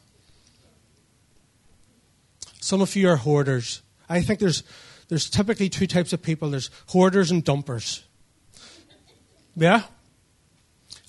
Some 2.61 2.83
of 2.83 2.95
you 2.95 3.09
are 3.09 3.17
hoarders. 3.17 3.81
I 4.11 4.21
think 4.21 4.41
there's 4.41 4.63
there's 5.09 5.31
typically 5.31 5.71
two 5.71 5.87
types 5.87 6.13
of 6.13 6.21
people 6.21 6.51
there's 6.51 6.71
hoarders 6.89 7.31
and 7.31 7.43
dumpers. 7.43 8.05
Yeah? 9.57 9.85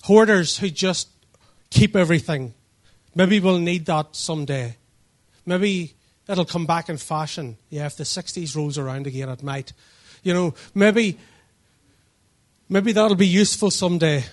Hoarders 0.04 0.56
who 0.56 0.70
just 0.70 1.10
keep 1.68 1.96
everything. 1.96 2.54
Maybe 3.14 3.40
we'll 3.40 3.58
need 3.58 3.84
that 3.86 4.16
someday. 4.16 4.76
Maybe 5.44 5.95
it'll 6.28 6.44
come 6.44 6.66
back 6.66 6.88
in 6.88 6.96
fashion. 6.96 7.56
Yeah, 7.70 7.86
if 7.86 7.96
the 7.96 8.04
60s 8.04 8.56
rolls 8.56 8.78
around 8.78 9.06
again, 9.06 9.28
it 9.28 9.42
might. 9.42 9.72
You 10.22 10.34
know, 10.34 10.54
maybe, 10.74 11.18
maybe 12.68 12.92
that'll 12.92 13.16
be 13.16 13.26
useful 13.26 13.70
someday. 13.70 14.24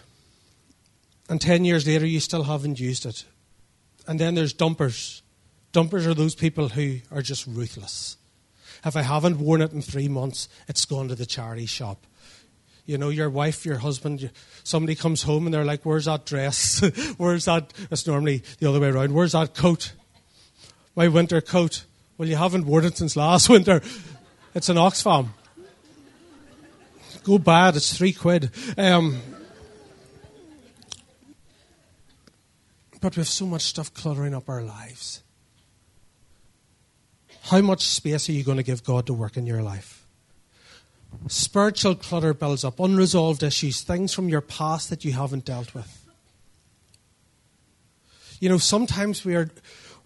And 1.30 1.40
10 1.40 1.66
years 1.66 1.88
later, 1.88 2.06
you 2.06 2.20
still 2.20 2.44
haven't 2.44 2.80
used 2.80 3.06
it. 3.06 3.26
And 4.08 4.20
then 4.20 4.36
there's 4.36 4.54
dumpers. 4.54 5.22
Dumpers 5.72 6.06
are 6.06 6.14
those 6.14 6.36
people 6.36 6.70
who 6.70 7.00
are 7.12 7.22
just 7.22 7.48
ruthless. 7.48 8.18
If 8.86 8.98
I 8.98 9.02
haven't 9.02 9.40
worn 9.40 9.62
it 9.62 9.72
in 9.72 9.82
three 9.82 10.10
months, 10.10 10.50
it's 10.68 10.86
gone 10.86 11.08
to 11.08 11.16
the 11.16 11.26
charity 11.26 11.66
shop. 11.66 12.06
You 12.86 12.98
know, 12.98 13.10
your 13.10 13.30
wife, 13.30 13.66
your 13.66 13.78
husband, 13.78 14.30
somebody 14.64 14.96
comes 14.96 15.24
home 15.24 15.48
and 15.48 15.54
they're 15.54 15.64
like, 15.64 15.84
Where's 15.84 16.06
that 16.06 16.26
dress? 16.26 16.82
Where's 17.18 17.46
that? 17.46 17.72
It's 17.90 18.06
normally 18.06 18.44
the 18.60 18.68
other 18.68 18.82
way 18.82 18.90
around. 18.90 19.14
Where's 19.14 19.32
that 19.32 19.56
coat? 19.56 19.94
My 20.96 21.08
winter 21.08 21.42
coat. 21.42 21.86
Well, 22.18 22.30
you 22.30 22.36
haven't 22.36 22.66
worn 22.66 22.86
it 22.86 22.98
since 22.98 23.16
last 23.16 23.50
winter. 23.56 23.82
It's 24.54 24.70
an 24.70 24.78
Oxfam. 24.78 25.30
Go 27.24 27.38
bad, 27.38 27.76
it's 27.76 27.98
three 27.98 28.14
quid. 28.14 28.52
Um, 28.78 29.20
but 33.00 33.16
we 33.16 33.22
have 33.22 33.28
so 33.28 33.46
much 33.46 33.62
stuff 33.64 33.94
cluttering 33.94 34.34
up 34.34 34.50
our 34.50 34.62
lives. 34.62 35.24
How 37.44 37.62
much 37.62 37.86
space 37.86 38.30
are 38.30 38.34
you 38.34 38.44
going 38.44 38.58
to 38.58 38.64
give 38.64 38.84
God 38.84 39.08
to 39.08 39.14
work 39.14 39.36
in 39.36 39.46
your 39.46 39.62
life? 39.62 40.06
Spiritual 41.28 41.96
clutter 41.96 42.34
builds 42.34 42.64
up, 42.64 42.80
unresolved 42.80 43.44
issues, 43.44 43.82
things 43.82 44.14
from 44.14 44.30
your 44.30 44.42
past 44.42 44.90
that 44.90 45.06
you 45.06 45.14
haven't 45.14 45.46
dealt 45.46 45.74
with. 45.74 46.06
You 48.40 48.50
know, 48.50 48.58
sometimes 48.58 49.24
we 49.24 49.36
are 49.36 49.50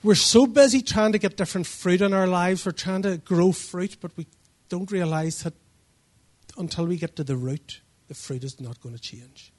we're 0.03 0.15
so 0.15 0.45
busy 0.45 0.81
trying 0.81 1.11
to 1.11 1.17
get 1.17 1.37
different 1.37 1.67
fruit 1.67 2.01
in 2.01 2.13
our 2.13 2.27
lives, 2.27 2.65
we're 2.65 2.71
trying 2.71 3.01
to 3.03 3.17
grow 3.17 3.51
fruit, 3.51 3.97
but 3.99 4.11
we 4.15 4.27
don't 4.69 4.91
realize 4.91 5.43
that 5.43 5.53
until 6.57 6.85
we 6.85 6.97
get 6.97 7.15
to 7.15 7.23
the 7.23 7.35
root, 7.35 7.81
the 8.07 8.13
fruit 8.13 8.43
is 8.43 8.59
not 8.59 8.81
going 8.81 8.95
to 8.95 9.01
change. 9.01 9.51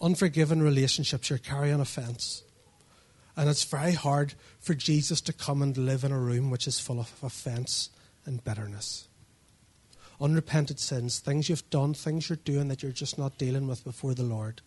Unforgiven 0.00 0.62
relationships, 0.62 1.30
you're 1.30 1.38
carrying 1.38 1.80
offense. 1.80 2.42
And 3.36 3.48
it's 3.48 3.64
very 3.64 3.92
hard 3.92 4.34
for 4.60 4.74
Jesus 4.74 5.20
to 5.22 5.32
come 5.32 5.62
and 5.62 5.76
live 5.76 6.04
in 6.04 6.12
a 6.12 6.18
room 6.18 6.50
which 6.50 6.66
is 6.66 6.78
full 6.78 7.00
of 7.00 7.12
offense 7.22 7.90
and 8.24 8.42
bitterness. 8.44 9.08
Unrepented 10.20 10.78
sins, 10.78 11.18
things 11.18 11.48
you've 11.48 11.68
done, 11.70 11.94
things 11.94 12.28
you're 12.28 12.36
doing 12.36 12.68
that 12.68 12.82
you're 12.82 12.92
just 12.92 13.18
not 13.18 13.36
dealing 13.38 13.66
with 13.66 13.82
before 13.82 14.14
the 14.14 14.22
Lord. 14.22 14.62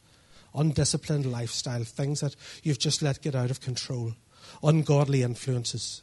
Undisciplined 0.58 1.32
lifestyle, 1.32 1.84
things 1.84 2.22
that 2.22 2.36
you've 2.64 2.80
just 2.80 3.02
let 3.02 3.22
get 3.22 3.36
out 3.36 3.52
of 3.52 3.62
control. 3.62 4.14
Ungodly 4.64 5.24
influences. 5.24 6.02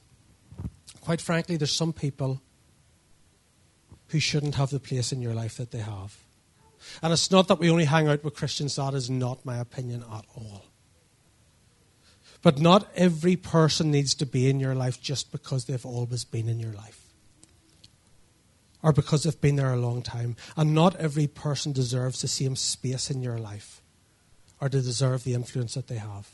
Quite 1.01 1.21
frankly, 1.21 1.57
there's 1.57 1.73
some 1.73 1.93
people 1.93 2.41
who 4.09 4.21
shouldn't 4.21 4.55
have 4.55 4.71
the 4.71 4.81
place 4.81 5.13
in 5.13 5.21
your 5.21 5.35
life 5.35 5.57
that 5.57 5.71
they 5.71 5.79
have. 5.79 6.17
And 7.03 7.13
it's 7.13 7.31
not 7.31 7.49
that 7.49 7.59
we 7.59 7.71
only 7.71 7.87
hang 7.87 8.09
out 8.09 8.23
with 8.23 8.35
Christians, 8.35 8.77
that 8.77 8.95
is 8.95 9.11
not 9.11 9.45
my 9.45 9.57
opinion 9.57 10.05
at 10.13 10.25
all. 10.37 10.65
But 12.43 12.61
not 12.61 12.91
every 12.95 13.37
person 13.37 13.91
needs 13.91 14.15
to 14.17 14.27
be 14.27 14.49
in 14.49 14.61
your 14.61 14.75
life 14.75 15.01
just 15.01 15.33
because 15.33 15.65
they've 15.65 15.87
always 15.87 16.25
been 16.25 16.49
in 16.49 16.61
your 16.61 16.73
life 16.73 17.01
or 18.83 18.93
because 18.93 19.23
they've 19.23 19.41
been 19.41 19.57
there 19.57 19.73
a 19.73 19.79
long 19.79 20.03
time. 20.03 20.37
And 20.57 20.75
not 20.75 20.95
every 20.97 21.27
person 21.27 21.73
deserves 21.73 22.21
the 22.21 22.29
same 22.29 22.55
space 22.55 23.11
in 23.11 23.23
your 23.23 23.39
life 23.39 23.81
or 24.61 24.69
to 24.69 24.81
deserve 24.81 25.25
the 25.25 25.35
influence 25.35 25.75
that 25.75 25.89
they 25.89 25.97
have. 25.97 26.29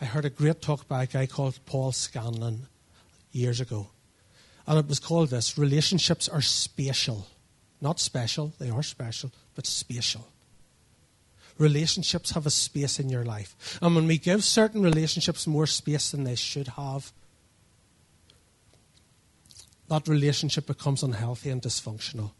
I 0.00 0.04
heard 0.04 0.24
a 0.24 0.30
great 0.30 0.60
talk 0.60 0.88
by 0.88 1.04
a 1.04 1.06
guy 1.06 1.26
called 1.26 1.58
Paul 1.66 1.92
Scanlon 1.92 2.66
years 3.32 3.60
ago. 3.60 3.88
And 4.66 4.78
it 4.78 4.88
was 4.88 4.98
called 4.98 5.30
this 5.30 5.56
Relationships 5.56 6.28
are 6.28 6.42
spatial. 6.42 7.26
Not 7.80 8.00
special, 8.00 8.52
they 8.58 8.70
are 8.70 8.82
special, 8.82 9.32
but 9.54 9.66
spatial 9.66 10.26
relationships 11.58 12.32
have 12.32 12.46
a 12.46 12.50
space 12.50 12.98
in 12.98 13.08
your 13.08 13.24
life. 13.24 13.78
And 13.80 13.94
when 13.94 14.06
we 14.06 14.18
give 14.18 14.44
certain 14.44 14.82
relationships 14.82 15.46
more 15.46 15.66
space 15.66 16.10
than 16.10 16.24
they 16.24 16.34
should 16.34 16.68
have, 16.68 17.12
that 19.88 20.08
relationship 20.08 20.66
becomes 20.66 21.02
unhealthy 21.02 21.50
and 21.50 21.62
dysfunctional. 21.62 22.32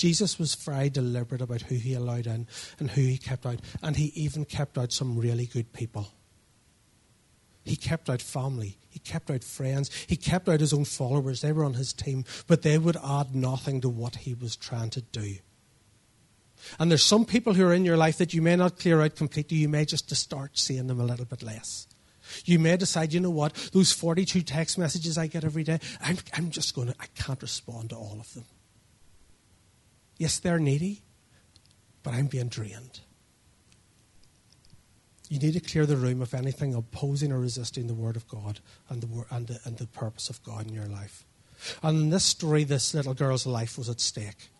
Jesus 0.00 0.38
was 0.38 0.54
very 0.54 0.88
deliberate 0.88 1.42
about 1.42 1.60
who 1.60 1.74
he 1.74 1.92
allowed 1.92 2.26
in 2.26 2.46
and 2.78 2.90
who 2.90 3.02
he 3.02 3.18
kept 3.18 3.44
out. 3.44 3.60
And 3.82 3.96
he 3.96 4.06
even 4.14 4.46
kept 4.46 4.78
out 4.78 4.92
some 4.92 5.18
really 5.18 5.44
good 5.44 5.74
people. 5.74 6.08
He 7.64 7.76
kept 7.76 8.08
out 8.08 8.22
family. 8.22 8.78
He 8.88 8.98
kept 8.98 9.30
out 9.30 9.44
friends. 9.44 9.90
He 10.06 10.16
kept 10.16 10.48
out 10.48 10.60
his 10.60 10.72
own 10.72 10.86
followers. 10.86 11.42
They 11.42 11.52
were 11.52 11.66
on 11.66 11.74
his 11.74 11.92
team, 11.92 12.24
but 12.46 12.62
they 12.62 12.78
would 12.78 12.96
add 13.04 13.34
nothing 13.34 13.82
to 13.82 13.90
what 13.90 14.16
he 14.16 14.32
was 14.32 14.56
trying 14.56 14.88
to 14.88 15.02
do. 15.02 15.34
And 16.78 16.90
there's 16.90 17.04
some 17.04 17.26
people 17.26 17.52
who 17.52 17.66
are 17.66 17.74
in 17.74 17.84
your 17.84 17.98
life 17.98 18.16
that 18.16 18.32
you 18.32 18.40
may 18.40 18.56
not 18.56 18.78
clear 18.78 19.02
out 19.02 19.16
completely. 19.16 19.58
You 19.58 19.68
may 19.68 19.84
just 19.84 20.10
start 20.16 20.56
seeing 20.56 20.86
them 20.86 20.98
a 20.98 21.04
little 21.04 21.26
bit 21.26 21.42
less. 21.42 21.86
You 22.46 22.58
may 22.58 22.78
decide, 22.78 23.12
you 23.12 23.20
know 23.20 23.28
what, 23.28 23.52
those 23.74 23.92
42 23.92 24.40
text 24.40 24.78
messages 24.78 25.18
I 25.18 25.26
get 25.26 25.44
every 25.44 25.62
day, 25.64 25.78
I'm, 26.00 26.16
I'm 26.32 26.48
just 26.48 26.74
going 26.74 26.88
to, 26.88 26.94
I 26.98 27.06
can't 27.14 27.42
respond 27.42 27.90
to 27.90 27.96
all 27.96 28.16
of 28.18 28.32
them. 28.32 28.46
Yes, 30.20 30.38
they're 30.38 30.58
needy, 30.58 31.00
but 32.02 32.12
I'm 32.12 32.26
being 32.26 32.48
drained. 32.48 33.00
You 35.30 35.38
need 35.38 35.54
to 35.54 35.60
clear 35.60 35.86
the 35.86 35.96
room 35.96 36.20
of 36.20 36.34
anything 36.34 36.74
opposing 36.74 37.32
or 37.32 37.40
resisting 37.40 37.86
the 37.86 37.94
Word 37.94 38.16
of 38.16 38.28
God 38.28 38.60
and 38.90 39.00
the, 39.00 39.24
and 39.30 39.46
the, 39.46 39.58
and 39.64 39.78
the 39.78 39.86
purpose 39.86 40.28
of 40.28 40.42
God 40.42 40.66
in 40.68 40.74
your 40.74 40.84
life. 40.84 41.24
And 41.82 41.98
in 41.98 42.10
this 42.10 42.24
story, 42.24 42.64
this 42.64 42.92
little 42.92 43.14
girl's 43.14 43.46
life 43.46 43.78
was 43.78 43.88
at 43.88 43.98
stake. 43.98 44.50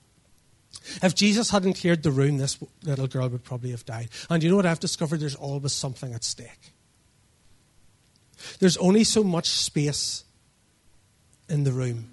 If 1.02 1.14
Jesus 1.14 1.50
hadn't 1.50 1.74
cleared 1.74 2.04
the 2.04 2.10
room, 2.10 2.38
this 2.38 2.56
little 2.84 3.06
girl 3.06 3.28
would 3.28 3.44
probably 3.44 3.72
have 3.72 3.84
died. 3.84 4.08
And 4.30 4.42
you 4.42 4.48
know 4.48 4.56
what 4.56 4.64
I've 4.64 4.80
discovered? 4.80 5.20
There's 5.20 5.34
always 5.34 5.74
something 5.74 6.14
at 6.14 6.24
stake. 6.24 6.72
There's 8.60 8.78
only 8.78 9.04
so 9.04 9.22
much 9.22 9.48
space 9.50 10.24
in 11.50 11.64
the 11.64 11.72
room. 11.72 12.12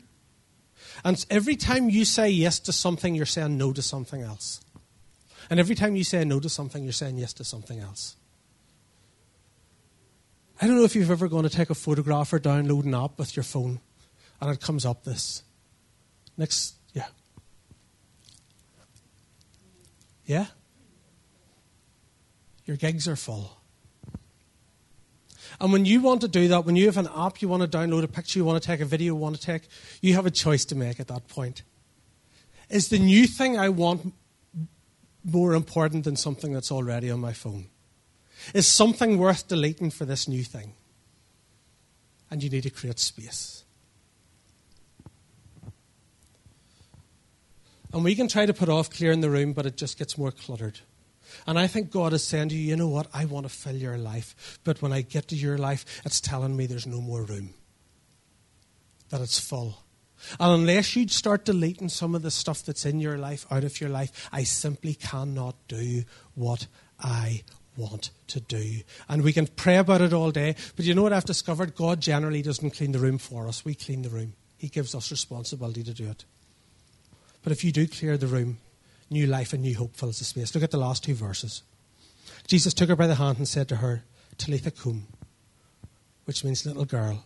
And 1.04 1.24
every 1.30 1.56
time 1.56 1.90
you 1.90 2.06
say 2.06 2.30
yes 2.30 2.60
to 2.60 2.74
something, 2.74 3.16
you're 3.16 3.26
saying 3.26 3.58
no 3.58 3.74
to 3.74 3.82
something 3.82 4.22
else. 4.22 4.62
And 5.50 5.60
every 5.60 5.76
time 5.76 5.96
you 5.96 6.04
say 6.04 6.26
no 6.26 6.40
to 6.40 6.50
something, 6.50 6.84
you're 6.84 6.94
saying 6.94 7.18
yes 7.18 7.34
to 7.34 7.44
something 7.44 7.80
else. 7.80 8.16
I 10.60 10.68
don't 10.68 10.76
know 10.76 10.84
if 10.84 10.96
you've 10.96 11.12
ever 11.12 11.28
gone 11.28 11.44
to 11.44 11.50
take 11.50 11.70
a 11.70 11.76
photograph 11.76 12.34
or 12.34 12.40
download 12.40 12.86
an 12.86 12.96
app 12.96 13.20
with 13.20 13.36
your 13.36 13.44
phone, 13.44 13.80
and 14.42 14.52
it 14.52 14.60
comes 14.60 14.86
up 14.86 15.04
this. 15.04 15.44
Next, 16.36 16.76
yeah. 16.94 17.08
Yeah? 20.26 20.48
Your 22.66 22.76
gigs 22.76 23.08
are 23.08 23.16
full. 23.16 23.57
And 25.60 25.74
when 25.74 25.86
you 25.86 26.02
want 26.02 26.22
to 26.22 26.28
do 26.28 26.48
that, 26.50 26.66
when 26.66 26.76
you 26.76 26.86
have 26.86 26.98
an 26.98 27.10
app, 27.16 27.42
you 27.42 27.48
want 27.48 27.70
to 27.70 27.78
download 27.78 28.04
a 28.04 28.08
picture, 28.08 28.38
you 28.38 28.46
want 28.46 28.62
to 28.62 28.66
take 28.66 28.80
a 28.80 28.86
video, 28.86 29.14
you 29.14 29.16
want 29.16 29.36
to 29.36 29.42
take, 29.42 29.64
you 30.02 30.14
have 30.14 30.26
a 30.26 30.32
choice 30.32 30.66
to 30.66 30.76
make 30.76 31.00
at 31.00 31.08
that 31.08 31.28
point. 31.28 31.64
Is 32.70 32.90
the 32.90 33.00
new 33.00 33.26
thing 33.26 33.58
I 33.58 33.70
want 33.70 34.14
more 35.24 35.56
important 35.56 36.04
than 36.04 36.16
something 36.16 36.54
that's 36.54 36.72
already 36.72 37.10
on 37.10 37.20
my 37.20 37.34
phone? 37.34 37.68
Is 38.54 38.68
something 38.68 39.18
worth 39.18 39.48
deleting 39.48 39.90
for 39.90 40.06
this 40.06 40.28
new 40.28 40.44
thing? 40.44 40.74
And 42.30 42.44
you 42.44 42.50
need 42.50 42.64
to 42.64 42.70
create 42.70 43.00
space. 43.00 43.64
And 47.94 48.04
we 48.04 48.16
can 48.16 48.28
try 48.28 48.46
to 48.46 48.54
put 48.54 48.70
off 48.70 48.90
clearing 48.90 49.22
the 49.22 49.30
room, 49.30 49.54
but 49.54 49.66
it 49.66 49.76
just 49.78 49.98
gets 49.98 50.18
more 50.18 50.32
cluttered. 50.32 50.82
And 51.46 51.58
I 51.58 51.68
think 51.68 51.92
God 51.92 52.14
is 52.14 52.24
saying 52.24 52.50
to 52.50 52.56
you, 52.56 52.70
you 52.70 52.76
know 52.76 52.88
what? 52.88 53.08
I 53.14 53.26
want 53.26 53.46
to 53.46 53.54
fill 53.54 53.76
your 53.76 53.98
life. 53.98 54.60
But 54.64 54.82
when 54.82 54.94
I 54.94 55.02
get 55.02 55.28
to 55.30 55.36
your 55.36 55.58
life, 55.58 56.02
it's 56.06 56.22
telling 56.22 56.56
me 56.56 56.66
there's 56.66 56.88
no 56.88 57.02
more 57.02 57.24
room, 57.24 57.54
that 59.10 59.22
it's 59.22 59.40
full. 59.40 59.84
And 60.40 60.62
unless 60.62 60.96
you 60.96 61.08
start 61.08 61.46
deleting 61.46 61.90
some 61.90 62.16
of 62.16 62.22
the 62.22 62.32
stuff 62.32 62.64
that's 62.64 62.86
in 62.86 63.00
your 63.00 63.18
life 63.18 63.46
out 63.52 63.64
of 63.64 63.80
your 63.80 63.90
life, 63.90 64.30
I 64.32 64.44
simply 64.44 64.96
cannot 64.96 65.56
do 65.68 66.04
what 66.34 66.68
I 67.00 67.44
want 67.78 68.10
to 68.28 68.40
do. 68.40 68.82
And 69.08 69.24
we 69.24 69.34
can 69.34 69.48
pray 69.48 69.78
about 69.78 70.02
it 70.02 70.14
all 70.14 70.32
day, 70.32 70.56
but 70.76 70.86
you 70.86 70.96
know 70.96 71.04
what 71.04 71.14
I've 71.14 71.26
discovered? 71.26 71.76
God 71.76 72.02
generally 72.02 72.42
doesn't 72.42 72.72
clean 72.72 72.92
the 72.92 73.00
room 73.00 73.20
for 73.20 73.48
us. 73.48 73.64
We 73.64 73.76
clean 73.76 74.02
the 74.02 74.10
room. 74.10 74.34
He 74.58 74.70
gives 74.70 74.96
us 74.96 75.12
responsibility 75.12 75.84
to 75.84 75.94
do 75.94 76.10
it. 76.10 76.26
But 77.44 77.52
if 77.52 77.64
you 77.64 77.72
do 77.72 77.88
clear 77.88 78.18
the 78.18 78.28
room, 78.28 78.58
new 79.10 79.28
life 79.28 79.54
and 79.54 79.62
new 79.62 79.76
hope 79.76 79.96
fills 79.96 80.20
the 80.20 80.26
space. 80.26 80.54
Look 80.54 80.64
at 80.64 80.72
the 80.72 80.78
last 80.78 81.04
two 81.04 81.14
verses. 81.14 81.64
Jesus 82.48 82.74
took 82.74 82.90
her 82.90 82.96
by 82.96 83.08
the 83.08 83.16
hand 83.16 83.38
and 83.38 83.48
said 83.48 83.68
to 83.70 83.78
her, 83.78 84.04
Talitha 84.38 84.72
cum, 84.72 85.08
which 86.26 86.44
means 86.44 86.66
little 86.66 86.86
girl, 86.86 87.24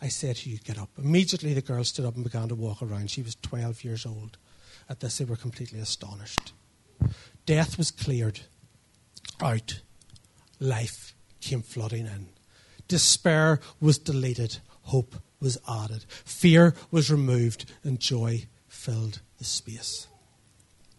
I 0.00 0.08
said 0.08 0.36
to 0.36 0.50
you, 0.50 0.58
get 0.58 0.78
up. 0.78 0.90
Immediately 0.98 1.54
the 1.54 1.62
girl 1.62 1.84
stood 1.84 2.04
up 2.04 2.14
and 2.14 2.24
began 2.24 2.48
to 2.48 2.54
walk 2.54 2.82
around. 2.82 3.10
She 3.10 3.22
was 3.22 3.34
12 3.36 3.84
years 3.84 4.06
old. 4.06 4.36
At 4.88 5.00
this, 5.00 5.18
they 5.18 5.24
were 5.24 5.36
completely 5.36 5.80
astonished. 5.80 6.52
Death 7.44 7.78
was 7.78 7.90
cleared 7.90 8.40
out, 9.40 9.80
life 10.60 11.14
came 11.40 11.62
flooding 11.62 12.06
in. 12.06 12.28
Despair 12.88 13.60
was 13.80 13.98
deleted, 13.98 14.58
hope 14.82 15.16
was 15.40 15.58
added, 15.68 16.04
fear 16.08 16.74
was 16.90 17.10
removed, 17.10 17.70
and 17.82 18.00
joy 18.00 18.46
filled 18.68 19.20
the 19.38 19.44
space. 19.44 20.06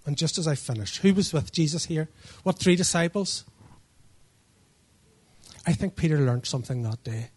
And 0.08 0.18
just 0.18 0.38
as 0.38 0.48
I 0.48 0.56
finish, 0.56 1.00
who 1.00 1.14
was 1.14 1.34
with 1.34 1.52
Jesus 1.52 1.86
here? 1.86 2.08
What 2.44 2.58
three 2.58 2.78
disciples? 2.78 3.44
I 5.68 5.74
think 5.74 5.98
Peter 5.98 6.18
learned 6.18 6.46
something 6.46 6.82
that 6.84 7.04
day. 7.04 7.28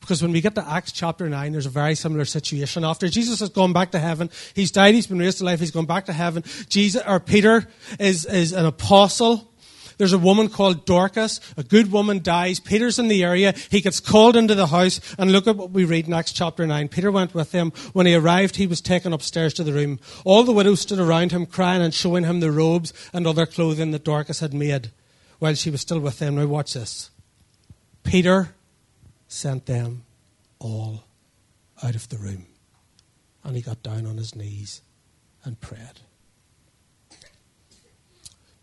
Because 0.00 0.22
when 0.22 0.30
we 0.30 0.40
get 0.40 0.54
to 0.54 0.68
Acts 0.68 0.92
chapter 0.92 1.28
9, 1.28 1.52
there's 1.52 1.66
a 1.66 1.70
very 1.70 1.96
similar 1.96 2.24
situation. 2.24 2.84
After 2.84 3.08
Jesus 3.08 3.40
has 3.40 3.48
gone 3.48 3.72
back 3.72 3.90
to 3.90 3.98
heaven, 3.98 4.30
he's 4.54 4.70
died, 4.70 4.94
he's 4.94 5.08
been 5.08 5.18
raised 5.18 5.38
to 5.38 5.44
life, 5.44 5.58
he's 5.58 5.72
gone 5.72 5.86
back 5.86 6.06
to 6.06 6.12
heaven. 6.12 6.44
Jesus, 6.68 7.02
or 7.04 7.18
Peter 7.18 7.66
is, 7.98 8.24
is 8.24 8.52
an 8.52 8.66
apostle. 8.66 9.52
There's 9.98 10.12
a 10.12 10.18
woman 10.18 10.48
called 10.48 10.84
Dorcas. 10.84 11.40
A 11.56 11.62
good 11.62 11.90
woman 11.90 12.22
dies. 12.22 12.60
Peter's 12.60 12.98
in 12.98 13.08
the 13.08 13.24
area. 13.24 13.54
He 13.70 13.80
gets 13.80 14.00
called 14.00 14.36
into 14.36 14.54
the 14.54 14.66
house. 14.66 15.00
And 15.18 15.32
look 15.32 15.46
at 15.46 15.56
what 15.56 15.70
we 15.70 15.84
read 15.84 16.06
in 16.06 16.12
Acts 16.12 16.32
chapter 16.32 16.66
9. 16.66 16.88
Peter 16.88 17.10
went 17.10 17.34
with 17.34 17.52
him. 17.52 17.70
When 17.92 18.06
he 18.06 18.14
arrived, 18.14 18.56
he 18.56 18.66
was 18.66 18.80
taken 18.80 19.12
upstairs 19.12 19.54
to 19.54 19.64
the 19.64 19.72
room. 19.72 19.98
All 20.24 20.44
the 20.44 20.52
widows 20.52 20.80
stood 20.80 20.98
around 20.98 21.32
him, 21.32 21.46
crying 21.46 21.82
and 21.82 21.94
showing 21.94 22.24
him 22.24 22.40
the 22.40 22.52
robes 22.52 22.92
and 23.12 23.26
other 23.26 23.46
clothing 23.46 23.90
that 23.92 24.04
Dorcas 24.04 24.40
had 24.40 24.52
made 24.52 24.90
while 25.38 25.54
she 25.54 25.70
was 25.70 25.80
still 25.80 26.00
with 26.00 26.18
them. 26.18 26.36
Now, 26.36 26.46
watch 26.46 26.74
this. 26.74 27.10
Peter 28.02 28.54
sent 29.28 29.66
them 29.66 30.04
all 30.58 31.04
out 31.82 31.94
of 31.94 32.08
the 32.08 32.18
room. 32.18 32.46
And 33.44 33.56
he 33.56 33.62
got 33.62 33.82
down 33.82 34.06
on 34.06 34.16
his 34.16 34.34
knees 34.34 34.82
and 35.44 35.60
prayed. 35.60 36.00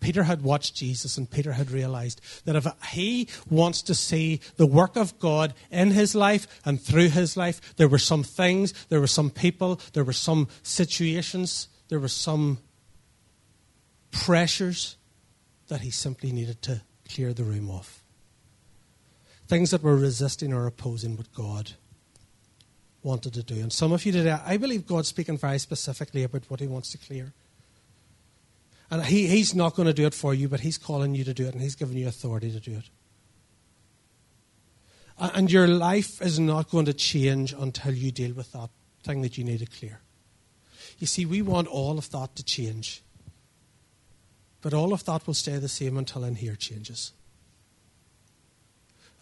Peter 0.04 0.24
had 0.24 0.42
watched 0.42 0.76
Jesus 0.76 1.18
and 1.18 1.32
Peter 1.32 1.54
had 1.54 1.72
realized 1.72 2.20
that 2.44 2.58
if 2.58 2.68
he 2.90 3.30
wants 3.50 3.82
to 3.84 3.96
see 3.96 4.42
the 4.58 4.66
work 4.66 4.98
of 4.98 5.18
God 5.18 5.54
in 5.72 5.92
his 5.92 6.14
life 6.14 6.46
and 6.66 6.80
through 6.80 7.08
his 7.08 7.38
life, 7.38 7.76
there 7.78 7.88
were 7.88 7.98
some 7.98 8.22
things, 8.22 8.74
there 8.90 9.00
were 9.00 9.08
some 9.08 9.30
people, 9.30 9.80
there 9.94 10.04
were 10.04 10.12
some 10.12 10.50
situations, 10.62 11.70
there 11.88 12.02
were 12.02 12.10
some 12.10 12.58
pressures 14.12 14.98
that 15.70 15.80
he 15.80 15.90
simply 15.90 16.34
needed 16.34 16.62
to 16.64 16.82
clear 17.08 17.34
the 17.34 17.46
room 17.46 17.70
of. 17.70 18.04
Things 19.48 19.72
that 19.72 19.84
were 19.84 19.96
resisting 19.96 20.52
or 20.52 20.68
opposing 20.68 21.16
what 21.16 21.34
God 21.34 21.72
wanted 23.04 23.34
to 23.36 23.44
do. 23.44 23.56
And 23.56 23.72
some 23.72 23.94
of 23.94 24.06
you 24.06 24.12
today, 24.12 24.38
I 24.46 24.58
believe 24.58 24.86
God's 24.86 25.08
speaking 25.08 25.38
very 25.38 25.60
specifically 25.60 26.24
about 26.24 26.44
what 26.50 26.60
he 26.60 26.68
wants 26.68 26.92
to 26.92 26.98
clear. 26.98 27.32
And 28.94 29.04
he, 29.06 29.26
he's 29.26 29.56
not 29.56 29.74
going 29.74 29.88
to 29.88 29.94
do 29.94 30.06
it 30.06 30.14
for 30.14 30.36
you, 30.36 30.48
but 30.48 30.60
he's 30.60 30.78
calling 30.78 31.16
you 31.16 31.24
to 31.24 31.34
do 31.34 31.48
it, 31.48 31.54
and 31.54 31.64
he's 31.64 31.74
giving 31.74 31.98
you 31.98 32.08
authority 32.08 32.52
to 32.52 32.60
do 32.60 32.74
it. 32.74 32.90
And 35.18 35.52
your 35.52 35.68
life 35.68 36.22
is 36.22 36.38
not 36.38 36.70
going 36.70 36.86
to 36.86 36.94
change 36.94 37.54
until 37.54 37.92
you 37.92 38.12
deal 38.12 38.34
with 38.34 38.52
that 38.52 38.70
thing 39.02 39.24
that 39.24 39.36
you 39.36 39.44
need 39.44 39.62
to 39.62 39.66
clear. 39.66 40.02
You 41.00 41.08
see, 41.08 41.26
we 41.26 41.42
want 41.42 41.70
all 41.70 41.98
of 41.98 42.12
that 42.12 42.36
to 42.36 42.44
change. 42.44 43.02
But 44.62 44.76
all 44.76 44.94
of 44.94 45.06
that 45.06 45.26
will 45.26 45.34
stay 45.34 45.58
the 45.58 45.68
same 45.68 45.98
until 45.98 46.24
in 46.24 46.36
here 46.36 46.56
changes. 46.56 47.14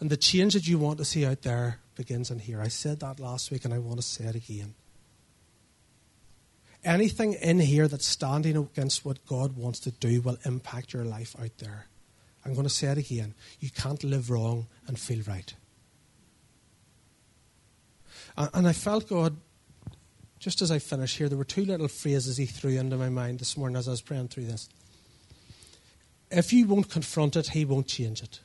And 0.01 0.09
the 0.09 0.17
change 0.17 0.53
that 0.53 0.67
you 0.67 0.79
want 0.79 0.97
to 0.97 1.05
see 1.05 1.25
out 1.25 1.43
there 1.43 1.79
begins 1.95 2.29
in 2.29 2.39
here. 2.39 2.59
I 2.59 2.67
said 2.67 2.99
that 2.99 3.21
last 3.21 3.51
week 3.51 3.63
and 3.63 3.73
I 3.73 3.77
want 3.77 4.01
to 4.01 4.05
say 4.05 4.25
it 4.25 4.35
again. 4.35 4.73
Anything 6.83 7.33
in 7.33 7.59
here 7.59 7.87
that's 7.87 8.07
standing 8.07 8.57
against 8.57 9.05
what 9.05 9.25
God 9.27 9.55
wants 9.55 9.79
to 9.81 9.91
do 9.91 10.21
will 10.21 10.37
impact 10.45 10.93
your 10.93 11.05
life 11.05 11.35
out 11.39 11.57
there. 11.59 11.87
I'm 12.43 12.53
going 12.53 12.65
to 12.65 12.73
say 12.73 12.87
it 12.87 12.97
again. 12.97 13.35
You 13.59 13.69
can't 13.69 14.03
live 14.03 14.31
wrong 14.31 14.65
and 14.87 14.97
feel 14.99 15.21
right. 15.27 15.53
And 18.35 18.67
I 18.67 18.73
felt 18.73 19.07
God, 19.07 19.37
just 20.39 20.61
as 20.63 20.71
I 20.71 20.79
finished 20.79 21.17
here, 21.17 21.29
there 21.29 21.37
were 21.37 21.43
two 21.43 21.65
little 21.65 21.87
phrases 21.87 22.37
He 22.37 22.47
threw 22.47 22.71
into 22.71 22.97
my 22.97 23.09
mind 23.09 23.39
this 23.39 23.55
morning 23.57 23.75
as 23.75 23.87
I 23.87 23.91
was 23.91 24.01
praying 24.01 24.29
through 24.29 24.45
this. 24.45 24.67
If 26.31 26.51
you 26.51 26.65
won't 26.65 26.89
confront 26.89 27.35
it, 27.35 27.49
He 27.49 27.63
won't 27.65 27.87
change 27.87 28.23
it. 28.23 28.39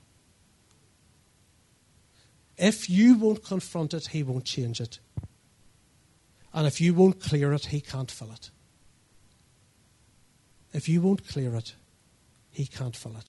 If 2.58 2.90
you 2.90 3.16
won't 3.16 3.44
confront 3.44 3.94
it, 3.94 4.08
He 4.08 4.22
won't 4.22 4.44
change 4.44 4.80
it. 4.80 4.98
And 6.56 6.66
if 6.66 6.80
you 6.80 6.94
won't 6.94 7.20
clear 7.20 7.52
it, 7.52 7.66
he 7.66 7.82
can't 7.82 8.10
fill 8.10 8.32
it. 8.32 8.50
If 10.72 10.88
you 10.88 11.02
won't 11.02 11.28
clear 11.28 11.54
it, 11.54 11.74
he 12.50 12.66
can't 12.66 12.96
fill 12.96 13.18
it. 13.18 13.24